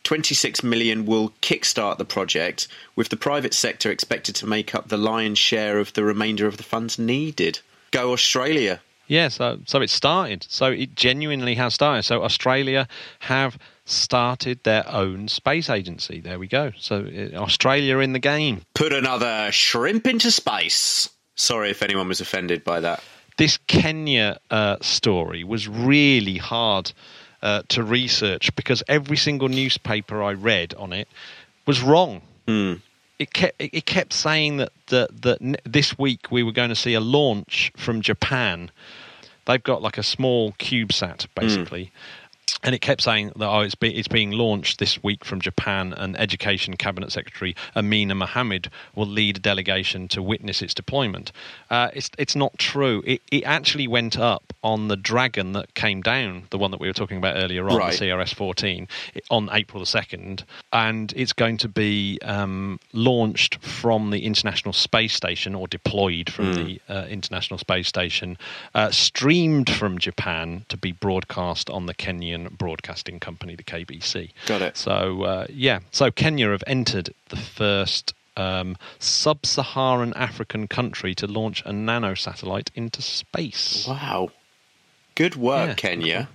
26 0.04 0.62
million 0.62 1.06
will 1.06 1.30
kickstart 1.40 1.98
the 1.98 2.04
project, 2.04 2.68
with 2.96 3.08
the 3.08 3.16
private 3.16 3.54
sector 3.54 3.90
expected 3.90 4.34
to 4.36 4.46
make 4.46 4.74
up 4.74 4.88
the 4.88 4.96
lion's 4.96 5.38
share 5.38 5.78
of 5.78 5.92
the 5.92 6.04
remainder 6.04 6.46
of 6.46 6.56
the 6.56 6.62
funds 6.62 6.98
needed. 6.98 7.60
Go 7.90 8.12
Australia! 8.12 8.80
Yeah, 9.06 9.28
so 9.28 9.58
so 9.66 9.82
it 9.82 9.90
started. 9.90 10.46
So 10.48 10.66
it 10.66 10.94
genuinely 10.94 11.54
has 11.56 11.74
started. 11.74 12.04
So 12.04 12.22
Australia 12.22 12.88
have 13.20 13.58
started 13.84 14.62
their 14.62 14.88
own 14.88 15.28
space 15.28 15.68
agency. 15.68 16.20
There 16.20 16.38
we 16.38 16.46
go. 16.46 16.72
So 16.78 17.04
uh, 17.04 17.36
Australia 17.36 17.98
in 17.98 18.12
the 18.12 18.18
game. 18.18 18.62
Put 18.74 18.92
another 18.92 19.50
shrimp 19.52 20.06
into 20.06 20.30
space. 20.30 21.10
Sorry 21.34 21.70
if 21.70 21.82
anyone 21.82 22.08
was 22.08 22.20
offended 22.20 22.64
by 22.64 22.80
that. 22.80 23.02
This 23.38 23.58
Kenya 23.66 24.38
uh, 24.50 24.76
story 24.80 25.42
was 25.42 25.66
really 25.66 26.36
hard 26.36 26.92
uh, 27.42 27.62
to 27.68 27.82
research 27.82 28.54
because 28.56 28.82
every 28.88 29.16
single 29.16 29.48
newspaper 29.48 30.22
I 30.22 30.32
read 30.32 30.74
on 30.74 30.92
it 30.92 31.08
was 31.66 31.82
wrong. 31.82 32.22
It, 32.46 32.80
it 33.18 33.32
kept 33.32 33.54
it 33.60 33.86
kept 33.86 34.12
saying 34.12 34.56
that 34.58 34.72
that 34.88 35.22
that 35.22 35.60
this 35.64 35.98
week 35.98 36.30
we 36.30 36.42
were 36.42 36.52
going 36.52 36.70
to 36.70 36.76
see 36.76 36.94
a 36.94 37.00
launch 37.00 37.72
from 37.76 38.00
Japan. 38.00 38.70
They've 39.46 39.62
got 39.62 39.82
like 39.82 39.98
a 39.98 40.02
small 40.02 40.52
CubeSat 40.52 41.26
basically. 41.34 41.92
And 42.64 42.76
it 42.76 42.80
kept 42.80 43.02
saying 43.02 43.32
that 43.36 43.48
oh, 43.48 43.60
it's, 43.60 43.74
be, 43.74 43.92
it's 43.96 44.06
being 44.06 44.30
launched 44.30 44.78
this 44.78 45.02
week 45.02 45.24
from 45.24 45.40
Japan, 45.40 45.92
and 45.94 46.16
Education 46.16 46.76
Cabinet 46.76 47.10
Secretary 47.10 47.56
Amina 47.74 48.14
Mohammed 48.14 48.70
will 48.94 49.06
lead 49.06 49.38
a 49.38 49.40
delegation 49.40 50.06
to 50.08 50.22
witness 50.22 50.62
its 50.62 50.74
deployment. 50.74 51.32
Uh, 51.70 51.88
it's 51.92 52.10
it's 52.18 52.36
not 52.36 52.56
true. 52.58 53.02
It, 53.04 53.20
it 53.32 53.42
actually 53.44 53.88
went 53.88 54.16
up 54.16 54.51
on 54.62 54.88
the 54.88 54.96
Dragon 54.96 55.52
that 55.52 55.74
came 55.74 56.02
down, 56.02 56.44
the 56.50 56.58
one 56.58 56.70
that 56.70 56.80
we 56.80 56.86
were 56.86 56.92
talking 56.92 57.16
about 57.18 57.36
earlier 57.36 57.68
on, 57.68 57.76
Right. 57.76 57.92
the 57.98 58.06
CRS 58.06 58.32
14, 58.34 58.86
on 59.30 59.48
April 59.52 59.80
the 59.80 59.86
2nd, 59.86 60.44
and 60.72 61.12
it's 61.16 61.32
going 61.32 61.56
to 61.58 61.68
be 61.68 62.18
um, 62.22 62.78
launched 62.92 63.56
from 63.64 64.10
the 64.10 64.24
International 64.24 64.72
Space 64.72 65.14
Station 65.14 65.54
or 65.54 65.66
deployed 65.66 66.30
from 66.30 66.54
the 66.54 66.80
uh, 66.88 67.06
International 67.08 67.58
Space 67.58 67.88
Station, 67.88 68.38
uh, 68.74 68.90
streamed 68.90 69.68
from 69.70 69.98
Japan 69.98 70.64
to 70.68 70.76
be 70.76 70.92
broadcast 70.92 71.68
on 71.68 71.86
the 71.86 71.94
Kenyan 71.94 72.56
broadcasting 72.56 73.18
company, 73.20 73.56
the 73.56 73.64
KBC. 73.64 74.30
Got 74.46 74.62
it. 74.62 74.76
So, 74.76 75.22
uh, 75.22 75.46
yeah, 75.50 75.80
so 75.90 76.10
Kenya 76.10 76.50
have 76.50 76.64
entered 76.66 77.14
the 77.28 77.36
first. 77.36 78.14
Um, 78.34 78.78
sub 78.98 79.44
Saharan 79.44 80.14
African 80.14 80.66
country 80.66 81.14
to 81.16 81.26
launch 81.26 81.62
a 81.66 81.72
nano 81.72 82.14
satellite 82.14 82.70
into 82.74 83.02
space. 83.02 83.86
Wow. 83.86 84.30
Good 85.14 85.36
work, 85.36 85.68
Yeah. 85.68 85.74
Kenya. 85.74 86.28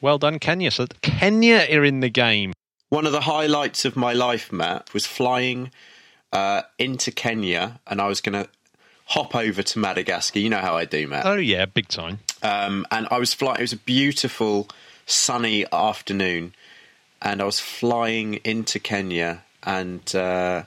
Well 0.00 0.18
done, 0.18 0.38
Kenya. 0.38 0.70
So, 0.70 0.86
Kenya 1.02 1.66
are 1.70 1.84
in 1.84 2.00
the 2.00 2.08
game. 2.10 2.52
One 2.88 3.06
of 3.06 3.12
the 3.12 3.22
highlights 3.22 3.84
of 3.84 3.96
my 3.96 4.12
life, 4.12 4.52
Matt, 4.52 4.92
was 4.94 5.06
flying 5.06 5.70
uh, 6.32 6.62
into 6.78 7.10
Kenya, 7.10 7.80
and 7.86 8.00
I 8.00 8.06
was 8.08 8.20
going 8.20 8.44
to 8.44 8.48
hop 9.06 9.34
over 9.34 9.62
to 9.62 9.78
Madagascar. 9.78 10.38
You 10.38 10.50
know 10.50 10.58
how 10.60 10.76
I 10.76 10.84
do, 10.84 11.06
Matt. 11.08 11.26
Oh, 11.26 11.34
yeah, 11.36 11.64
big 11.66 11.88
time. 11.88 12.20
um, 12.42 12.86
and 12.90 13.08
I 13.10 13.18
was 13.18 13.34
flying. 13.34 13.58
It 13.58 13.62
was 13.62 13.72
a 13.72 13.76
beautiful, 13.78 14.68
sunny 15.06 15.64
afternoon, 15.72 16.54
and 17.22 17.40
I 17.40 17.44
was 17.44 17.58
flying 17.58 18.34
into 18.44 18.78
Kenya 18.78 19.42
and 19.62 20.14
uh, 20.14 20.64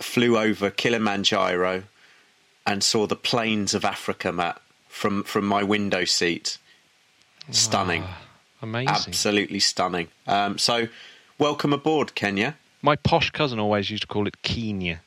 flew 0.00 0.38
over 0.38 0.70
Kilimanjaro 0.70 1.82
and 2.66 2.82
saw 2.84 3.06
the 3.06 3.16
plains 3.16 3.74
of 3.74 3.84
Africa, 3.84 4.32
Matt, 4.32 4.60
from 4.98 5.22
from 5.24 5.46
my 5.46 5.62
window 5.62 6.04
seat. 6.04 6.58
Stunning, 7.50 8.04
Amazing. 8.60 8.88
absolutely 8.88 9.60
stunning. 9.60 10.08
Um, 10.26 10.58
so, 10.58 10.88
welcome 11.38 11.72
aboard, 11.72 12.14
Kenya. 12.14 12.56
My 12.82 12.94
posh 12.96 13.30
cousin 13.30 13.58
always 13.58 13.88
used 13.90 14.02
to 14.02 14.06
call 14.06 14.26
it 14.26 14.42
Kenya. 14.42 15.00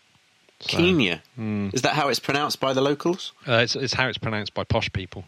So, 0.61 0.77
Kenya. 0.77 1.21
hmm. 1.35 1.69
Is 1.73 1.83
that 1.83 1.93
how 1.93 2.07
it's 2.09 2.19
pronounced 2.19 2.59
by 2.59 2.73
the 2.73 2.81
locals? 2.81 3.31
Uh, 3.47 3.57
it's, 3.63 3.75
it's 3.75 3.93
how 3.93 4.07
it's 4.07 4.17
pronounced 4.17 4.53
by 4.55 4.63
posh 4.63 4.91
people. 4.91 5.23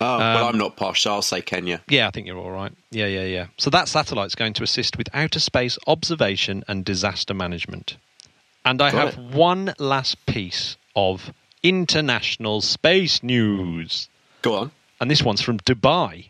Oh, 0.00 0.18
well, 0.18 0.44
Um, 0.46 0.54
I'm 0.54 0.58
not 0.58 0.76
posh, 0.76 1.02
so 1.02 1.12
I'll 1.12 1.22
say 1.22 1.40
Kenya. 1.42 1.80
Yeah, 1.88 2.08
I 2.08 2.10
think 2.10 2.26
you're 2.26 2.38
all 2.38 2.50
right. 2.50 2.72
Yeah, 2.90 3.06
yeah, 3.06 3.24
yeah. 3.24 3.46
So 3.56 3.70
that 3.70 3.86
satellite's 3.88 4.34
going 4.34 4.52
to 4.54 4.62
assist 4.64 4.98
with 4.98 5.08
outer 5.14 5.38
space 5.40 5.78
observation 5.86 6.64
and 6.68 6.84
disaster 6.84 7.34
management. 7.34 7.96
And 8.64 8.82
I 8.82 8.90
Got 8.90 9.14
have 9.14 9.18
it. 9.24 9.34
one 9.34 9.74
last 9.78 10.26
piece 10.26 10.76
of 10.96 11.32
international 11.68 12.60
space 12.60 13.22
news. 13.22 14.08
Go 14.42 14.54
on. 14.54 14.70
And 15.00 15.10
this 15.10 15.22
one's 15.22 15.40
from 15.40 15.58
Dubai. 15.58 16.28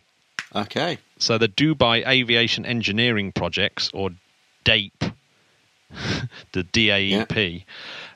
Okay. 0.55 0.99
So 1.18 1.38
the 1.38 1.49
Dubai 1.49 2.07
Aviation 2.07 2.64
Engineering 2.64 3.33
Projects, 3.33 3.90
or 3.92 4.11
DAPE, 4.64 5.05
the 6.53 6.64
DAEP, 6.64 7.64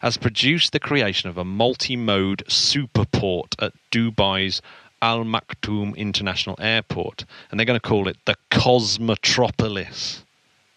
has 0.01 0.17
produced 0.17 0.73
the 0.73 0.81
creation 0.81 1.29
of 1.29 1.37
a 1.37 1.45
multi-mode 1.45 2.43
superport 2.49 3.55
at 3.59 3.73
Dubai's 3.91 4.63
Al 5.03 5.25
Maktoum 5.25 5.97
International 5.97 6.57
Airport, 6.59 7.25
and 7.51 7.59
they're 7.59 7.67
going 7.67 7.81
to 7.81 7.89
call 7.89 8.09
it 8.09 8.17
the 8.27 8.37
Cosmotropolis. 8.51 10.23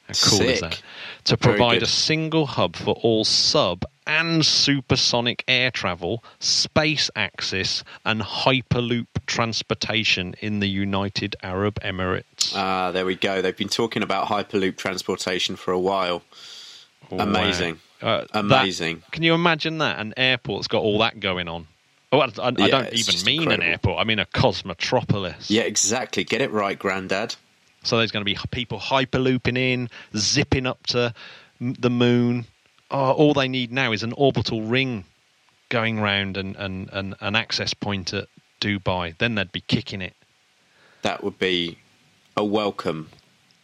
How 0.07 0.13
cool 0.29 0.41
is 0.41 0.61
that? 0.61 0.81
To 1.25 1.37
provide 1.37 1.81
a 1.81 1.87
single 1.87 2.45
hub 2.45 2.75
for 2.75 2.93
all 2.95 3.23
sub 3.23 3.85
and 4.05 4.45
supersonic 4.45 5.43
air 5.47 5.71
travel, 5.71 6.23
space 6.39 7.09
access, 7.15 7.83
and 8.05 8.21
hyperloop 8.21 9.07
transportation 9.27 10.35
in 10.41 10.59
the 10.59 10.67
United 10.67 11.35
Arab 11.41 11.79
Emirates. 11.79 12.53
Ah, 12.53 12.91
there 12.91 13.05
we 13.05 13.15
go. 13.15 13.41
They've 13.41 13.55
been 13.55 13.69
talking 13.69 14.03
about 14.03 14.27
Hyperloop 14.27 14.75
transportation 14.75 15.55
for 15.55 15.71
a 15.71 15.79
while. 15.79 16.21
amazing. 17.11 17.79
Wow. 18.01 18.09
Uh, 18.09 18.25
that- 18.33 18.35
Amazing. 18.63 19.03
can 19.11 19.23
you 19.23 19.33
imagine 19.33 19.77
that? 19.77 19.97
An 19.99 20.13
airport's 20.17 20.67
got 20.67 20.81
all 20.81 20.99
that 20.99 21.21
going 21.21 21.47
on. 21.47 21.67
Oh, 22.11 22.19
I, 22.19 22.25
I, 22.25 22.47
I 22.47 22.51
don't 22.51 22.93
even 22.93 23.25
mean 23.25 23.41
incredible. 23.43 23.51
an 23.53 23.61
airport. 23.71 23.99
I 23.99 24.03
mean 24.03 24.19
a 24.19 24.25
cosmotropolis. 24.25 25.49
Yeah, 25.49 25.61
exactly. 25.63 26.23
Get 26.25 26.41
it 26.41 26.51
right, 26.51 26.77
Grandad. 26.77 27.35
So 27.83 27.97
there's 27.97 28.11
going 28.11 28.25
to 28.25 28.25
be 28.25 28.37
people 28.51 28.79
hyperlooping 28.79 29.57
in, 29.57 29.89
zipping 30.15 30.65
up 30.65 30.85
to 30.87 31.13
the 31.59 31.89
moon. 31.89 32.45
Oh, 32.91 33.11
all 33.11 33.33
they 33.33 33.47
need 33.47 33.71
now 33.71 33.91
is 33.91 34.03
an 34.03 34.13
orbital 34.13 34.61
ring 34.63 35.05
going 35.69 35.99
round 35.99 36.37
and, 36.37 36.55
and, 36.55 36.89
and 36.91 37.15
an 37.19 37.35
access 37.35 37.73
point 37.73 38.13
at 38.13 38.27
Dubai. 38.61 39.17
Then 39.17 39.35
they'd 39.35 39.51
be 39.51 39.61
kicking 39.61 40.01
it. 40.01 40.13
That 41.01 41.23
would 41.23 41.37
be 41.39 41.77
a 42.37 42.43
welcome 42.45 43.09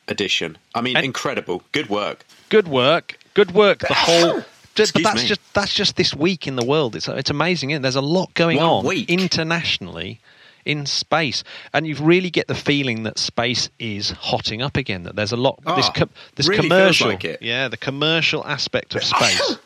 addition. 0.07 0.57
I 0.75 0.81
mean, 0.81 0.95
And- 0.97 1.05
incredible. 1.05 1.63
Good 1.71 1.89
work. 1.89 2.25
Good 2.49 2.67
work. 2.67 3.17
Good 3.33 3.51
work. 3.51 3.79
The 3.79 3.93
whole. 3.93 4.43
Just, 4.75 4.93
but 4.93 5.03
that's 5.03 5.23
me. 5.23 5.27
just 5.27 5.53
that's 5.53 5.73
just 5.73 5.95
this 5.97 6.13
week 6.15 6.47
in 6.47 6.55
the 6.55 6.65
world. 6.65 6.95
It's 6.95 7.07
it's 7.09 7.29
amazing. 7.29 7.71
Isn't 7.71 7.81
it? 7.81 7.83
There's 7.83 7.95
a 7.97 8.01
lot 8.01 8.33
going 8.33 8.57
One 8.57 8.65
on 8.65 8.85
week. 8.85 9.09
internationally 9.09 10.19
in 10.65 10.85
space, 10.85 11.43
and 11.73 11.87
you 11.87 11.95
really 11.95 12.29
get 12.29 12.47
the 12.47 12.55
feeling 12.55 13.03
that 13.03 13.17
space 13.17 13.69
is 13.79 14.11
hotting 14.11 14.61
up 14.61 14.77
again. 14.77 15.03
That 15.03 15.15
there's 15.15 15.31
a 15.31 15.37
lot. 15.37 15.59
this 15.75 15.89
Ah, 15.95 16.05
this 16.35 16.47
really 16.47 16.63
commercial, 16.63 17.09
like 17.09 17.37
yeah, 17.41 17.67
the 17.67 17.77
commercial 17.77 18.45
aspect 18.45 18.95
of 18.95 19.03
space 19.15 19.57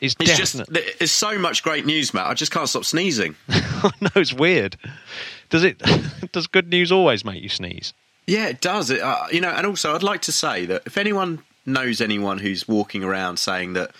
is 0.00 0.16
It's 0.20 0.36
just 0.36 0.56
definitely. 0.58 0.92
there's 0.98 1.10
so 1.12 1.38
much 1.38 1.62
great 1.62 1.86
news, 1.86 2.12
Matt. 2.12 2.26
I 2.26 2.34
just 2.34 2.52
can't 2.52 2.68
stop 2.68 2.84
sneezing. 2.84 3.36
no, 3.48 4.10
it's 4.16 4.32
weird. 4.32 4.76
Does 5.50 5.64
it? 5.64 5.80
does 6.32 6.46
good 6.46 6.68
news 6.68 6.90
always 6.90 7.24
make 7.24 7.42
you 7.42 7.48
sneeze? 7.48 7.92
Yeah, 8.26 8.46
it 8.48 8.60
does. 8.60 8.90
It, 8.90 9.00
uh, 9.00 9.26
you 9.32 9.40
know, 9.40 9.50
and 9.50 9.66
also 9.66 9.94
I'd 9.94 10.02
like 10.02 10.22
to 10.22 10.32
say 10.32 10.66
that 10.66 10.82
if 10.86 10.96
anyone 10.96 11.40
knows 11.66 12.00
anyone 12.00 12.38
who's 12.38 12.66
walking 12.66 13.04
around 13.04 13.36
saying 13.38 13.74
that, 13.74 13.90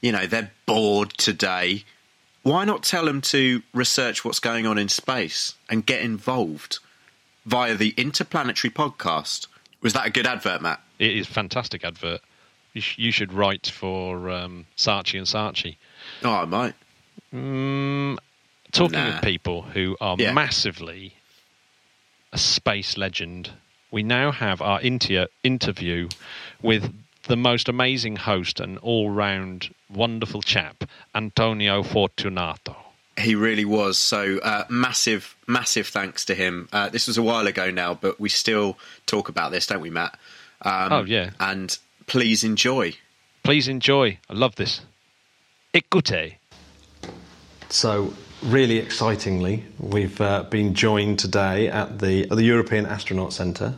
you 0.00 0.12
know, 0.12 0.26
they're 0.26 0.50
bored 0.66 1.10
today, 1.16 1.84
why 2.42 2.64
not 2.64 2.82
tell 2.82 3.04
them 3.04 3.20
to 3.22 3.62
research 3.74 4.24
what's 4.24 4.40
going 4.40 4.66
on 4.66 4.78
in 4.78 4.88
space 4.88 5.54
and 5.68 5.84
get 5.84 6.00
involved 6.02 6.78
via 7.46 7.74
the 7.74 7.90
Interplanetary 7.96 8.70
podcast? 8.72 9.46
Was 9.82 9.92
that 9.92 10.06
a 10.06 10.10
good 10.10 10.26
advert, 10.26 10.62
Matt? 10.62 10.80
It 10.98 11.16
is 11.16 11.28
a 11.28 11.32
fantastic 11.32 11.84
advert. 11.84 12.20
You, 12.74 12.80
sh- 12.80 12.98
you 12.98 13.10
should 13.12 13.32
write 13.32 13.66
for 13.68 14.30
um, 14.30 14.66
Saatchi 14.76 15.18
and 15.18 15.26
Saatchi. 15.26 15.76
Oh, 16.22 16.32
I 16.32 16.44
might. 16.44 16.74
Mm, 17.34 18.18
talking 18.72 18.98
Nah. 18.98 19.16
of 19.16 19.22
people 19.22 19.62
who 19.62 19.96
are 20.00 20.16
Yeah. 20.18 20.32
massively 20.32 21.14
a 22.32 22.38
space 22.38 22.96
legend, 22.96 23.50
we 23.90 24.02
now 24.02 24.30
have 24.32 24.60
our 24.60 24.80
inter- 24.80 25.28
interview 25.42 26.08
with 26.62 26.92
the 27.28 27.36
most 27.36 27.68
amazing 27.68 28.16
host 28.16 28.58
and 28.58 28.78
all-round 28.78 29.72
wonderful 29.88 30.42
chap, 30.42 30.84
Antonio 31.14 31.82
Fortunato. 31.82 32.76
He 33.18 33.34
really 33.34 33.64
was. 33.64 33.98
So 33.98 34.38
uh, 34.38 34.64
massive, 34.68 35.36
massive 35.46 35.86
thanks 35.88 36.24
to 36.26 36.34
him. 36.34 36.68
Uh, 36.72 36.88
this 36.88 37.06
was 37.06 37.18
a 37.18 37.22
while 37.22 37.46
ago 37.46 37.70
now, 37.70 37.94
but 37.94 38.18
we 38.18 38.28
still 38.28 38.78
talk 39.06 39.28
about 39.28 39.50
this, 39.52 39.66
don't 39.66 39.80
we, 39.80 39.90
Matt? 39.90 40.18
Um, 40.62 40.92
Oh, 40.92 41.04
yeah. 41.04 41.30
And 41.38 41.76
please 42.06 42.44
enjoy. 42.44 42.94
Please 43.42 43.68
enjoy. 43.68 44.18
I 44.28 44.34
love 44.34 44.56
this. 44.56 44.80
Écoutez. 45.74 46.34
So, 47.68 48.14
really 48.42 48.78
excitingly, 48.78 49.64
we've 49.78 50.20
uh, 50.20 50.44
been 50.44 50.74
joined 50.74 51.18
today 51.18 51.68
at 51.68 51.98
the, 51.98 52.22
at 52.30 52.36
the 52.36 52.44
European 52.44 52.86
Astronaut 52.86 53.32
Centre 53.32 53.76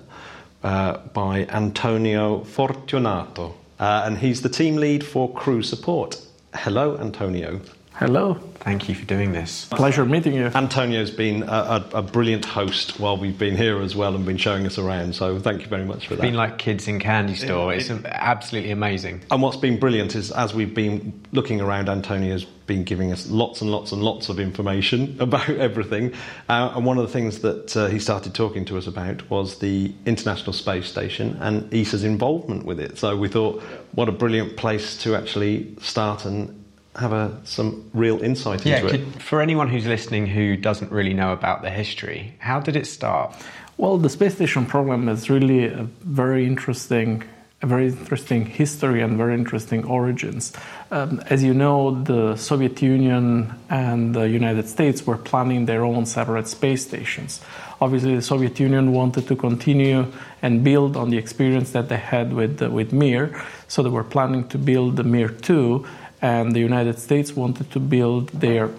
uh, 0.63 0.99
by 1.15 1.47
Antonio 1.47 2.45
Fortunato, 2.45 3.55
uh, 3.79 4.03
and 4.05 4.19
he's 4.19 4.43
the 4.43 4.49
team 4.49 4.77
lead 4.77 5.05
for 5.05 5.33
crew 5.33 5.63
support. 5.63 6.21
Hello, 6.55 6.97
Antonio. 6.99 7.61
Hello. 8.01 8.33
Thank 8.61 8.89
you 8.89 8.95
for 8.95 9.05
doing 9.05 9.33
this. 9.33 9.67
Pleasure 9.67 10.07
meeting 10.07 10.33
you. 10.33 10.47
Antonio's 10.47 11.11
been 11.11 11.43
a, 11.43 11.47
a, 11.93 11.99
a, 11.99 12.03
brilliant 12.03 12.47
host 12.47 12.99
while 12.99 13.19
we've 13.19 13.39
been 13.39 13.59
here 13.59 13.79
as 13.83 13.95
well 13.95 14.15
and 14.15 14.25
been 14.25 14.39
showing 14.39 14.65
us 14.65 14.79
around. 14.79 15.15
So 15.15 15.39
thank 15.39 15.61
you 15.61 15.67
very 15.67 15.85
much 15.85 16.09
for 16.09 16.17
that. 16.17 16.23
Been 16.23 16.33
like 16.33 16.57
kids 16.57 16.89
in 16.89 16.99
candy 16.99 17.35
store. 17.35 17.75
It's 17.75 17.91
absolutely 17.91 18.71
amazing. 18.71 19.21
And 19.31 19.43
what's 19.43 19.59
been 19.59 19.79
brilliant 19.79 20.15
is 20.15 20.31
as 20.31 20.55
we've 20.55 20.75
been 20.75 21.13
looking 21.33 21.61
around, 21.61 21.91
Antonio's 21.91 22.47
been 22.67 22.85
giving 22.85 23.13
us 23.13 23.29
lots 23.29 23.61
and 23.61 23.71
lots 23.71 23.93
and 23.93 24.03
lots 24.03 24.31
of 24.31 24.41
information 24.41 25.15
about 25.21 25.51
everything. 25.51 26.15
Uh, 26.49 26.73
and 26.75 26.87
one 26.87 26.97
of 26.97 27.07
the 27.07 27.13
things 27.13 27.41
that 27.41 27.77
uh, 27.77 27.89
he 27.89 27.99
started 27.99 28.35
talking 28.35 28.65
to 28.65 28.79
us 28.79 28.87
about 28.87 29.29
was 29.29 29.59
the 29.59 29.93
International 30.07 30.55
Space 30.55 30.89
Station 30.89 31.37
and 31.41 31.73
ESA's 31.75 32.05
involvement 32.05 32.65
with 32.65 32.81
it. 32.81 32.97
So 32.97 33.15
we 33.15 33.29
thought, 33.29 33.63
what 33.93 34.09
a 34.09 34.13
brilliant 34.13 34.57
place 34.57 34.97
to 35.03 35.15
actually 35.15 35.77
start 35.81 36.25
and 36.25 36.60
have 36.97 37.13
a, 37.13 37.41
some 37.45 37.89
real 37.95 38.23
insight 38.23 38.67
yeah, 38.67 38.79
into 38.79 38.91
could, 38.91 39.01
it. 39.01 39.23
For 39.23 39.41
anyone 39.41 39.69
who's 39.69 39.87
listening 39.87 40.27
who 40.27 40.57
doesn't 40.57 40.91
really 40.91 41.15
know 41.15 41.33
about 41.33 41.63
the 41.63 41.71
history, 41.71 42.35
how 42.39 42.61
did 42.61 42.77
it 42.77 42.87
start? 42.87 43.35
Well, 43.77 43.97
the 43.97 44.11
space 44.11 44.35
station 44.35 44.67
program 44.67 45.09
is 45.09 45.31
really 45.31 45.67
a 45.67 45.85
very 46.03 46.47
interesting, 46.47 47.23
a 47.63 47.67
very 47.67 47.87
interesting 47.87 48.45
history 48.45 49.01
and 49.01 49.17
very 49.17 49.35
interesting 49.35 49.85
origins. 49.85 50.53
Um, 50.91 51.23
as 51.31 51.43
you 51.43 51.55
know, 51.55 52.03
the 52.03 52.37
Soviet 52.37 52.83
Union 52.83 53.55
and 53.71 54.15
the 54.15 54.29
United 54.29 54.69
States 54.69 55.07
were 55.07 55.17
planning 55.17 55.65
their 55.67 55.85
own 55.85 56.05
separate 56.05 56.49
space 56.49 56.85
stations. 56.85 57.41
Obviously, 57.81 58.15
the 58.17 58.23
Soviet 58.23 58.61
Union 58.61 58.93
wanted 58.93 59.27
to 59.29 59.37
continue 59.37 60.07
and 60.43 60.63
build 60.63 60.97
on 60.97 61.09
the 61.09 61.17
experience 61.17 61.71
that 61.71 61.89
they 61.89 61.97
had 61.97 62.35
with 62.35 62.61
uh, 62.61 62.69
with 62.69 62.93
Mir, 62.93 63.43
so 63.69 63.83
they 63.83 63.89
were 63.89 64.05
planning 64.05 64.47
to 64.49 64.59
build 64.59 64.97
the 64.97 65.05
Mir 65.05 65.29
2 65.29 65.87
and 66.23 66.53
the 66.55 66.61
United 66.61 66.99
States 66.99 67.35
wanted 67.35 67.71
to 67.73 67.81
build 67.81 68.29
their 68.29 68.71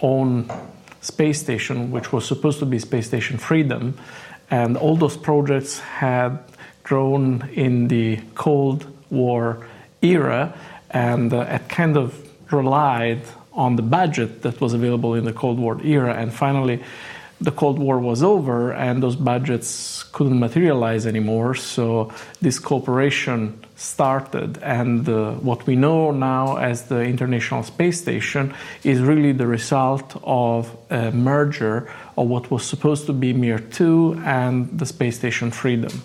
own 0.00 0.50
space 1.00 1.40
station, 1.40 1.90
which 1.90 2.12
was 2.12 2.26
supposed 2.26 2.58
to 2.58 2.66
be 2.66 2.78
Space 2.78 3.06
Station 3.06 3.38
Freedom. 3.38 3.96
And 4.50 4.76
all 4.76 4.96
those 4.96 5.16
projects 5.16 5.78
had 5.78 6.38
grown 6.82 7.48
in 7.54 7.88
the 7.88 8.20
Cold 8.34 8.86
War 9.10 9.66
era 10.02 10.54
and 10.90 11.32
uh, 11.32 11.40
it 11.48 11.68
kind 11.68 11.96
of 11.96 12.14
relied 12.52 13.22
on 13.52 13.76
the 13.76 13.82
budget 13.82 14.42
that 14.42 14.60
was 14.60 14.72
available 14.72 15.14
in 15.14 15.24
the 15.24 15.32
Cold 15.32 15.58
War 15.58 15.80
era. 15.84 16.14
And 16.14 16.32
finally, 16.32 16.82
the 17.40 17.50
Cold 17.50 17.78
War 17.78 17.98
was 17.98 18.22
over 18.22 18.72
and 18.72 19.02
those 19.02 19.16
budgets 19.16 20.02
couldn't 20.12 20.38
materialize 20.38 21.06
anymore. 21.06 21.54
So 21.54 22.12
this 22.42 22.58
cooperation 22.58 23.64
started. 23.76 24.58
And 24.58 25.08
uh, 25.08 25.32
what 25.32 25.66
we 25.66 25.74
know 25.74 26.10
now 26.10 26.56
as 26.56 26.84
the 26.88 27.00
International 27.00 27.62
Space 27.62 28.00
Station 28.00 28.54
is 28.84 29.00
really 29.00 29.32
the 29.32 29.46
result 29.46 30.20
of 30.22 30.76
a 30.90 31.10
merger 31.12 31.90
of 32.16 32.28
what 32.28 32.50
was 32.50 32.64
supposed 32.64 33.06
to 33.06 33.14
be 33.14 33.32
Mir 33.32 33.58
2 33.58 34.22
and 34.24 34.78
the 34.78 34.84
Space 34.84 35.16
Station 35.16 35.50
Freedom. 35.50 36.02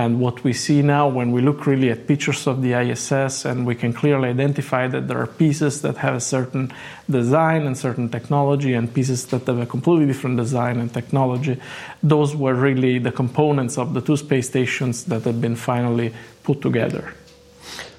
And 0.00 0.18
what 0.18 0.42
we 0.44 0.54
see 0.54 0.80
now 0.80 1.08
when 1.08 1.30
we 1.30 1.42
look 1.42 1.66
really 1.66 1.90
at 1.90 2.06
pictures 2.06 2.46
of 2.46 2.62
the 2.62 2.72
ISS, 2.72 3.44
and 3.44 3.66
we 3.66 3.74
can 3.74 3.92
clearly 3.92 4.30
identify 4.30 4.88
that 4.88 5.08
there 5.08 5.18
are 5.18 5.26
pieces 5.26 5.82
that 5.82 5.98
have 5.98 6.14
a 6.14 6.20
certain 6.20 6.72
design 7.10 7.66
and 7.66 7.76
certain 7.76 8.08
technology, 8.08 8.72
and 8.72 8.94
pieces 8.94 9.26
that 9.26 9.46
have 9.46 9.58
a 9.58 9.66
completely 9.66 10.06
different 10.06 10.38
design 10.38 10.80
and 10.80 10.90
technology. 10.94 11.60
Those 12.02 12.34
were 12.34 12.54
really 12.54 12.98
the 12.98 13.12
components 13.12 13.76
of 13.76 13.92
the 13.92 14.00
two 14.00 14.16
space 14.16 14.48
stations 14.48 15.04
that 15.04 15.24
had 15.24 15.38
been 15.38 15.54
finally 15.54 16.14
put 16.44 16.62
together. 16.62 17.12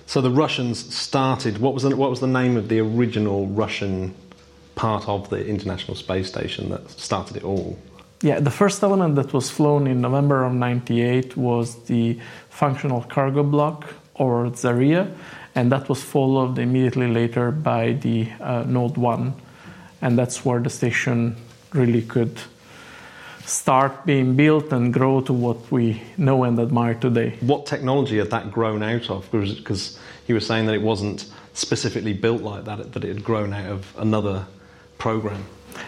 So 0.08 0.22
the 0.22 0.32
Russians 0.32 0.91
started. 0.91 1.60
What 1.60 1.76
was 1.76 1.84
the, 1.84 1.95
what 1.95 2.10
was 2.10 2.20
the 2.20 2.34
name 2.41 2.58
of 2.58 2.68
the 2.68 2.80
original 2.80 3.45
Russian 3.45 4.16
part 4.74 5.08
of 5.08 5.30
the 5.30 5.45
International 5.45 5.93
Space 5.93 6.30
Station 6.30 6.72
that 6.72 6.89
started 6.89 7.38
it 7.38 7.43
all? 7.43 7.78
Yeah, 8.24 8.40
the 8.40 8.52
first 8.52 8.84
element 8.84 9.16
that 9.16 9.34
was 9.34 9.50
flown 9.50 9.88
in 9.88 10.02
November 10.02 10.44
of 10.44 10.54
98 10.54 11.36
was 11.36 11.76
the 11.86 12.20
functional 12.50 13.02
cargo 13.02 13.42
block 13.42 13.96
or 14.14 14.46
Zarya, 14.52 15.12
and 15.56 15.72
that 15.72 15.90
was 15.90 16.04
followed 16.04 16.60
immediately 16.60 17.08
later 17.08 17.50
by 17.50 17.94
the 17.94 18.30
uh, 18.40 18.64
Node 18.68 18.98
1. 18.98 19.34
And 20.04 20.18
that's 20.20 20.46
where 20.46 20.60
the 20.60 20.70
station 20.70 21.36
really 21.74 22.04
could 22.04 22.40
start 23.46 24.06
being 24.06 24.36
built 24.36 24.72
and 24.72 24.94
grow 24.94 25.22
to 25.22 25.34
what 25.34 25.72
we 25.72 26.02
know 26.18 26.44
and 26.44 26.60
admire 26.60 26.94
today. 26.94 27.38
What 27.42 27.66
technology 27.66 28.20
had 28.20 28.30
that 28.30 28.52
grown 28.52 28.84
out 28.84 29.10
of? 29.10 29.30
Because 29.32 30.00
he 30.28 30.34
was 30.34 30.46
saying 30.46 30.68
that 30.68 30.76
it 30.76 30.82
wasn't 30.82 31.26
specifically 31.54 32.14
built 32.14 32.44
like 32.44 32.66
that, 32.66 32.94
that 32.94 33.04
it 33.04 33.08
had 33.08 33.24
grown 33.24 33.52
out 33.54 33.66
of 33.66 33.98
another 33.98 34.46
program. 35.00 35.44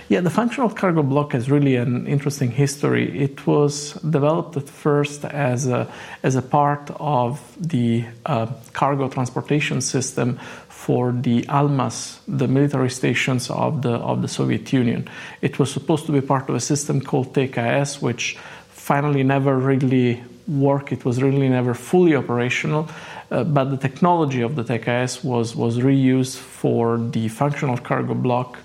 Yeah, 0.09 0.21
the 0.21 0.29
functional 0.29 0.69
cargo 0.69 1.03
block 1.03 1.33
has 1.33 1.49
really 1.49 1.75
an 1.75 2.07
interesting 2.07 2.51
history. 2.51 3.19
It 3.19 3.47
was 3.47 3.93
developed 3.93 4.57
at 4.57 4.69
first 4.69 5.25
as 5.25 5.67
a, 5.67 5.91
as 6.21 6.35
a 6.35 6.41
part 6.41 6.91
of 6.99 7.41
the 7.59 8.05
uh, 8.25 8.47
cargo 8.73 9.09
transportation 9.09 9.81
system 9.81 10.39
for 10.67 11.11
the 11.13 11.43
Almaz, 11.43 12.19
the 12.27 12.47
military 12.47 12.89
stations 12.89 13.49
of 13.49 13.81
the, 13.81 13.93
of 13.93 14.21
the 14.21 14.27
Soviet 14.27 14.73
Union. 14.73 15.07
It 15.41 15.57
was 15.57 15.71
supposed 15.71 16.05
to 16.07 16.11
be 16.11 16.21
part 16.21 16.49
of 16.49 16.55
a 16.55 16.59
system 16.59 16.99
called 17.01 17.33
TKS, 17.33 18.01
which 18.01 18.37
finally 18.69 19.23
never 19.23 19.57
really 19.57 20.21
worked. 20.47 20.91
It 20.91 21.05
was 21.05 21.21
really 21.23 21.47
never 21.47 21.73
fully 21.73 22.15
operational. 22.15 22.89
Uh, 23.31 23.43
but 23.43 23.65
the 23.65 23.77
technology 23.77 24.41
of 24.41 24.55
the 24.55 24.63
TKS 24.63 25.23
was, 25.23 25.55
was 25.55 25.77
reused 25.77 26.37
for 26.37 26.97
the 26.97 27.29
functional 27.29 27.77
cargo 27.77 28.13
block 28.13 28.59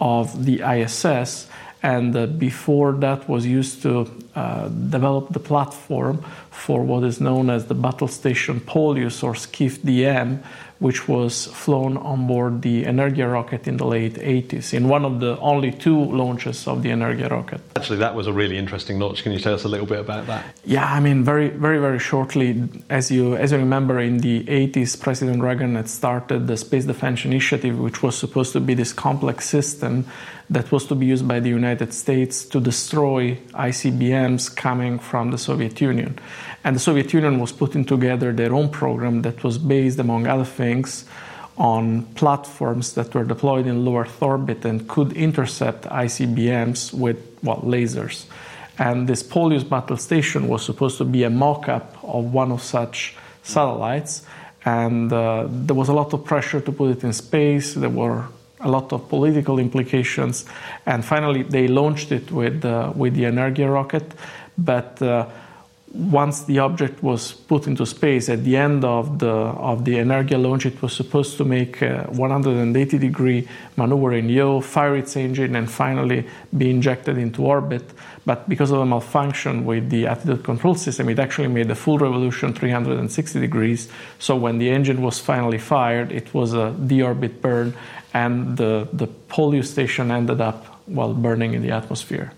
of 0.00 0.44
the 0.44 0.60
ISS, 0.60 1.48
and 1.82 2.16
uh, 2.16 2.26
before 2.26 2.92
that 2.92 3.28
was 3.28 3.46
used 3.46 3.82
to 3.82 4.10
uh, 4.34 4.68
develop 4.68 5.32
the 5.32 5.38
platform 5.38 6.24
for 6.50 6.82
what 6.82 7.04
is 7.04 7.20
known 7.20 7.48
as 7.50 7.66
the 7.66 7.74
Battle 7.74 8.08
Station 8.08 8.60
Polyus 8.60 9.22
or 9.22 9.34
Skif 9.34 9.78
DM, 9.78 10.42
which 10.78 11.08
was 11.08 11.46
flown 11.46 11.96
on 11.96 12.26
board 12.26 12.62
the 12.62 12.84
Energia 12.84 13.32
rocket 13.32 13.66
in 13.66 13.78
the 13.78 13.86
late 13.86 14.14
80s, 14.14 14.74
in 14.74 14.88
one 14.88 15.04
of 15.04 15.20
the 15.20 15.38
only 15.38 15.72
two 15.72 15.98
launches 15.98 16.68
of 16.68 16.82
the 16.82 16.90
Energia 16.90 17.30
rocket. 17.30 17.60
Actually, 17.76 17.98
that 17.98 18.14
was 18.14 18.26
a 18.26 18.32
really 18.32 18.58
interesting 18.58 18.98
launch. 18.98 19.22
Can 19.22 19.32
you 19.32 19.38
tell 19.38 19.54
us 19.54 19.64
a 19.64 19.68
little 19.68 19.86
bit 19.86 20.00
about 20.00 20.26
that? 20.26 20.44
Yeah, 20.64 20.84
I 20.84 21.00
mean, 21.00 21.24
very, 21.24 21.48
very, 21.48 21.78
very 21.78 21.98
shortly, 21.98 22.68
as 22.90 23.10
you 23.10 23.36
as 23.36 23.52
you 23.52 23.58
remember, 23.58 24.00
in 24.00 24.18
the 24.18 24.44
80s, 24.44 25.00
President 25.00 25.42
Reagan 25.42 25.76
had 25.76 25.88
started 25.88 26.46
the 26.46 26.56
Space 26.56 26.84
Defense 26.84 27.24
Initiative, 27.24 27.78
which 27.78 28.02
was 28.02 28.16
supposed 28.16 28.52
to 28.52 28.60
be 28.60 28.74
this 28.74 28.92
complex 28.92 29.48
system 29.48 30.06
that 30.50 30.70
was 30.70 30.86
to 30.86 30.94
be 30.94 31.06
used 31.06 31.26
by 31.26 31.40
the 31.40 31.48
United 31.48 31.92
States 31.92 32.44
to 32.46 32.60
destroy 32.60 33.36
ICBMs 33.54 34.54
coming 34.54 34.98
from 34.98 35.30
the 35.30 35.38
Soviet 35.38 35.80
Union. 35.80 36.18
And 36.66 36.74
the 36.74 36.80
Soviet 36.80 37.12
Union 37.12 37.38
was 37.38 37.52
putting 37.52 37.84
together 37.84 38.32
their 38.32 38.52
own 38.52 38.70
program 38.70 39.22
that 39.22 39.44
was 39.44 39.56
based, 39.56 40.00
among 40.00 40.26
other 40.26 40.44
things, 40.44 41.04
on 41.56 42.02
platforms 42.16 42.94
that 42.94 43.14
were 43.14 43.22
deployed 43.22 43.68
in 43.68 43.84
low 43.84 43.98
Earth 43.98 44.20
orbit 44.20 44.64
and 44.64 44.88
could 44.88 45.12
intercept 45.12 45.84
ICBMs 45.84 46.92
with 46.92 47.18
well, 47.44 47.60
lasers. 47.62 48.24
And 48.80 49.08
this 49.08 49.22
Polyus 49.22 49.62
battle 49.62 49.96
station 49.96 50.48
was 50.48 50.64
supposed 50.64 50.98
to 50.98 51.04
be 51.04 51.22
a 51.22 51.30
mock 51.30 51.68
up 51.68 52.02
of 52.02 52.32
one 52.32 52.50
of 52.50 52.64
such 52.64 53.14
satellites. 53.44 54.26
And 54.64 55.12
uh, 55.12 55.46
there 55.48 55.76
was 55.76 55.88
a 55.88 55.92
lot 55.92 56.12
of 56.14 56.24
pressure 56.24 56.60
to 56.60 56.72
put 56.72 56.90
it 56.90 57.04
in 57.04 57.12
space. 57.12 57.74
There 57.74 57.88
were 57.88 58.24
a 58.58 58.68
lot 58.68 58.92
of 58.92 59.08
political 59.08 59.60
implications. 59.60 60.44
And 60.84 61.04
finally, 61.04 61.44
they 61.44 61.68
launched 61.68 62.10
it 62.10 62.32
with, 62.32 62.64
uh, 62.64 62.92
with 62.96 63.14
the 63.14 63.22
Energia 63.22 63.72
rocket. 63.72 64.12
But 64.58 65.00
uh, 65.00 65.28
once 65.96 66.44
the 66.44 66.58
object 66.58 67.02
was 67.02 67.32
put 67.32 67.66
into 67.66 67.86
space 67.86 68.28
at 68.28 68.44
the 68.44 68.56
end 68.56 68.84
of 68.84 69.18
the 69.18 69.28
of 69.28 69.84
the 69.84 69.94
Energia 69.94 70.40
launch, 70.40 70.66
it 70.66 70.80
was 70.82 70.92
supposed 70.92 71.36
to 71.38 71.44
make 71.44 71.82
a 71.82 72.04
180 72.12 72.98
degree 72.98 73.48
maneuver 73.76 74.12
in 74.12 74.28
yaw, 74.28 74.60
fire 74.60 74.96
its 74.96 75.16
engine, 75.16 75.56
and 75.56 75.70
finally 75.70 76.26
be 76.56 76.70
injected 76.70 77.16
into 77.16 77.44
orbit. 77.44 77.82
But 78.24 78.48
because 78.48 78.70
of 78.70 78.80
a 78.80 78.86
malfunction 78.86 79.64
with 79.64 79.88
the 79.90 80.06
attitude 80.06 80.44
control 80.44 80.74
system, 80.74 81.08
it 81.08 81.18
actually 81.18 81.48
made 81.48 81.70
a 81.70 81.74
full 81.74 81.98
revolution 81.98 82.52
360 82.52 83.40
degrees. 83.40 83.88
So 84.18 84.36
when 84.36 84.58
the 84.58 84.70
engine 84.70 85.02
was 85.02 85.18
finally 85.18 85.58
fired, 85.58 86.12
it 86.12 86.34
was 86.34 86.52
a 86.52 86.74
deorbit 86.78 87.40
burn, 87.40 87.74
and 88.12 88.56
the 88.56 88.88
the 88.92 89.06
Polyus 89.28 89.68
station 89.68 90.10
ended 90.10 90.40
up 90.40 90.66
while 90.86 91.14
burning 91.14 91.54
in 91.54 91.62
the 91.62 91.70
atmosphere. 91.70 92.32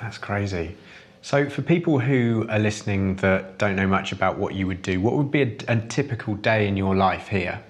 That's 0.00 0.18
crazy. 0.18 0.76
So, 1.24 1.48
for 1.48 1.62
people 1.62 2.00
who 2.00 2.44
are 2.50 2.58
listening 2.58 3.16
that 3.16 3.56
don't 3.56 3.76
know 3.76 3.86
much 3.86 4.12
about 4.12 4.36
what 4.36 4.54
you 4.54 4.66
would 4.66 4.82
do, 4.82 5.00
what 5.00 5.14
would 5.14 5.30
be 5.30 5.40
a, 5.40 5.56
a, 5.68 5.80
typical 5.80 6.34
day 6.34 6.68
in 6.68 6.76
your 6.76 6.94
life 6.94 7.28
here? 7.28 7.62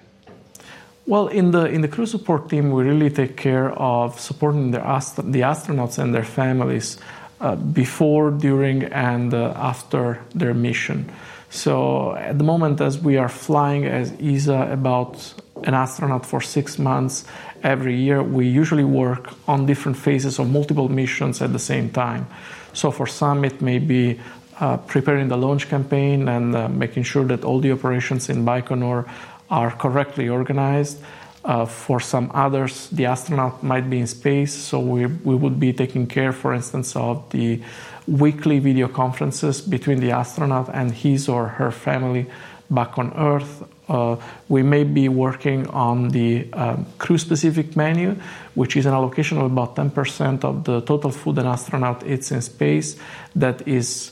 Well, 1.05 1.29
in 1.29 1.51
the 1.51 1.63
in 1.63 1.79
the 1.79 1.87
crew 1.87 2.05
support 2.05 2.49
team, 2.49 2.71
we 2.71 2.83
really 2.83 3.09
take 3.09 3.37
care 3.37 3.71
of 3.71 4.19
supporting 4.19 4.71
the, 4.71 4.85
ast- 4.85 5.31
the 5.31 5.39
astronauts 5.39 5.97
and 5.97 6.13
their 6.13 6.25
families 6.25 6.97
uh, 7.39 7.55
before, 7.55 8.29
during, 8.29 8.83
and 8.91 9.33
uh, 9.33 9.53
after 9.55 10.19
their 10.33 10.53
mission. 10.53 11.09
So, 11.49 12.13
at 12.17 12.37
the 12.37 12.43
moment, 12.43 12.81
as 12.81 12.99
we 12.99 13.15
are 13.15 13.29
flying 13.29 13.85
as 13.85 14.11
ESA 14.19 14.67
about 14.69 15.33
an 15.63 15.73
astronaut 15.73 16.25
for 16.25 16.41
six 16.41 16.77
months 16.77 17.23
every 17.63 17.95
year. 17.95 18.21
We 18.21 18.47
usually 18.47 18.83
work 18.83 19.33
on 19.47 19.65
different 19.65 19.97
phases 19.97 20.39
of 20.39 20.49
multiple 20.49 20.89
missions 20.89 21.41
at 21.41 21.53
the 21.53 21.59
same 21.59 21.89
time. 21.89 22.27
So 22.75 22.91
for 22.91 23.07
some, 23.07 23.45
it 23.45 23.61
may 23.61 23.79
be 23.79 24.19
uh, 24.59 24.77
preparing 24.77 25.29
the 25.29 25.37
launch 25.37 25.69
campaign 25.69 26.27
and 26.27 26.55
uh, 26.55 26.69
making 26.69 27.03
sure 27.03 27.25
that 27.25 27.43
all 27.43 27.59
the 27.59 27.71
operations 27.71 28.29
in 28.29 28.45
Baikonur 28.45 29.09
are 29.49 29.71
correctly 29.71 30.29
organized. 30.29 30.99
Uh, 31.43 31.65
for 31.65 31.99
some 31.99 32.31
others, 32.33 32.89
the 32.89 33.05
astronaut 33.05 33.63
might 33.63 33.89
be 33.89 33.99
in 33.99 34.07
space, 34.07 34.53
so 34.53 34.79
we, 34.79 35.05
we 35.05 35.35
would 35.35 35.59
be 35.59 35.71
taking 35.71 36.07
care, 36.07 36.33
for 36.33 36.53
instance, 36.53 36.95
of 36.95 37.29
the 37.29 37.61
weekly 38.07 38.59
video 38.59 38.87
conferences 38.87 39.61
between 39.61 39.99
the 39.99 40.11
astronaut 40.11 40.69
and 40.73 40.91
his 40.91 41.29
or 41.29 41.47
her 41.47 41.71
family 41.71 42.25
back 42.69 42.97
on 42.97 43.13
Earth. 43.13 43.63
Uh, 43.87 44.15
we 44.49 44.63
may 44.63 44.83
be 44.83 45.07
working 45.09 45.67
on 45.67 46.09
the 46.09 46.51
um, 46.53 46.85
crew 46.97 47.17
specific 47.17 47.75
menu, 47.75 48.15
which 48.55 48.75
is 48.75 48.85
an 48.85 48.93
allocation 48.93 49.37
of 49.37 49.45
about 49.45 49.75
10% 49.75 50.43
of 50.43 50.63
the 50.63 50.81
total 50.81 51.11
food 51.11 51.37
an 51.37 51.45
astronaut 51.45 52.05
eats 52.05 52.31
in 52.31 52.41
space 52.41 52.97
that 53.35 53.67
is 53.67 54.11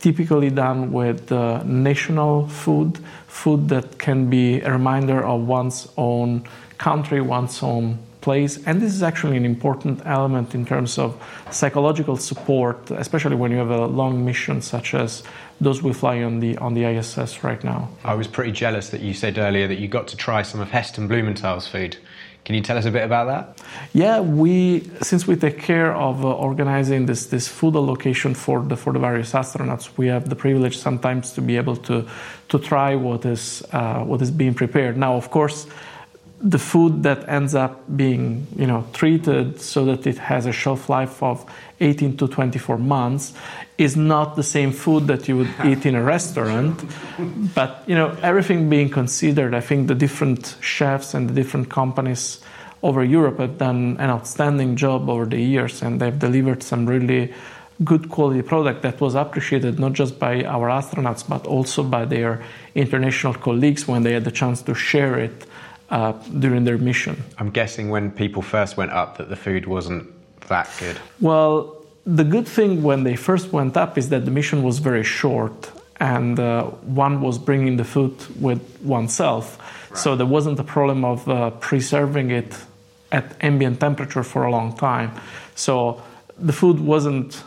typically 0.00 0.50
done 0.50 0.92
with 0.92 1.30
uh, 1.30 1.62
national 1.64 2.48
food, 2.48 2.98
food 3.28 3.68
that 3.68 3.98
can 3.98 4.28
be 4.28 4.60
a 4.60 4.72
reminder 4.72 5.24
of 5.24 5.46
one's 5.46 5.88
own 5.96 6.44
country, 6.78 7.20
one's 7.20 7.62
own 7.62 7.98
place. 8.22 8.58
And 8.66 8.80
this 8.80 8.94
is 8.94 9.02
actually 9.02 9.36
an 9.36 9.44
important 9.44 10.00
element 10.06 10.54
in 10.54 10.64
terms 10.64 10.98
of 10.98 11.20
psychological 11.50 12.16
support, 12.16 12.90
especially 12.90 13.36
when 13.36 13.50
you 13.50 13.58
have 13.58 13.70
a 13.70 13.86
long 13.86 14.24
mission 14.24 14.62
such 14.62 14.94
as 14.94 15.22
those 15.60 15.82
we 15.82 15.92
fly 15.92 16.22
on 16.22 16.40
the 16.40 16.56
on 16.58 16.74
the 16.74 16.84
ISS 16.84 17.44
right 17.44 17.62
now. 17.62 17.88
I 18.04 18.14
was 18.14 18.26
pretty 18.26 18.52
jealous 18.52 18.88
that 18.90 19.00
you 19.00 19.14
said 19.14 19.38
earlier 19.38 19.68
that 19.68 19.78
you 19.78 19.88
got 19.88 20.08
to 20.08 20.16
try 20.16 20.42
some 20.42 20.60
of 20.60 20.70
Heston 20.70 21.08
Blumenthal's 21.08 21.68
food. 21.68 21.96
Can 22.44 22.56
you 22.56 22.62
tell 22.62 22.76
us 22.76 22.86
a 22.86 22.90
bit 22.90 23.04
about 23.04 23.26
that? 23.26 23.64
Yeah, 23.92 24.18
we 24.18 24.90
since 25.00 25.28
we 25.28 25.36
take 25.36 25.60
care 25.60 25.94
of 25.94 26.24
uh, 26.24 26.32
organizing 26.32 27.06
this 27.06 27.26
this 27.26 27.46
food 27.46 27.76
allocation 27.76 28.34
for 28.34 28.60
the 28.60 28.76
for 28.76 28.92
the 28.92 28.98
various 28.98 29.32
astronauts, 29.32 29.96
we 29.96 30.08
have 30.08 30.28
the 30.28 30.34
privilege 30.34 30.76
sometimes 30.76 31.32
to 31.34 31.40
be 31.40 31.56
able 31.56 31.76
to 31.76 32.04
to 32.48 32.58
try 32.58 32.96
what 32.96 33.24
is 33.24 33.62
uh, 33.72 34.02
what 34.02 34.20
is 34.22 34.32
being 34.32 34.54
prepared. 34.54 34.96
Now, 34.96 35.14
of 35.14 35.30
course, 35.30 35.68
the 36.42 36.58
food 36.58 37.04
that 37.04 37.28
ends 37.28 37.54
up 37.54 37.84
being 37.96 38.46
you 38.56 38.66
know 38.66 38.84
treated 38.92 39.60
so 39.60 39.84
that 39.84 40.06
it 40.08 40.18
has 40.18 40.44
a 40.44 40.52
shelf 40.52 40.88
life 40.88 41.22
of 41.22 41.48
18 41.80 42.16
to 42.16 42.26
24 42.26 42.78
months 42.78 43.32
is 43.78 43.96
not 43.96 44.34
the 44.34 44.42
same 44.42 44.72
food 44.72 45.06
that 45.06 45.28
you 45.28 45.36
would 45.36 45.54
eat 45.64 45.86
in 45.86 45.94
a 45.94 46.02
restaurant. 46.02 46.84
But 47.54 47.84
you 47.86 47.94
know 47.94 48.16
everything 48.22 48.68
being 48.68 48.90
considered 48.90 49.54
i 49.54 49.60
think 49.60 49.86
the 49.86 49.94
different 49.94 50.56
chefs 50.60 51.14
and 51.14 51.30
the 51.30 51.34
different 51.34 51.70
companies 51.70 52.40
over 52.82 53.04
europe 53.04 53.38
have 53.38 53.58
done 53.58 53.96
an 54.00 54.10
outstanding 54.10 54.74
job 54.74 55.08
over 55.08 55.24
the 55.24 55.40
years 55.40 55.80
and 55.82 56.00
they've 56.00 56.18
delivered 56.18 56.62
some 56.62 56.86
really 56.86 57.32
good 57.84 58.08
quality 58.08 58.42
product 58.42 58.82
that 58.82 59.00
was 59.00 59.14
appreciated 59.14 59.78
not 59.78 59.92
just 59.92 60.18
by 60.18 60.44
our 60.44 60.68
astronauts 60.68 61.28
but 61.28 61.46
also 61.46 61.82
by 61.82 62.04
their 62.04 62.42
international 62.74 63.34
colleagues 63.34 63.86
when 63.86 64.02
they 64.02 64.12
had 64.12 64.24
the 64.24 64.30
chance 64.30 64.62
to 64.62 64.74
share 64.74 65.16
it 65.18 65.46
uh, 65.92 66.12
during 66.38 66.64
their 66.64 66.78
mission. 66.78 67.22
I'm 67.38 67.50
guessing 67.50 67.90
when 67.90 68.10
people 68.10 68.42
first 68.42 68.76
went 68.76 68.90
up 68.92 69.18
that 69.18 69.28
the 69.28 69.36
food 69.36 69.66
wasn't 69.66 70.08
that 70.48 70.68
good. 70.80 70.98
Well, 71.20 71.76
the 72.04 72.24
good 72.24 72.48
thing 72.48 72.82
when 72.82 73.04
they 73.04 73.14
first 73.14 73.52
went 73.52 73.76
up 73.76 73.96
is 73.98 74.08
that 74.08 74.24
the 74.24 74.30
mission 74.30 74.62
was 74.62 74.78
very 74.78 75.04
short 75.04 75.70
and 76.00 76.40
uh, 76.40 76.64
one 76.64 77.20
was 77.20 77.38
bringing 77.38 77.76
the 77.76 77.84
food 77.84 78.14
with 78.40 78.62
oneself. 78.82 79.58
Right. 79.90 79.98
So 79.98 80.16
there 80.16 80.26
wasn't 80.26 80.58
a 80.58 80.64
problem 80.64 81.04
of 81.04 81.28
uh, 81.28 81.50
preserving 81.50 82.30
it 82.30 82.56
at 83.12 83.36
ambient 83.42 83.78
temperature 83.78 84.24
for 84.24 84.44
a 84.44 84.50
long 84.50 84.74
time. 84.74 85.12
So 85.54 86.02
the 86.38 86.52
food 86.52 86.80
wasn't 86.80 87.44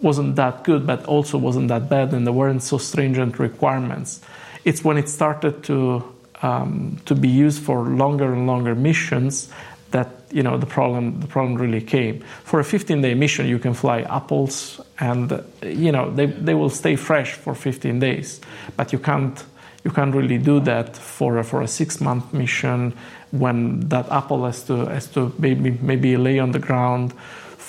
wasn't 0.00 0.36
that 0.36 0.64
good, 0.64 0.86
but 0.86 1.06
also 1.06 1.38
wasn't 1.38 1.68
that 1.68 1.88
bad, 1.88 2.12
and 2.12 2.26
there 2.26 2.34
weren't 2.34 2.62
so 2.62 2.76
stringent 2.76 3.38
requirements. 3.38 4.20
It's 4.64 4.84
when 4.84 4.98
it 4.98 5.08
started 5.08 5.62
to 5.64 6.13
um, 6.44 7.00
to 7.06 7.14
be 7.14 7.28
used 7.28 7.62
for 7.62 7.84
longer 7.84 8.30
and 8.32 8.46
longer 8.46 8.74
missions 8.74 9.48
that 9.92 10.08
you 10.30 10.42
know 10.42 10.58
the 10.58 10.66
problem 10.66 11.20
the 11.20 11.26
problem 11.26 11.54
really 11.54 11.80
came 11.80 12.22
for 12.44 12.60
a 12.60 12.64
15 12.64 13.00
day 13.00 13.14
mission 13.14 13.46
you 13.46 13.58
can 13.58 13.72
fly 13.72 14.02
apples 14.02 14.80
and 14.98 15.42
you 15.62 15.90
know 15.90 16.10
they, 16.10 16.26
they 16.26 16.54
will 16.54 16.70
stay 16.70 16.96
fresh 16.96 17.32
for 17.32 17.54
15 17.54 17.98
days 17.98 18.40
but 18.76 18.92
you 18.92 18.98
can't 18.98 19.44
you 19.84 19.90
can't 19.90 20.14
really 20.14 20.38
do 20.38 20.60
that 20.60 20.96
for 20.96 21.38
a, 21.38 21.44
for 21.44 21.62
a 21.62 21.68
six 21.68 22.00
month 22.00 22.32
mission 22.34 22.92
when 23.30 23.80
that 23.88 24.10
apple 24.10 24.44
has 24.44 24.64
to 24.64 24.84
has 24.86 25.06
to 25.06 25.32
maybe 25.38 25.70
maybe 25.80 26.16
lay 26.16 26.38
on 26.38 26.52
the 26.52 26.58
ground 26.58 27.14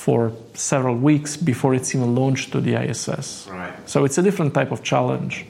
for 0.05 0.32
several 0.53 0.95
weeks 0.95 1.38
before 1.38 1.73
it's 1.73 1.95
even 1.95 2.13
launched 2.13 2.51
to 2.51 2.61
the 2.61 2.76
ISS. 2.76 3.47
Right. 3.49 3.73
So 3.89 4.05
it's 4.05 4.19
a 4.19 4.21
different 4.21 4.53
type 4.53 4.71
of 4.71 4.84
challenge. 4.84 5.47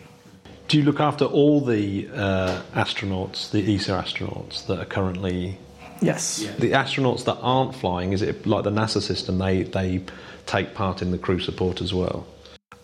Do 0.68 0.78
you 0.78 0.84
look 0.84 1.00
after 1.00 1.26
all 1.26 1.62
the 1.62 2.10
uh, 2.14 2.62
astronauts, 2.74 3.52
the 3.52 3.76
ESA 3.76 3.92
astronauts 3.92 4.66
that 4.66 4.80
are 4.80 4.86
currently? 4.86 5.60
Yes. 6.02 6.42
Yeah. 6.44 6.52
The 6.54 6.72
astronauts 6.72 7.26
that 7.26 7.38
aren't 7.42 7.76
flying, 7.76 8.14
is 8.14 8.22
it 8.22 8.46
like 8.48 8.64
the 8.64 8.72
NASA 8.72 9.02
system? 9.02 9.38
They 9.38 9.64
they 9.64 10.02
take 10.46 10.74
part 10.74 11.02
in 11.02 11.12
the 11.12 11.18
crew 11.18 11.40
support 11.40 11.82
as 11.82 11.94
well. 11.94 12.26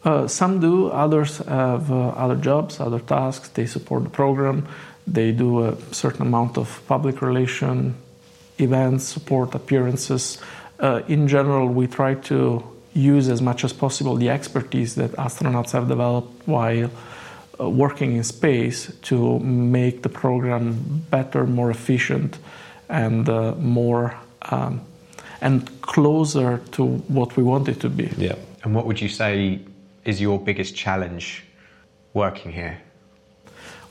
Uh, 0.03 0.27
some 0.27 0.59
do. 0.59 0.87
Others 0.89 1.39
have 1.39 1.91
uh, 1.91 2.09
other 2.09 2.35
jobs, 2.35 2.79
other 2.79 2.99
tasks. 2.99 3.49
They 3.49 3.65
support 3.65 4.03
the 4.03 4.09
program. 4.09 4.67
They 5.07 5.31
do 5.31 5.63
a 5.63 5.75
certain 5.91 6.21
amount 6.21 6.57
of 6.57 6.81
public 6.87 7.21
relation 7.21 7.95
events, 8.57 9.03
support 9.05 9.55
appearances. 9.55 10.37
Uh, 10.79 11.01
in 11.07 11.27
general, 11.27 11.67
we 11.67 11.87
try 11.87 12.15
to 12.15 12.63
use 12.93 13.29
as 13.29 13.41
much 13.41 13.63
as 13.63 13.73
possible 13.73 14.15
the 14.15 14.29
expertise 14.29 14.95
that 14.95 15.11
astronauts 15.13 15.71
have 15.71 15.87
developed 15.87 16.47
while 16.47 16.85
uh, 16.85 16.89
working 17.69 18.15
in 18.15 18.23
space 18.23 18.91
to 19.03 19.39
make 19.39 20.01
the 20.01 20.09
program 20.09 21.03
better, 21.09 21.45
more 21.45 21.71
efficient, 21.71 22.37
and 22.89 23.29
uh, 23.29 23.53
more 23.55 24.15
um, 24.49 24.81
and 25.41 25.81
closer 25.81 26.59
to 26.71 26.85
what 27.07 27.35
we 27.35 27.43
want 27.43 27.67
it 27.67 27.79
to 27.79 27.89
be. 27.89 28.09
Yeah. 28.17 28.35
And 28.63 28.75
what 28.75 28.85
would 28.85 29.01
you 29.01 29.09
say 29.09 29.59
is 30.05 30.21
your 30.21 30.39
biggest 30.39 30.75
challenge 30.75 31.43
working 32.13 32.51
here? 32.51 32.79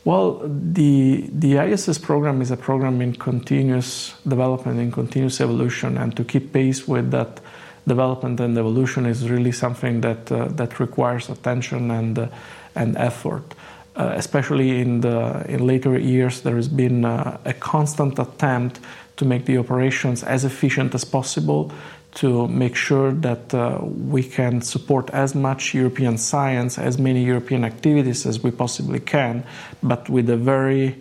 Well, 0.05 0.41
the 0.45 1.29
the 1.33 1.59
ISS 1.59 1.99
program 1.99 2.41
is 2.41 2.51
a 2.51 2.57
program 2.57 3.03
in 3.03 3.15
continuous 3.15 4.15
development, 4.27 4.81
in 4.81 4.91
continuous 4.91 5.41
evolution, 5.41 5.99
and 5.99 6.17
to 6.17 6.25
keep 6.25 6.53
pace 6.53 6.89
with 6.89 7.11
that 7.11 7.41
development 7.87 8.41
and 8.41 8.57
evolution 8.57 9.07
is 9.07 9.29
really 9.29 9.53
something 9.53 10.01
that 10.01 10.33
uh, 10.33 10.49
that 10.49 10.81
requires 10.81 11.29
attention 11.29 11.91
and 11.91 12.19
uh, 12.19 12.29
and 12.75 12.97
effort. 12.97 13.55
Uh, 13.97 14.13
especially 14.17 14.81
in 14.81 15.01
the 15.01 15.45
in 15.49 15.67
later 15.67 15.99
years, 15.99 16.43
there 16.43 16.55
has 16.55 16.69
been 16.69 17.05
uh, 17.05 17.37
a 17.45 17.53
constant 17.53 18.19
attempt 18.19 18.81
to 19.17 19.25
make 19.25 19.45
the 19.45 19.59
operations 19.59 20.23
as 20.23 20.45
efficient 20.45 20.95
as 20.95 21.05
possible, 21.05 21.71
to 22.15 22.49
make 22.49 22.77
sure 22.77 23.13
that 23.13 23.53
uh, 23.53 23.79
we 23.83 24.23
can 24.23 24.63
support 24.63 25.11
as 25.11 25.35
much 25.35 25.75
European 25.75 26.19
science, 26.19 26.79
as 26.79 26.99
many 26.99 27.25
European 27.25 27.65
activities 27.65 28.27
as 28.27 28.43
we 28.43 28.51
possibly 28.51 29.01
can, 29.01 29.45
but 29.83 30.09
with 30.09 30.31
a 30.31 30.37
very 30.37 30.97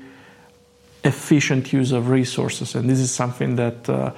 efficient 1.04 1.72
use 1.72 1.92
of 1.92 2.10
resources. 2.10 2.76
And 2.76 2.90
this 2.90 3.00
is 3.00 3.12
something 3.12 3.56
that 3.56 3.88
uh, 3.88 4.12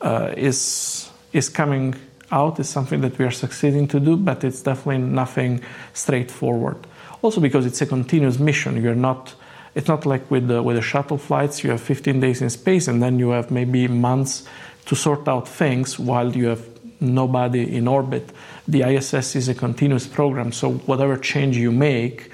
uh, 0.00 0.32
is 0.36 1.10
is 1.32 1.48
coming 1.48 1.94
out. 2.30 2.60
Is 2.60 2.68
something 2.68 3.00
that 3.00 3.18
we 3.18 3.24
are 3.24 3.32
succeeding 3.32 3.88
to 3.88 4.00
do, 4.00 4.16
but 4.16 4.44
it's 4.44 4.62
definitely 4.62 4.98
nothing 4.98 5.62
straightforward. 5.92 6.86
Also 7.22 7.40
because 7.40 7.66
it's 7.66 7.80
a 7.80 7.86
continuous 7.86 8.38
mission. 8.38 8.82
You're 8.82 8.94
not 8.94 9.34
it's 9.74 9.88
not 9.88 10.04
like 10.04 10.30
with 10.30 10.48
the, 10.48 10.62
with 10.62 10.76
the 10.76 10.82
shuttle 10.82 11.18
flights, 11.18 11.62
you 11.62 11.70
have 11.70 11.80
15 11.80 12.18
days 12.20 12.42
in 12.42 12.50
space 12.50 12.88
and 12.88 13.02
then 13.02 13.18
you 13.18 13.30
have 13.30 13.50
maybe 13.50 13.86
months 13.86 14.44
to 14.86 14.96
sort 14.96 15.28
out 15.28 15.46
things 15.46 15.98
while 15.98 16.34
you 16.34 16.46
have 16.46 16.66
nobody 17.00 17.76
in 17.76 17.86
orbit. 17.86 18.30
The 18.66 18.82
ISS 18.82 19.36
is 19.36 19.48
a 19.48 19.54
continuous 19.54 20.06
program, 20.06 20.52
so 20.52 20.72
whatever 20.72 21.16
change 21.16 21.56
you 21.56 21.70
make, 21.72 22.30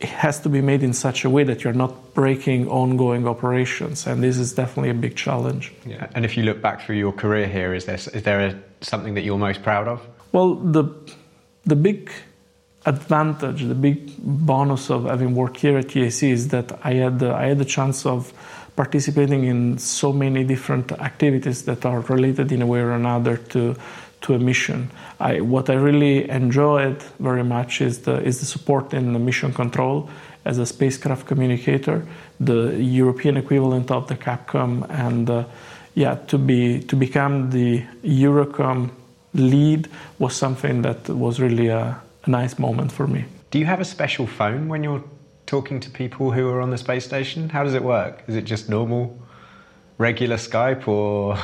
it 0.00 0.08
has 0.08 0.40
to 0.40 0.48
be 0.48 0.60
made 0.60 0.82
in 0.82 0.92
such 0.92 1.24
a 1.24 1.30
way 1.30 1.42
that 1.44 1.64
you're 1.64 1.72
not 1.72 2.14
breaking 2.14 2.68
ongoing 2.68 3.26
operations, 3.26 4.06
and 4.06 4.22
this 4.22 4.38
is 4.38 4.52
definitely 4.52 4.90
a 4.90 4.94
big 4.94 5.16
challenge. 5.16 5.72
Yeah. 5.84 6.06
And 6.14 6.24
if 6.24 6.36
you 6.36 6.44
look 6.44 6.62
back 6.62 6.82
through 6.82 6.96
your 6.96 7.12
career 7.12 7.48
here, 7.48 7.74
is 7.74 7.86
there 7.86 7.96
is 7.96 8.22
there 8.22 8.40
a, 8.40 8.62
something 8.80 9.14
that 9.14 9.22
you're 9.22 9.38
most 9.38 9.62
proud 9.62 9.88
of? 9.88 10.06
Well, 10.30 10.54
the 10.54 10.84
the 11.64 11.74
big 11.74 12.12
advantage, 12.86 13.64
the 13.64 13.74
big 13.74 14.16
bonus 14.18 14.90
of 14.90 15.04
having 15.04 15.34
worked 15.34 15.58
here 15.58 15.78
at 15.78 15.88
EAC 15.88 16.30
is 16.30 16.48
that 16.48 16.78
I 16.84 16.94
had 16.94 17.18
the, 17.18 17.34
I 17.34 17.46
had 17.46 17.58
the 17.58 17.64
chance 17.64 18.06
of 18.06 18.32
participating 18.76 19.44
in 19.44 19.78
so 19.78 20.12
many 20.12 20.44
different 20.44 20.92
activities 20.92 21.64
that 21.64 21.84
are 21.84 22.00
related 22.00 22.52
in 22.52 22.62
a 22.62 22.66
way 22.66 22.80
or 22.80 22.92
another 22.92 23.36
to 23.36 23.74
to 24.20 24.34
a 24.34 24.38
mission. 24.38 24.90
I, 25.20 25.40
what 25.40 25.70
I 25.70 25.74
really 25.74 26.28
enjoyed 26.28 27.00
very 27.20 27.44
much 27.44 27.80
is 27.80 28.00
the 28.00 28.22
is 28.22 28.40
the 28.40 28.46
support 28.46 28.94
in 28.94 29.12
the 29.12 29.18
mission 29.18 29.52
control 29.52 30.08
as 30.44 30.58
a 30.58 30.66
spacecraft 30.66 31.26
communicator 31.26 32.06
the 32.40 32.76
European 32.80 33.36
equivalent 33.36 33.90
of 33.90 34.06
the 34.08 34.14
Capcom, 34.14 34.88
and 34.90 35.28
uh, 35.28 35.44
yeah, 35.94 36.14
to 36.28 36.38
be 36.38 36.80
to 36.82 36.96
become 36.96 37.50
the 37.50 37.84
Eurocom 38.04 38.90
lead 39.34 39.88
was 40.18 40.34
something 40.36 40.82
that 40.82 41.08
was 41.08 41.40
really 41.40 41.68
a, 41.68 42.00
a 42.28 42.30
nice 42.30 42.58
moment 42.58 42.92
for 42.92 43.06
me. 43.06 43.24
Do 43.50 43.58
you 43.58 43.66
have 43.66 43.80
a 43.80 43.84
special 43.84 44.26
phone 44.26 44.68
when 44.68 44.84
you're 44.84 45.04
talking 45.46 45.80
to 45.80 45.90
people 45.90 46.30
who 46.30 46.48
are 46.48 46.60
on 46.60 46.70
the 46.70 46.78
space 46.78 47.04
station? 47.04 47.48
How 47.48 47.64
does 47.64 47.74
it 47.74 47.82
work? 47.82 48.22
Is 48.28 48.36
it 48.36 48.42
just 48.42 48.68
normal? 48.68 49.18
regular 49.98 50.36
Skype 50.36 50.86
or? 50.86 51.36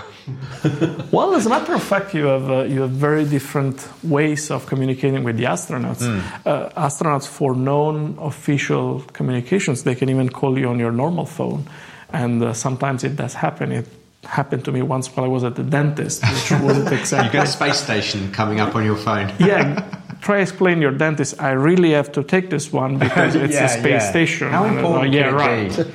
well, 1.12 1.34
as 1.34 1.44
a 1.44 1.48
matter 1.48 1.74
of 1.74 1.82
fact, 1.82 2.14
you 2.14 2.26
have 2.26 2.50
uh, 2.50 2.62
you 2.62 2.82
have 2.82 2.90
very 2.90 3.24
different 3.24 3.86
ways 4.02 4.50
of 4.50 4.66
communicating 4.66 5.24
with 5.24 5.36
the 5.36 5.44
astronauts. 5.44 6.02
Mm. 6.02 6.46
Uh, 6.46 6.70
astronauts, 6.80 7.26
for 7.26 7.54
non-official 7.54 9.00
communications, 9.12 9.82
they 9.82 9.94
can 9.94 10.08
even 10.08 10.28
call 10.28 10.58
you 10.58 10.68
on 10.68 10.78
your 10.78 10.92
normal 10.92 11.26
phone, 11.26 11.68
and 12.12 12.42
uh, 12.42 12.52
sometimes 12.52 13.02
it 13.04 13.16
does 13.16 13.34
happen. 13.34 13.72
It 13.72 13.88
happened 14.22 14.64
to 14.64 14.72
me 14.72 14.82
once 14.82 15.08
while 15.08 15.26
I 15.26 15.28
was 15.28 15.44
at 15.44 15.56
the 15.56 15.64
dentist, 15.64 16.22
which 16.22 16.50
wasn't 16.62 16.92
exactly. 16.92 17.26
you 17.26 17.32
got 17.32 17.48
a 17.48 17.50
space 17.50 17.78
station 17.78 18.32
coming 18.32 18.60
up 18.60 18.74
on 18.74 18.84
your 18.84 18.96
phone. 18.96 19.32
yeah, 19.38 19.82
try 20.24 20.40
explain 20.40 20.80
your 20.80 20.90
dentist. 20.90 21.40
I 21.40 21.50
really 21.50 21.92
have 21.92 22.10
to 22.12 22.22
take 22.22 22.48
this 22.48 22.72
one 22.72 22.98
because 23.06 23.34
it's 23.34 23.54
yeah, 23.54 23.66
a 23.66 23.68
space 23.68 24.02
yeah. 24.02 24.10
station. 24.10 24.50
How 24.50 24.64
important? 24.64 25.12
yeah, 25.12 25.30
right. 25.30 25.72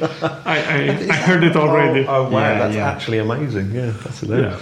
I, 0.46 0.58
I, 0.76 0.80
I, 1.16 1.18
heard 1.28 1.44
it 1.44 1.56
oh, 1.56 1.68
already. 1.68 2.06
Oh, 2.08 2.28
oh 2.28 2.30
wow, 2.30 2.40
yeah, 2.40 2.60
that's 2.60 2.76
actually 2.78 3.18
amazing. 3.18 3.72
Yeah, 3.72 3.92
that's 4.04 4.20
hilarious. 4.20 4.62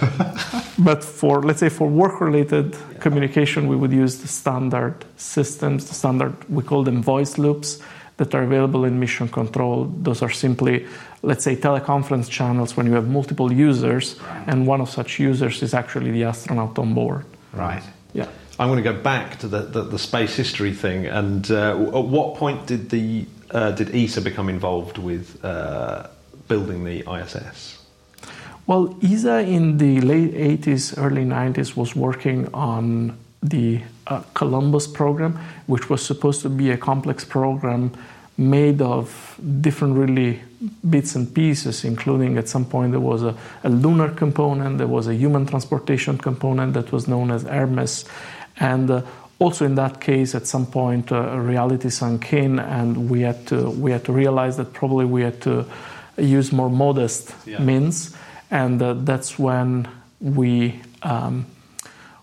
but 0.78 1.04
for 1.04 1.42
let's 1.42 1.60
say 1.60 1.68
for 1.68 1.86
work-related 1.88 2.76
communication, 3.00 3.68
we 3.68 3.76
would 3.76 3.92
use 3.92 4.18
the 4.18 4.28
standard 4.28 5.04
systems, 5.16 5.88
the 5.88 5.94
standard 5.94 6.32
we 6.48 6.62
call 6.62 6.82
them 6.82 7.02
voice 7.02 7.38
loops 7.38 7.80
that 8.16 8.34
are 8.34 8.42
available 8.42 8.84
in 8.84 8.98
mission 8.98 9.28
control. 9.28 9.84
Those 10.02 10.22
are 10.22 10.30
simply, 10.30 10.86
let's 11.22 11.44
say, 11.44 11.54
teleconference 11.54 12.28
channels 12.28 12.76
when 12.76 12.86
you 12.86 12.94
have 12.94 13.08
multiple 13.08 13.52
users, 13.52 14.16
and 14.46 14.66
one 14.66 14.80
of 14.80 14.90
such 14.90 15.20
users 15.20 15.62
is 15.62 15.72
actually 15.72 16.10
the 16.10 16.24
astronaut 16.24 16.78
on 16.78 16.94
board. 16.94 17.24
Right. 17.52 17.82
Yeah. 18.12 18.26
I'm 18.58 18.68
going 18.68 18.82
to 18.82 18.92
go 18.92 19.00
back 19.00 19.38
to 19.38 19.48
the, 19.48 19.60
the, 19.60 19.82
the 19.82 19.98
space 19.98 20.34
history 20.34 20.72
thing. 20.72 21.06
And 21.06 21.48
uh, 21.50 21.70
at 21.72 22.04
what 22.04 22.36
point 22.36 22.66
did 22.66 22.90
the 22.90 23.26
uh, 23.50 23.70
did 23.70 23.94
ESA 23.94 24.20
become 24.20 24.48
involved 24.48 24.98
with 24.98 25.42
uh, 25.44 26.08
building 26.48 26.84
the 26.84 27.04
ISS? 27.10 27.78
Well, 28.66 28.98
ESA 29.02 29.40
in 29.40 29.78
the 29.78 30.00
late 30.02 30.34
80s, 30.34 30.98
early 30.98 31.24
90s 31.24 31.74
was 31.74 31.96
working 31.96 32.52
on 32.52 33.16
the 33.42 33.80
uh, 34.06 34.22
Columbus 34.34 34.86
program, 34.86 35.38
which 35.66 35.88
was 35.88 36.04
supposed 36.04 36.42
to 36.42 36.50
be 36.50 36.70
a 36.70 36.76
complex 36.76 37.24
program 37.24 37.92
made 38.36 38.82
of 38.82 39.40
different 39.60 39.96
really 39.96 40.40
bits 40.88 41.14
and 41.14 41.32
pieces, 41.34 41.84
including 41.84 42.36
at 42.36 42.48
some 42.48 42.64
point 42.64 42.92
there 42.92 43.00
was 43.00 43.22
a, 43.22 43.34
a 43.64 43.68
lunar 43.68 44.10
component, 44.10 44.78
there 44.78 44.86
was 44.86 45.06
a 45.06 45.14
human 45.14 45.46
transportation 45.46 46.18
component 46.18 46.74
that 46.74 46.92
was 46.92 47.08
known 47.08 47.30
as 47.30 47.44
Hermes, 47.44 48.04
and 48.60 48.90
uh, 48.90 49.02
also 49.38 49.64
in 49.64 49.74
that 49.76 50.00
case, 50.00 50.34
at 50.34 50.46
some 50.46 50.66
point, 50.66 51.12
uh, 51.12 51.38
reality 51.38 51.90
sunk 51.90 52.32
in, 52.32 52.58
and 52.58 53.08
we 53.08 53.22
had 53.22 53.46
to 53.46 53.70
we 53.70 53.90
had 53.90 54.04
to 54.04 54.12
realize 54.12 54.56
that 54.56 54.72
probably 54.72 55.04
we 55.04 55.22
had 55.22 55.40
to 55.42 55.64
use 56.16 56.52
more 56.52 56.70
modest 56.70 57.34
yeah. 57.46 57.58
means, 57.60 58.16
and 58.50 58.82
uh, 58.82 58.94
that's 58.94 59.38
when 59.38 59.88
we. 60.20 60.80
Um, 61.02 61.46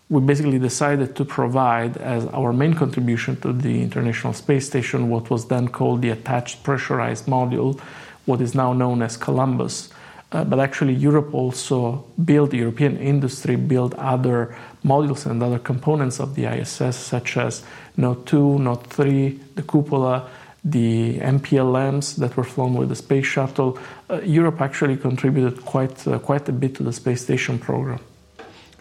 we 0.08 0.22
basically 0.22 0.60
decided 0.60 1.16
to 1.16 1.26
provide 1.26 1.98
as 1.98 2.28
our 2.28 2.54
main 2.54 2.76
contribution 2.76 3.36
to 3.42 3.52
the 3.52 3.82
International 3.82 4.34
Space 4.34 4.68
Station 4.68 5.10
what 5.10 5.32
was 5.32 5.48
then 5.48 5.68
called 5.68 6.04
the 6.04 6.10
Attached 6.10 6.64
Pressurized 6.64 7.26
Module, 7.26 7.80
what 8.26 8.40
is 8.40 8.54
now 8.54 8.72
known 8.72 9.02
as 9.02 9.18
Columbus. 9.18 9.90
Uh, 10.32 10.44
but 10.44 10.60
actually, 10.60 10.94
Europe 10.94 11.34
also 11.34 12.04
built, 12.24 12.54
European 12.54 12.98
industry 12.98 13.56
built 13.56 13.94
other 13.96 14.56
modules 14.84 15.26
and 15.26 15.42
other 15.42 15.60
components 15.60 16.20
of 16.20 16.36
the 16.36 16.46
ISS, 16.46 16.96
such 16.96 17.38
as 17.38 17.64
Node 17.96 18.26
2, 18.26 18.60
Node 18.60 18.86
3, 18.88 19.40
the 19.56 19.62
cupola, 19.62 20.28
the 20.64 21.20
MPLMs 21.20 22.16
that 22.18 22.36
were 22.36 22.44
flown 22.44 22.74
with 22.74 22.90
the 22.90 22.96
space 22.96 23.26
shuttle. 23.26 23.78
Uh, 24.10 24.20
Europe 24.22 24.62
actually 24.62 24.98
contributed 24.98 25.64
quite, 25.64 26.08
uh, 26.08 26.18
quite 26.18 26.50
a 26.50 26.52
bit 26.52 26.76
to 26.76 26.84
the 26.84 26.92
space 26.92 27.22
station 27.22 27.60
program. 27.60 28.00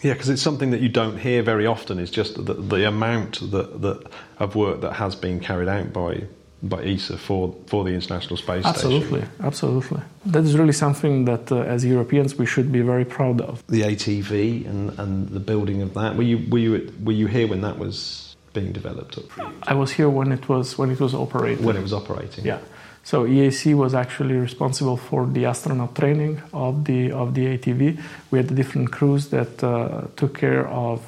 Yeah, 0.01 0.15
because 0.15 0.29
it's 0.29 0.43
something 0.43 0.71
that 0.71 0.81
you 0.81 0.89
don't 0.89 1.19
hear 1.19 1.43
very 1.43 1.67
often. 1.67 1.99
Is 1.99 2.11
just 2.11 2.45
the, 2.45 2.55
the 2.55 2.87
amount 2.87 3.51
that, 3.51 3.81
that 3.81 4.07
of 4.39 4.55
work 4.55 4.81
that 4.81 4.95
has 4.95 5.15
been 5.15 5.41
carried 5.41 5.69
out 5.69 5.93
by 5.93 6.25
by 6.69 6.83
ESA 6.83 7.19
for, 7.19 7.55
for 7.67 7.85
the 7.85 7.91
International 7.91 8.37
Space 8.37 8.65
absolutely, 8.65 9.21
Station. 9.21 9.29
Absolutely, 9.41 9.47
absolutely. 9.47 10.01
That 10.27 10.45
is 10.45 10.57
really 10.57 10.73
something 10.73 11.25
that, 11.27 11.53
uh, 11.53 11.61
as 11.61 11.85
Europeans, 11.85 12.37
we 12.37 12.47
should 12.47 12.73
be 12.73 12.81
very 12.81 13.05
proud 13.05 13.41
of. 13.41 13.63
The 13.67 13.83
ATV 13.83 14.67
and, 14.67 14.99
and 14.99 15.29
the 15.29 15.41
building 15.41 15.83
of 15.83 15.95
that. 15.95 16.17
Were 16.17 16.23
you 16.23 16.39
were 16.51 16.59
you 16.59 16.93
were 17.03 17.13
you 17.13 17.27
here 17.27 17.47
when 17.47 17.61
that 17.61 17.79
was 17.79 18.37
being 18.53 18.73
developed? 18.73 19.19
I 19.65 19.75
was 19.75 19.93
here 19.93 20.09
when 20.09 20.33
it 20.33 20.49
was 20.49 20.79
when 20.79 20.91
it 20.91 21.01
was 21.01 21.15
operating. 21.15 21.65
When 21.65 21.77
it 21.77 21.83
was 21.83 21.93
operating. 21.93 22.45
Yeah. 22.45 22.59
So 23.03 23.27
EAC 23.27 23.75
was 23.75 23.95
actually 23.95 24.37
responsible 24.37 24.97
for 24.97 25.27
the 25.27 25.45
astronaut 25.45 25.95
training 25.95 26.41
of 26.55 26.87
the 26.87 27.13
of 27.13 27.35
the 27.35 27.45
ATV. 27.59 28.01
We 28.31 28.39
had 28.39 28.55
different 28.55 28.93
crews 28.93 29.29
that 29.29 29.63
uh, 29.63 30.07
took 30.17 30.39
care 30.39 30.67
of 30.69 31.03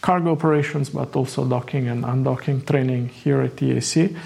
cargo 0.00 0.32
operations, 0.32 0.90
but 0.90 1.14
also 1.14 1.44
docking 1.44 1.88
and 1.88 2.04
undocking 2.04 2.66
training 2.66 3.08
here 3.08 3.40
at 3.40 3.56
EAC. 3.56 4.16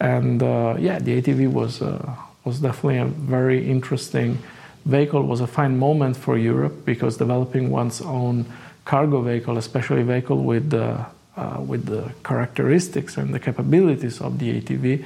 And 0.00 0.42
uh, 0.42 0.76
yeah, 0.78 0.98
the 0.98 1.20
ATV 1.20 1.50
was 1.50 1.82
uh, 1.82 2.14
was 2.44 2.60
definitely 2.60 2.98
a 2.98 3.06
very 3.06 3.68
interesting 3.70 4.38
vehicle. 4.84 5.20
It 5.20 5.26
was 5.26 5.40
a 5.40 5.46
fine 5.46 5.78
moment 5.78 6.16
for 6.16 6.36
Europe 6.38 6.84
because 6.84 7.16
developing 7.16 7.70
one's 7.70 8.00
own 8.00 8.46
cargo 8.84 9.20
vehicle, 9.22 9.58
especially 9.58 10.02
vehicle 10.02 10.42
with 10.42 10.70
the 10.70 11.04
uh, 11.36 11.60
with 11.60 11.86
the 11.86 12.12
characteristics 12.24 13.16
and 13.16 13.32
the 13.32 13.38
capabilities 13.38 14.20
of 14.20 14.38
the 14.38 14.60
ATV, 14.60 15.04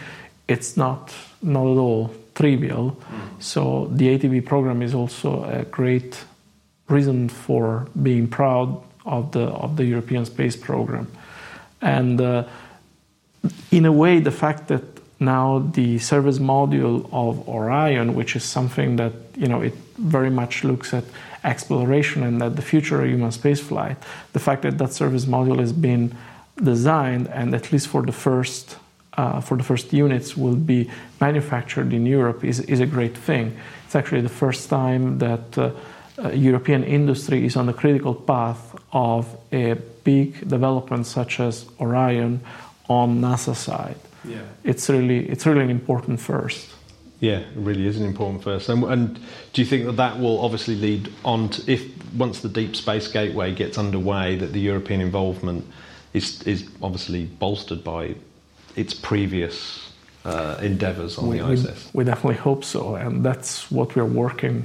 it's 0.49 0.76
not 0.76 1.12
not 1.43 1.66
at 1.72 1.78
all 1.78 2.14
trivial. 2.34 2.93
Mm. 2.93 3.43
So 3.43 3.88
the 3.93 4.18
ATV 4.18 4.45
program 4.47 4.82
is 4.82 4.95
also 4.95 5.45
a 5.45 5.64
great 5.64 6.24
reason 6.88 7.28
for 7.28 7.86
being 8.03 8.28
proud 8.28 8.82
of 9.05 9.32
the 9.32 9.45
of 9.64 9.76
the 9.76 9.84
European 9.84 10.24
space 10.24 10.57
program, 10.57 11.07
and 11.80 12.20
uh, 12.20 12.45
in 13.70 13.84
a 13.84 13.93
way, 13.93 14.20
the 14.20 14.30
fact 14.30 14.68
that 14.68 14.82
now 15.20 15.61
the 15.74 15.99
service 15.99 16.38
module 16.38 17.09
of 17.12 17.49
Orion, 17.49 18.14
which 18.14 18.36
is 18.36 18.45
something 18.45 18.97
that 18.97 19.12
you 19.36 19.47
know 19.47 19.61
it 19.61 19.74
very 19.99 20.30
much 20.30 20.64
looks 20.64 20.93
at 20.93 21.05
exploration 21.45 22.22
and 22.22 22.43
at 22.43 22.57
the 22.57 22.62
future 22.62 23.03
of 23.03 23.09
human 23.09 23.30
spaceflight, 23.30 23.97
the 24.32 24.38
fact 24.38 24.62
that 24.62 24.78
that 24.78 24.93
service 24.93 25.24
module 25.24 25.59
has 25.59 25.72
been 25.72 26.16
designed 26.62 27.28
and 27.28 27.55
at 27.55 27.72
least 27.72 27.88
for 27.88 28.03
the 28.03 28.12
first 28.12 28.76
uh, 29.16 29.40
for 29.40 29.57
the 29.57 29.62
first 29.62 29.93
units 29.93 30.36
will 30.36 30.57
be 30.57 30.90
manufactured 31.20 31.93
in 31.93 32.07
Europe 32.07 32.45
is, 32.45 32.61
is 32.61 32.80
a 32.80 32.86
great 32.86 33.16
thing. 33.16 33.57
It's 33.84 33.95
actually 33.95 34.22
the 34.22 34.30
first 34.30 34.70
time 34.70 35.18
that 35.18 35.59
uh, 35.59 35.70
uh, 36.18 36.30
European 36.30 36.82
industry 36.84 37.45
is 37.45 37.57
on 37.57 37.66
the 37.66 37.72
critical 37.72 38.14
path 38.14 38.74
of 38.93 39.26
a 39.53 39.74
big 40.05 40.49
development 40.49 41.07
such 41.07 41.40
as 41.40 41.66
Orion 41.80 42.40
on 42.89 43.20
NASA 43.20 43.55
side. 43.55 43.97
Yeah. 44.24 44.43
It's 44.64 44.89
really 44.89 45.28
it's 45.28 45.47
really 45.47 45.62
an 45.62 45.70
important 45.70 46.20
first. 46.20 46.68
Yeah, 47.20 47.39
it 47.39 47.47
really 47.55 47.87
is 47.87 47.97
an 47.99 48.05
important 48.05 48.43
first. 48.43 48.68
And, 48.68 48.83
and 48.85 49.20
do 49.53 49.62
you 49.62 49.64
think 49.64 49.87
that 49.87 49.97
that 49.97 50.18
will 50.18 50.41
obviously 50.41 50.74
lead 50.74 51.09
on 51.24 51.51
to 51.51 51.72
if 51.72 51.83
once 52.14 52.41
the 52.41 52.49
Deep 52.49 52.74
Space 52.74 53.07
Gateway 53.07 53.55
gets 53.55 53.78
underway, 53.78 54.37
that 54.37 54.53
the 54.53 54.61
European 54.61 55.01
involvement 55.01 55.64
is 56.12 56.43
is 56.43 56.68
obviously 56.83 57.26
bolstered 57.26 57.85
by 57.85 58.14
its 58.76 58.95
previous 58.95 59.93
uh, 60.24 60.59
endeavours 60.61 61.18
on 61.18 61.28
we, 61.28 61.39
the 61.39 61.53
ISS? 61.53 61.91
We, 61.93 61.99
we 61.99 62.05
definitely 62.05 62.39
hope 62.39 62.64
so, 62.64 62.97
and 62.97 63.24
that's 63.24 63.70
what 63.70 63.95
we're 63.97 64.05
working. 64.05 64.64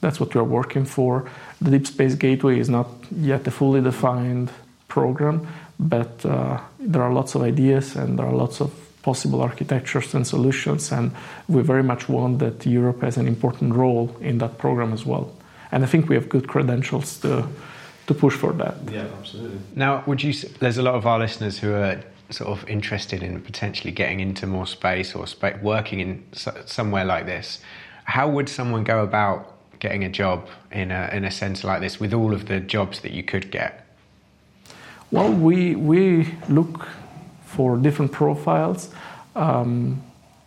That's 0.00 0.20
what 0.20 0.34
we're 0.34 0.44
working 0.44 0.84
for. 0.84 1.28
The 1.60 1.70
Deep 1.70 1.86
Space 1.86 2.14
Gateway 2.14 2.58
is 2.58 2.68
not 2.68 2.88
yet 3.10 3.46
a 3.46 3.50
fully 3.50 3.80
defined 3.80 4.50
program, 4.86 5.46
but 5.78 6.24
uh, 6.24 6.60
there 6.80 7.02
are 7.02 7.12
lots 7.12 7.34
of 7.34 7.42
ideas 7.42 7.96
and 7.96 8.18
there 8.18 8.26
are 8.26 8.34
lots 8.34 8.60
of 8.60 8.70
possible 9.02 9.40
architectures 9.42 10.14
and 10.14 10.26
solutions, 10.26 10.92
and 10.92 11.12
we 11.48 11.62
very 11.62 11.82
much 11.82 12.08
want 12.08 12.38
that 12.40 12.66
Europe 12.66 13.00
has 13.02 13.16
an 13.16 13.26
important 13.26 13.74
role 13.74 14.14
in 14.20 14.38
that 14.38 14.58
program 14.58 14.92
as 14.92 15.06
well. 15.06 15.32
And 15.72 15.84
I 15.84 15.86
think 15.86 16.08
we 16.08 16.14
have 16.14 16.28
good 16.28 16.46
credentials 16.48 17.20
to 17.20 17.48
to 18.06 18.14
push 18.14 18.34
for 18.34 18.52
that. 18.54 18.74
Yeah, 18.90 19.06
absolutely. 19.18 19.58
Now, 19.74 20.02
would 20.06 20.22
you? 20.22 20.32
There's 20.60 20.78
a 20.78 20.82
lot 20.82 20.94
of 20.94 21.06
our 21.06 21.18
listeners 21.18 21.58
who 21.58 21.74
are 21.74 22.00
sort 22.30 22.50
of 22.50 22.68
interested 22.68 23.22
in 23.22 23.40
potentially 23.40 23.92
getting 23.92 24.20
into 24.20 24.46
more 24.46 24.66
space 24.66 25.14
or 25.14 25.26
spa- 25.26 25.58
working 25.62 26.00
in 26.00 26.24
somewhere 26.66 27.04
like 27.04 27.26
this. 27.26 27.60
How 28.04 28.28
would 28.28 28.48
someone 28.48 28.84
go 28.84 29.02
about 29.02 29.54
getting 29.78 30.04
a 30.04 30.08
job 30.08 30.48
in 30.72 30.90
a 30.90 31.10
in 31.12 31.24
a 31.24 31.30
centre 31.30 31.66
like 31.68 31.80
this 31.80 32.00
with 32.00 32.12
all 32.14 32.34
of 32.34 32.46
the 32.46 32.60
jobs 32.60 33.00
that 33.00 33.12
you 33.12 33.22
could 33.22 33.50
get? 33.50 33.87
Well, 35.10 35.32
we 35.32 35.74
we 35.74 36.34
look 36.50 36.86
for 37.46 37.78
different 37.78 38.12
profiles. 38.12 38.90
Um, 39.34 40.02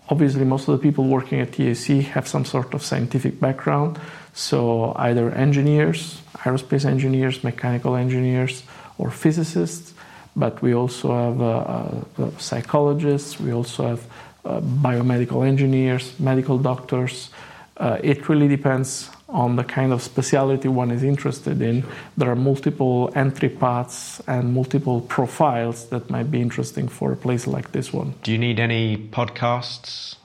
obviously, 0.07 0.45
most 0.45 0.67
of 0.67 0.79
the 0.79 0.83
people 0.87 1.05
working 1.05 1.39
at 1.39 1.51
EAC 1.53 2.03
have 2.03 2.27
some 2.27 2.45
sort 2.45 2.73
of 2.75 2.83
scientific 2.83 3.39
background. 3.39 3.99
So, 4.33 4.93
either 4.97 5.31
engineers, 5.31 6.21
aerospace 6.43 6.85
engineers, 6.85 7.43
mechanical 7.43 7.95
engineers, 7.95 8.63
or 8.99 9.09
physicists. 9.09 9.93
But 10.35 10.61
we 10.61 10.75
also 10.75 11.09
have 11.09 11.41
uh, 11.41 12.23
uh, 12.23 12.37
psychologists, 12.37 13.39
we 13.39 13.51
also 13.51 13.87
have 13.87 14.05
uh, 14.45 14.61
biomedical 14.61 15.45
engineers, 15.45 16.13
medical 16.19 16.57
doctors. 16.57 17.31
Uh, 17.77 17.97
it 18.01 18.29
really 18.29 18.47
depends 18.47 19.09
on 19.31 19.55
the 19.55 19.63
kind 19.63 19.93
of 19.93 20.01
specialty 20.01 20.67
one 20.67 20.91
is 20.91 21.03
interested 21.03 21.61
in. 21.61 21.83
There 22.17 22.29
are 22.29 22.35
multiple 22.35 23.11
entry 23.15 23.49
paths 23.49 24.21
and 24.27 24.53
multiple 24.53 25.01
profiles 25.01 25.87
that 25.87 26.09
might 26.09 26.29
be 26.29 26.41
interesting 26.41 26.87
for 26.87 27.11
a 27.11 27.15
place 27.15 27.47
like 27.47 27.71
this 27.71 27.93
one. 27.93 28.13
Do 28.23 28.31
you 28.31 28.37
need 28.37 28.59
any 28.59 28.97
podcasts? 28.97 30.15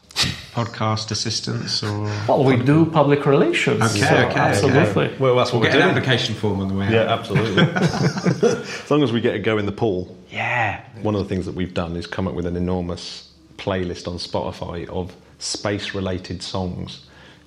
podcast 0.55 1.11
assistance 1.11 1.83
or 1.83 2.05
well 2.27 2.43
we 2.43 2.57
do 2.57 2.87
public 2.87 3.27
relations 3.27 3.83
okay, 3.83 4.01
so 4.01 4.17
okay 4.17 4.41
absolutely 4.41 5.05
okay. 5.05 5.19
well 5.19 5.37
that's 5.37 5.53
what 5.53 5.61
we'll 5.61 5.69
we're 5.69 5.73
doing. 5.73 5.83
an 5.83 5.91
application 5.91 6.35
form 6.35 6.59
on 6.61 6.69
the 6.69 6.75
way 6.75 6.91
yeah 6.91 7.13
absolutely 7.13 7.63
as 8.49 8.91
long 8.91 9.03
as 9.03 9.13
we 9.13 9.21
get 9.21 9.35
a 9.35 9.39
go 9.39 9.59
in 9.59 9.67
the 9.67 9.73
pool 9.73 10.17
yeah 10.31 10.83
one 11.03 11.15
of 11.15 11.21
the 11.21 11.29
things 11.29 11.45
that 11.45 11.55
we've 11.55 11.75
done 11.75 11.97
is 11.97 12.07
come 12.07 12.27
up 12.27 12.33
with 12.33 12.47
an 12.47 12.57
enormous 12.57 13.31
playlist 13.59 14.09
on 14.09 14.15
spotify 14.15 14.89
of 14.89 15.15
space 15.39 15.95
related 15.95 16.43
songs 16.43 17.06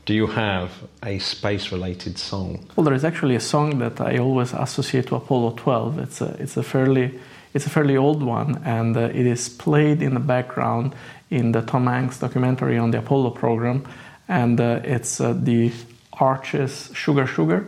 do 0.10 0.16
you 0.16 0.28
have 0.28 0.72
a 1.04 1.20
space 1.20 1.72
related 1.72 2.18
song? 2.18 2.66
Well 2.76 2.84
there 2.84 2.96
is 2.96 3.06
actually 3.06 3.36
a 3.36 3.46
song 3.54 3.78
that 3.78 4.02
i 4.02 4.18
always 4.18 4.54
associate 4.54 5.06
to 5.08 5.16
apollo 5.16 5.52
12 5.52 6.00
it's 6.00 6.22
a 6.22 6.30
it's 6.44 6.58
a 6.58 6.64
fairly 6.64 7.20
it's 7.54 7.68
a 7.68 7.70
fairly 7.70 7.96
old 7.96 8.24
one 8.24 8.60
and 8.66 8.98
uh, 8.98 9.02
it 9.22 9.28
is 9.36 9.50
played 9.50 10.02
in 10.02 10.16
the 10.16 10.26
background 10.36 10.96
in 11.30 11.52
the 11.52 11.62
Tom 11.62 11.86
Hanks 11.86 12.20
documentary 12.20 12.78
on 12.78 12.92
the 12.92 12.98
Apollo 12.98 13.32
program, 13.32 13.86
and 14.28 14.60
uh, 14.60 14.80
it's 14.84 15.22
uh, 15.22 15.34
the 15.34 15.72
Archies 16.14 16.90
Sugar 16.94 17.28
Sugar, 17.28 17.66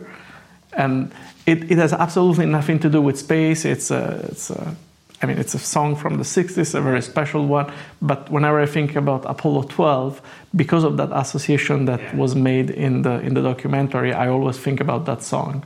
and 0.72 1.12
it, 1.46 1.70
it 1.70 1.78
has 1.78 1.92
absolutely 1.92 2.46
nothing 2.46 2.80
to 2.80 2.90
do 2.90 3.00
with 3.00 3.18
space. 3.18 3.64
It's 3.64 3.90
a, 3.90 4.26
it's 4.30 4.50
a, 4.50 4.74
I 5.22 5.26
mean, 5.26 5.38
it's 5.38 5.54
a 5.54 5.58
song 5.58 5.94
from 5.94 6.16
the 6.18 6.24
60s, 6.24 6.74
a 6.74 6.80
very 6.80 7.00
special 7.00 7.46
one. 7.46 7.72
But 8.00 8.28
whenever 8.30 8.60
I 8.60 8.66
think 8.66 8.96
about 8.96 9.24
Apollo 9.26 9.62
12, 9.68 10.20
because 10.56 10.82
of 10.82 10.96
that 10.96 11.10
association 11.12 11.84
that 11.84 12.00
yeah. 12.00 12.16
was 12.16 12.34
made 12.34 12.70
in 12.70 13.02
the 13.02 13.20
in 13.20 13.34
the 13.34 13.42
documentary, 13.42 14.12
I 14.12 14.28
always 14.28 14.58
think 14.58 14.80
about 14.80 15.06
that 15.06 15.22
song. 15.22 15.64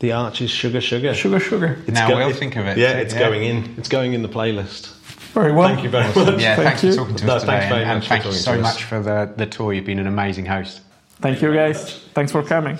The 0.00 0.12
Archies 0.12 0.50
Sugar 0.50 0.80
Sugar. 0.80 1.14
Sugar 1.14 1.38
Sugar. 1.38 1.78
It's 1.86 1.92
now 1.92 2.08
go- 2.08 2.16
we'll 2.16 2.32
think 2.32 2.56
of 2.56 2.66
it. 2.66 2.78
Yeah, 2.78 2.92
it's 2.98 3.14
yeah. 3.14 3.20
going 3.20 3.44
in. 3.44 3.74
It's 3.78 3.88
going 3.88 4.12
in 4.14 4.22
the 4.22 4.28
playlist. 4.28 4.96
Very 5.34 5.52
well. 5.52 5.68
Thank 5.68 5.84
you 5.84 5.90
very 5.90 6.06
much. 6.08 6.40
Yeah, 6.40 6.56
Thank 6.56 6.68
thanks 6.68 6.82
you. 6.82 6.90
for 6.92 6.96
talking 6.98 7.16
to 7.16 7.26
No, 7.26 7.34
us 7.36 7.42
today. 7.42 7.68
very 7.68 7.82
and, 7.82 7.90
and 7.90 7.98
much 8.00 8.08
thank 8.08 8.24
you 8.24 8.32
so 8.32 8.58
much 8.60 8.82
for 8.82 9.00
the, 9.00 9.32
the 9.36 9.46
tour. 9.46 9.72
You've 9.72 9.84
been 9.84 10.00
an 10.00 10.08
amazing 10.08 10.46
host. 10.46 10.80
Thank 11.20 11.40
you, 11.42 11.52
guys. 11.54 11.98
Thanks 12.14 12.32
for 12.32 12.42
coming. 12.42 12.78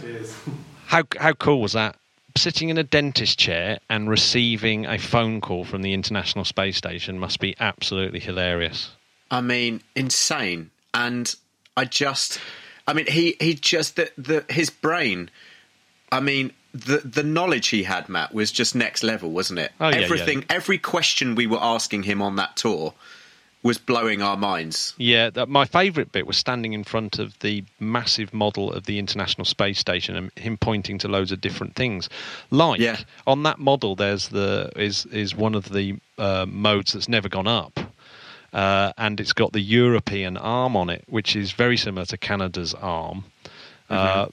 How 0.86 1.04
how 1.18 1.34
cool 1.34 1.60
was 1.60 1.74
that? 1.74 1.99
Sitting 2.36 2.68
in 2.68 2.78
a 2.78 2.82
dentist 2.82 3.38
chair 3.38 3.80
and 3.88 4.08
receiving 4.08 4.86
a 4.86 4.98
phone 4.98 5.40
call 5.40 5.64
from 5.64 5.82
the 5.82 5.92
International 5.92 6.44
Space 6.44 6.76
Station 6.76 7.18
must 7.18 7.40
be 7.40 7.56
absolutely 7.60 8.20
hilarious. 8.20 8.92
I 9.30 9.40
mean, 9.40 9.82
insane. 9.94 10.70
And 10.94 11.34
I 11.76 11.84
just, 11.84 12.40
I 12.86 12.92
mean, 12.92 13.06
he 13.06 13.36
he 13.40 13.54
just 13.54 13.96
the, 13.96 14.10
the 14.16 14.44
his 14.48 14.70
brain. 14.70 15.30
I 16.12 16.20
mean, 16.20 16.52
the 16.72 16.98
the 16.98 17.22
knowledge 17.22 17.68
he 17.68 17.84
had, 17.84 18.08
Matt, 18.08 18.34
was 18.34 18.50
just 18.52 18.74
next 18.74 19.02
level, 19.02 19.30
wasn't 19.30 19.60
it? 19.60 19.72
Oh, 19.80 19.88
yeah, 19.88 19.96
Everything, 19.96 20.40
yeah. 20.40 20.46
every 20.50 20.78
question 20.78 21.34
we 21.34 21.46
were 21.46 21.62
asking 21.62 22.04
him 22.04 22.22
on 22.22 22.36
that 22.36 22.56
tour 22.56 22.94
was 23.62 23.76
blowing 23.78 24.22
our 24.22 24.36
minds. 24.36 24.94
Yeah, 24.96 25.28
that, 25.30 25.48
my 25.48 25.66
favourite 25.66 26.12
bit 26.12 26.26
was 26.26 26.36
standing 26.38 26.72
in 26.72 26.82
front 26.84 27.18
of 27.18 27.38
the 27.40 27.62
massive 27.78 28.32
model 28.32 28.72
of 28.72 28.86
the 28.86 28.98
International 28.98 29.44
Space 29.44 29.78
Station 29.78 30.16
and 30.16 30.30
him 30.36 30.56
pointing 30.56 30.98
to 30.98 31.08
loads 31.08 31.30
of 31.30 31.40
different 31.40 31.74
things. 31.74 32.08
Like 32.50 32.80
Yeah. 32.80 32.98
on 33.26 33.42
that 33.42 33.58
model, 33.58 33.96
there's 33.96 34.28
the 34.28 34.70
is 34.76 35.04
is 35.06 35.34
one 35.34 35.54
of 35.54 35.68
the 35.70 35.96
uh, 36.16 36.46
modes 36.48 36.92
that's 36.94 37.08
never 37.08 37.28
gone 37.28 37.46
up. 37.46 37.78
Uh, 38.52 38.92
and 38.98 39.20
it's 39.20 39.32
got 39.32 39.52
the 39.52 39.60
European 39.60 40.36
arm 40.36 40.74
on 40.76 40.90
it, 40.90 41.04
which 41.08 41.36
is 41.36 41.52
very 41.52 41.76
similar 41.76 42.04
to 42.06 42.16
Canada's 42.16 42.74
arm. 42.74 43.24
Uh, 43.88 44.26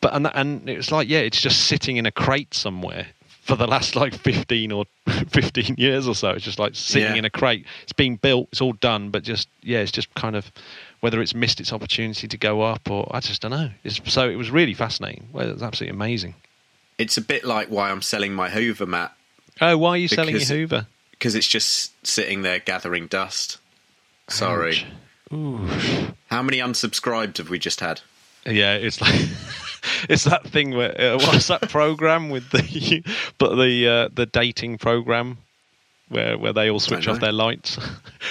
but 0.00 0.14
and 0.14 0.30
and 0.34 0.68
it's 0.68 0.92
like 0.92 1.08
yeah, 1.08 1.20
it's 1.20 1.40
just 1.40 1.62
sitting 1.62 1.96
in 1.96 2.06
a 2.06 2.12
crate 2.12 2.52
somewhere 2.54 3.06
for 3.44 3.56
the 3.56 3.66
last 3.66 3.94
like 3.94 4.14
fifteen 4.14 4.72
or 4.72 4.84
fifteen 5.28 5.74
years 5.78 6.08
or 6.08 6.14
so. 6.14 6.30
It's 6.30 6.44
just 6.44 6.58
like 6.58 6.74
sitting 6.74 7.12
Yeah. 7.12 7.18
in 7.18 7.24
a 7.24 7.30
crate. 7.30 7.66
It's 7.82 7.92
been 7.92 8.16
built, 8.16 8.48
it's 8.52 8.60
all 8.60 8.72
done, 8.72 9.10
but 9.10 9.22
just 9.22 9.48
yeah, 9.62 9.78
it's 9.80 9.92
just 9.92 10.12
kind 10.14 10.34
of 10.36 10.50
whether 11.00 11.20
it's 11.20 11.34
missed 11.34 11.60
its 11.60 11.72
opportunity 11.72 12.26
to 12.26 12.36
go 12.38 12.62
up 12.62 12.90
or 12.90 13.08
I 13.14 13.20
just 13.20 13.42
don't 13.42 13.50
know. 13.50 13.70
It's, 13.84 14.00
so 14.12 14.28
it 14.28 14.36
was 14.36 14.50
really 14.50 14.74
fascinating. 14.74 15.28
Well, 15.32 15.48
it 15.48 15.52
was 15.52 15.62
absolutely 15.62 15.94
amazing. 15.96 16.34
It's 16.96 17.16
a 17.16 17.20
bit 17.22 17.44
like 17.44 17.68
why 17.68 17.90
I'm 17.90 18.02
selling 18.02 18.32
my 18.34 18.48
Hoover, 18.50 18.86
Matt. 18.86 19.12
Oh, 19.60 19.76
why 19.78 19.90
are 19.90 19.96
you 19.98 20.08
selling 20.08 20.36
your 20.36 20.44
Hoover? 20.44 20.86
because 21.12 21.34
it's 21.34 21.46
just 21.48 21.92
sitting 22.06 22.42
there 22.42 22.58
gathering 22.58 23.06
dust. 23.06 23.58
Sorry. 24.28 24.84
How 25.30 26.42
many 26.42 26.58
unsubscribed 26.58 27.38
have 27.38 27.50
we 27.50 27.58
just 27.58 27.80
had? 27.80 28.00
Yeah, 28.46 28.74
it's 28.74 29.00
like 29.00 29.14
it's 30.08 30.24
that 30.24 30.44
thing 30.46 30.72
where 30.72 30.98
uh, 31.00 31.14
what's 31.18 31.48
that 31.48 31.68
program 31.70 32.30
with 32.30 32.50
the 32.50 33.02
but 33.38 33.56
the 33.56 33.88
uh, 33.88 34.08
the 34.12 34.26
dating 34.26 34.78
program 34.78 35.38
where 36.08 36.36
where 36.38 36.52
they 36.52 36.70
all 36.70 36.80
switch 36.80 37.08
off 37.08 37.20
their 37.20 37.32
lights. 37.32 37.78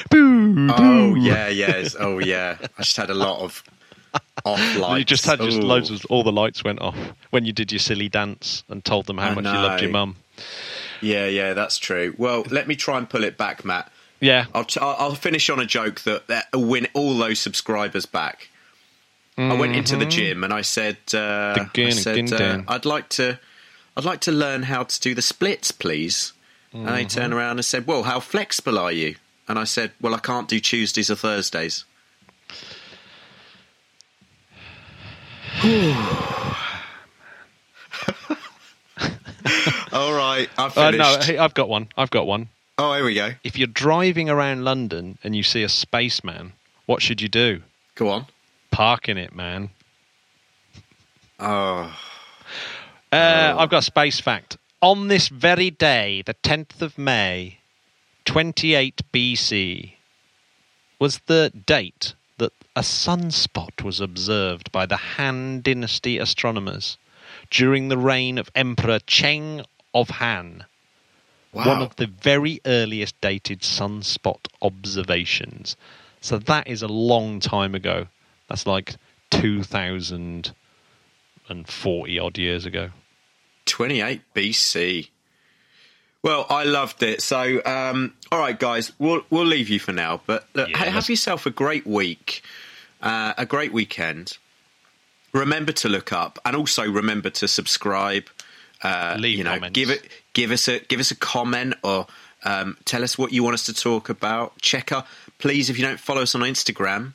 Boo! 0.10 0.68
Oh 0.72 1.16
yeah, 1.16 1.48
yes. 1.48 1.96
Oh 2.00 2.20
yeah. 2.20 2.58
I 2.78 2.84
just 2.84 2.98
had 2.98 3.10
a 3.10 3.16
lot 3.16 3.42
of 3.42 3.64
off 4.46 4.76
lights. 4.78 5.00
You 5.00 5.06
just 5.06 5.26
had 5.26 5.40
just 5.40 5.58
Ooh. 5.58 5.62
loads 5.62 5.90
of 5.90 6.06
all 6.10 6.24
the 6.24 6.32
lights 6.32 6.64
went 6.64 6.82
off 6.82 6.98
when 7.32 7.46
you 7.46 7.54
did 7.54 7.72
your 7.72 7.80
silly 7.80 8.10
dance 8.10 8.64
and 8.70 8.84
told 8.84 9.06
them 9.08 9.18
how 9.18 9.30
I 9.30 9.34
much 9.36 9.46
you 9.46 9.52
loved 9.52 9.82
your 9.82 9.92
know. 9.92 10.00
mum. 10.06 10.16
Yeah, 11.02 11.26
yeah, 11.26 11.54
that's 11.54 11.78
true. 11.78 12.16
Well, 12.18 12.46
let 12.50 12.68
me 12.68 12.76
try 12.76 12.98
and 12.98 13.10
pull 13.10 13.24
it 13.24 13.38
back, 13.38 13.66
Matt. 13.66 13.92
Yeah, 14.22 14.46
I'll, 14.54 14.64
t- 14.64 14.80
I'll 14.80 14.96
I'll 14.98 15.16
finish 15.16 15.50
on 15.50 15.60
a 15.60 15.66
joke 15.66 16.02
that, 16.02 16.28
that 16.28 16.48
will 16.54 16.64
win 16.64 16.88
all 16.94 17.18
those 17.18 17.40
subscribers 17.40 18.06
back. 18.06 18.48
I 19.38 19.54
went 19.56 19.76
into 19.76 19.96
the 19.96 20.06
gym 20.06 20.44
and 20.44 20.54
I 20.54 20.62
said, 20.62 20.98
uh, 21.14 21.56
I 21.58 21.90
said 21.90 22.32
uh, 22.34 22.62
I'd 22.68 22.86
like 22.86 23.10
to, 23.10 23.40
I'd 23.98 24.06
like 24.06 24.20
to 24.22 24.32
learn 24.32 24.64
how 24.64 24.84
to 24.84 25.00
do 25.00 25.16
the 25.16 25.22
splits, 25.24 25.72
please. 25.72 26.34
And 26.72 26.88
they 26.88 27.06
turned 27.06 27.34
around 27.34 27.58
and 27.58 27.66
said, 27.66 27.86
Well, 27.86 28.04
how 28.04 28.20
flexible 28.20 28.80
are 28.80 28.92
you? 28.92 29.16
And 29.48 29.60
I 29.60 29.64
said, 29.64 29.92
Well, 30.02 30.16
I 30.16 30.20
can't 30.20 30.48
do 30.48 30.60
Tuesdays 30.60 31.12
or 31.12 31.16
Thursdays. 31.16 31.86
All 39.92 40.14
right, 40.14 40.50
I've 40.58 40.76
uh, 40.78 40.92
no, 40.92 41.20
hey, 41.22 41.38
I've 41.38 41.54
got 41.54 41.70
one. 41.70 41.88
I've 41.96 42.10
got 42.10 42.26
one. 42.26 42.50
oh, 42.80 42.94
here 42.96 43.06
we 43.06 43.14
go. 43.14 43.34
If 43.44 43.58
you're 43.58 43.68
driving 43.68 44.30
around 44.30 44.64
London 44.64 45.18
and 45.24 45.36
you 45.36 45.44
see 45.44 45.62
a 45.64 45.70
spaceman, 45.70 46.54
what 46.88 47.02
should 47.02 47.22
you 47.22 47.30
do? 47.30 47.62
Go 47.96 48.10
on. 48.10 48.26
Park 48.74 49.08
in 49.08 49.18
it, 49.18 49.36
man. 49.36 49.70
Oh, 51.40 51.96
Uh, 53.12 53.56
I've 53.58 53.70
got 53.70 53.80
a 53.80 53.84
space 53.84 54.20
fact. 54.20 54.58
On 54.82 55.08
this 55.08 55.28
very 55.28 55.70
day, 55.70 56.24
the 56.26 56.34
10th 56.34 56.82
of 56.82 56.98
May, 56.98 57.60
28 58.26 59.02
BC, 59.14 59.94
was 60.98 61.20
the 61.28 61.52
date 61.68 62.16
that 62.40 62.52
a 62.76 62.82
sunspot 62.82 63.84
was 63.84 64.00
observed 64.00 64.72
by 64.72 64.88
the 64.88 64.98
Han 64.98 65.62
Dynasty 65.62 66.18
astronomers 66.18 66.98
during 67.52 67.90
the 67.90 67.98
reign 67.98 68.40
of 68.40 68.50
Emperor 68.56 69.00
Cheng 69.06 69.64
of 69.94 70.10
Han. 70.10 70.66
wow. 71.52 71.68
One 71.68 71.82
of 71.84 71.96
the 71.98 72.08
very 72.08 72.60
earliest 72.66 73.22
dated 73.22 73.62
sunspot 73.62 74.48
observations. 74.64 75.78
So 76.22 76.40
that 76.40 76.68
is 76.68 76.82
a 76.82 76.88
long 76.88 77.40
time 77.40 77.76
ago. 77.76 78.08
That's 78.54 78.68
like 78.68 78.96
2040 79.32 82.20
odd 82.20 82.38
years 82.38 82.66
ago. 82.68 82.90
28 83.66 84.22
BC. 84.36 85.10
Well, 86.22 86.46
I 86.52 86.64
loved 86.64 87.02
it. 87.02 87.24
So, 87.24 87.64
um, 87.66 88.14
all 88.32 88.38
right, 88.38 88.60
guys, 88.60 88.92
we'll 89.00 89.24
we'll 89.32 89.48
leave 89.48 89.70
you 89.70 89.80
for 89.80 89.92
now. 89.92 90.22
But 90.28 90.48
look, 90.54 90.70
Yeah, 90.70 90.78
have 90.78 91.10
yourself 91.10 91.48
a 91.48 91.50
great 91.50 91.88
week, 91.88 92.44
uh, 93.02 93.34
a 93.40 93.48
great 93.48 93.74
weekend. 93.74 94.38
Remember 95.34 95.72
to 95.72 95.90
look 95.90 96.14
up, 96.14 96.38
and 96.46 96.56
also 96.56 96.88
remember 96.88 97.32
to 97.32 97.48
subscribe. 97.48 98.26
Uh, 98.84 99.16
Leave 99.18 99.40
you 99.40 99.44
know, 99.44 99.56
comments. 99.56 99.74
give 99.74 99.90
it, 99.90 100.08
give 100.34 100.52
us 100.52 100.68
a 100.68 100.78
give 100.82 101.00
us 101.00 101.10
a 101.10 101.16
comment 101.16 101.74
or 101.84 102.06
um, 102.44 102.78
tell 102.86 103.04
us 103.04 103.18
what 103.18 103.34
you 103.34 103.42
want 103.42 103.56
us 103.56 103.66
to 103.66 103.74
talk 103.74 104.10
about. 104.10 104.62
Check 104.62 104.92
out, 104.92 105.08
please, 105.40 105.72
if 105.72 105.80
you 105.80 105.84
don't 105.84 106.00
follow 106.00 106.22
us 106.22 106.36
on 106.36 106.42
Instagram, 106.42 107.14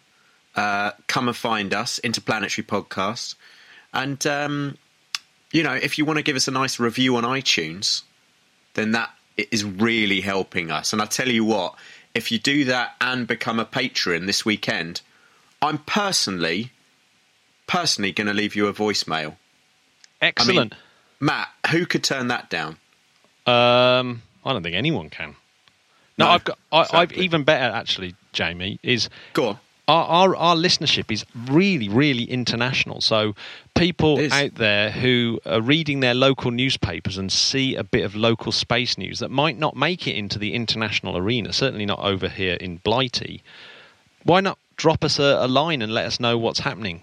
uh, 0.56 0.92
come 1.06 1.28
and 1.28 1.36
find 1.36 1.74
us, 1.74 1.98
Interplanetary 2.00 2.66
Podcast, 2.66 3.34
and 3.92 4.24
um, 4.26 4.78
you 5.52 5.62
know, 5.62 5.74
if 5.74 5.98
you 5.98 6.04
want 6.04 6.18
to 6.18 6.22
give 6.22 6.36
us 6.36 6.48
a 6.48 6.50
nice 6.50 6.78
review 6.78 7.16
on 7.16 7.24
iTunes, 7.24 8.02
then 8.74 8.92
that 8.92 9.10
is 9.36 9.64
really 9.64 10.20
helping 10.20 10.70
us. 10.70 10.92
And 10.92 11.00
I 11.00 11.06
tell 11.06 11.28
you 11.28 11.44
what, 11.44 11.74
if 12.14 12.30
you 12.32 12.38
do 12.38 12.64
that 12.66 12.94
and 13.00 13.26
become 13.26 13.58
a 13.60 13.64
patron 13.64 14.26
this 14.26 14.44
weekend, 14.44 15.00
I'm 15.62 15.78
personally, 15.78 16.72
personally 17.66 18.12
going 18.12 18.26
to 18.26 18.34
leave 18.34 18.56
you 18.56 18.66
a 18.66 18.72
voicemail. 18.72 19.36
Excellent. 20.20 20.74
Matt, 21.20 21.48
who 21.70 21.86
could 21.86 22.04
turn 22.04 22.28
that 22.28 22.50
down? 22.50 22.76
um, 23.46 24.22
I 24.44 24.52
don't 24.52 24.62
think 24.62 24.76
anyone 24.76 25.10
can. 25.10 25.36
No, 26.16 26.26
No, 26.26 26.30
I've 26.32 26.44
got. 26.44 26.58
I, 26.72 26.80
I've 26.80 26.86
exactly. 26.86 27.24
even 27.24 27.44
better 27.44 27.74
actually, 27.74 28.14
Jamie. 28.32 28.78
Is 28.82 29.08
Go 29.32 29.48
on. 29.48 29.58
Our, 29.88 30.04
our 30.06 30.36
our 30.36 30.56
listenership 30.56 31.10
is 31.10 31.24
really 31.48 31.88
really 31.88 32.24
international. 32.24 33.00
So 33.00 33.34
people 33.74 34.20
out 34.32 34.54
there 34.54 34.90
who 34.90 35.40
are 35.46 35.60
reading 35.60 36.00
their 36.00 36.14
local 36.14 36.50
newspapers 36.50 37.18
and 37.18 37.32
see 37.32 37.74
a 37.74 37.84
bit 37.84 38.04
of 38.04 38.14
local 38.14 38.52
space 38.52 38.96
news 38.98 39.18
that 39.18 39.30
might 39.30 39.58
not 39.58 39.74
make 39.74 40.06
it 40.06 40.14
into 40.14 40.38
the 40.38 40.54
international 40.54 41.16
arena 41.16 41.52
certainly 41.52 41.86
not 41.86 42.00
over 42.00 42.28
here 42.28 42.54
in 42.54 42.76
blighty 42.78 43.42
why 44.24 44.40
not 44.40 44.58
drop 44.76 45.04
us 45.04 45.18
a, 45.18 45.38
a 45.40 45.48
line 45.48 45.82
and 45.82 45.92
let 45.92 46.06
us 46.06 46.20
know 46.20 46.36
what's 46.38 46.60
happening 46.60 47.02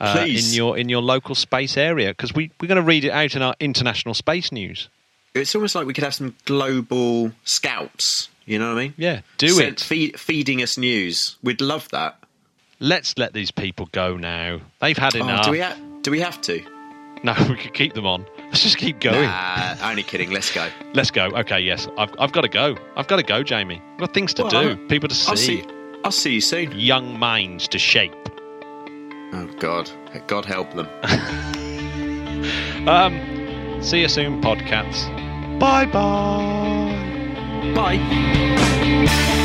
uh, 0.00 0.24
in 0.26 0.44
your 0.52 0.76
in 0.76 0.88
your 0.88 1.02
local 1.02 1.34
space 1.34 1.76
area? 1.76 2.10
Because 2.10 2.34
we, 2.34 2.50
we're 2.60 2.68
going 2.68 2.76
to 2.76 2.82
read 2.82 3.04
it 3.04 3.10
out 3.10 3.34
in 3.36 3.42
our 3.42 3.54
international 3.60 4.14
space 4.14 4.52
news. 4.52 4.88
It's 5.34 5.54
almost 5.54 5.74
like 5.74 5.86
we 5.86 5.94
could 5.94 6.04
have 6.04 6.14
some 6.14 6.34
global 6.44 7.32
scouts. 7.44 8.28
You 8.46 8.58
know 8.58 8.68
what 8.74 8.78
I 8.78 8.82
mean? 8.84 8.94
yeah 8.96 9.20
do 9.38 9.58
it 9.60 9.80
Feed, 9.80 10.18
feeding 10.18 10.62
us 10.62 10.76
news. 10.78 11.36
We'd 11.42 11.60
love 11.60 11.88
that. 11.90 12.18
let's 12.80 13.16
let 13.18 13.32
these 13.32 13.50
people 13.50 13.88
go 13.92 14.16
now 14.16 14.60
they've 14.80 14.96
had 14.98 15.14
Oh, 15.16 15.20
enough 15.24 15.44
do 15.46 15.50
we 15.52 15.60
ha- 15.60 15.76
do 16.02 16.10
we 16.10 16.20
have 16.20 16.40
to? 16.42 16.62
no 17.22 17.34
we 17.48 17.56
could 17.56 17.72
keep 17.74 17.94
them 17.94 18.06
on 18.06 18.26
let's 18.50 18.62
just 18.62 18.78
keep 18.78 18.98
going 19.00 19.22
Nah, 19.28 19.76
only 19.90 20.02
kidding. 20.02 20.30
Let's 20.30 20.52
go. 20.52 20.68
Let's 20.94 21.10
go. 21.10 21.26
Okay, 21.28 21.60
yes. 21.60 21.86
I've, 21.96 22.12
I've 22.18 22.32
got 22.32 22.40
to 22.42 22.48
go. 22.48 22.76
I've 22.96 23.06
got 23.08 23.16
to 23.16 23.22
go, 23.22 23.42
Jamie. 23.42 23.80
I've 23.94 23.98
got 24.00 24.12
things 24.14 24.34
to 24.34 24.42
Well, 24.42 24.50
do, 24.50 24.70
I'll- 24.70 24.76
people 24.88 25.08
to 25.08 25.14
see, 25.14 25.30
I'll 25.30 25.36
see. 25.36 25.64
I'll 26.04 26.10
see 26.12 26.34
you 26.34 26.40
soon. 26.42 26.72
young 26.78 27.18
minds 27.18 27.66
to 27.68 27.78
shape. 27.78 28.12
Oh 29.32 29.48
God, 29.58 29.90
God 30.26 30.44
help 30.44 30.74
them. 30.74 30.88
Um, 32.88 33.78
see 33.80 34.00
you 34.00 34.08
soon, 34.08 34.42
podcasts. 34.42 35.06
Bye 35.60 35.86
bye. 35.86 36.80
Bye. 37.70 39.41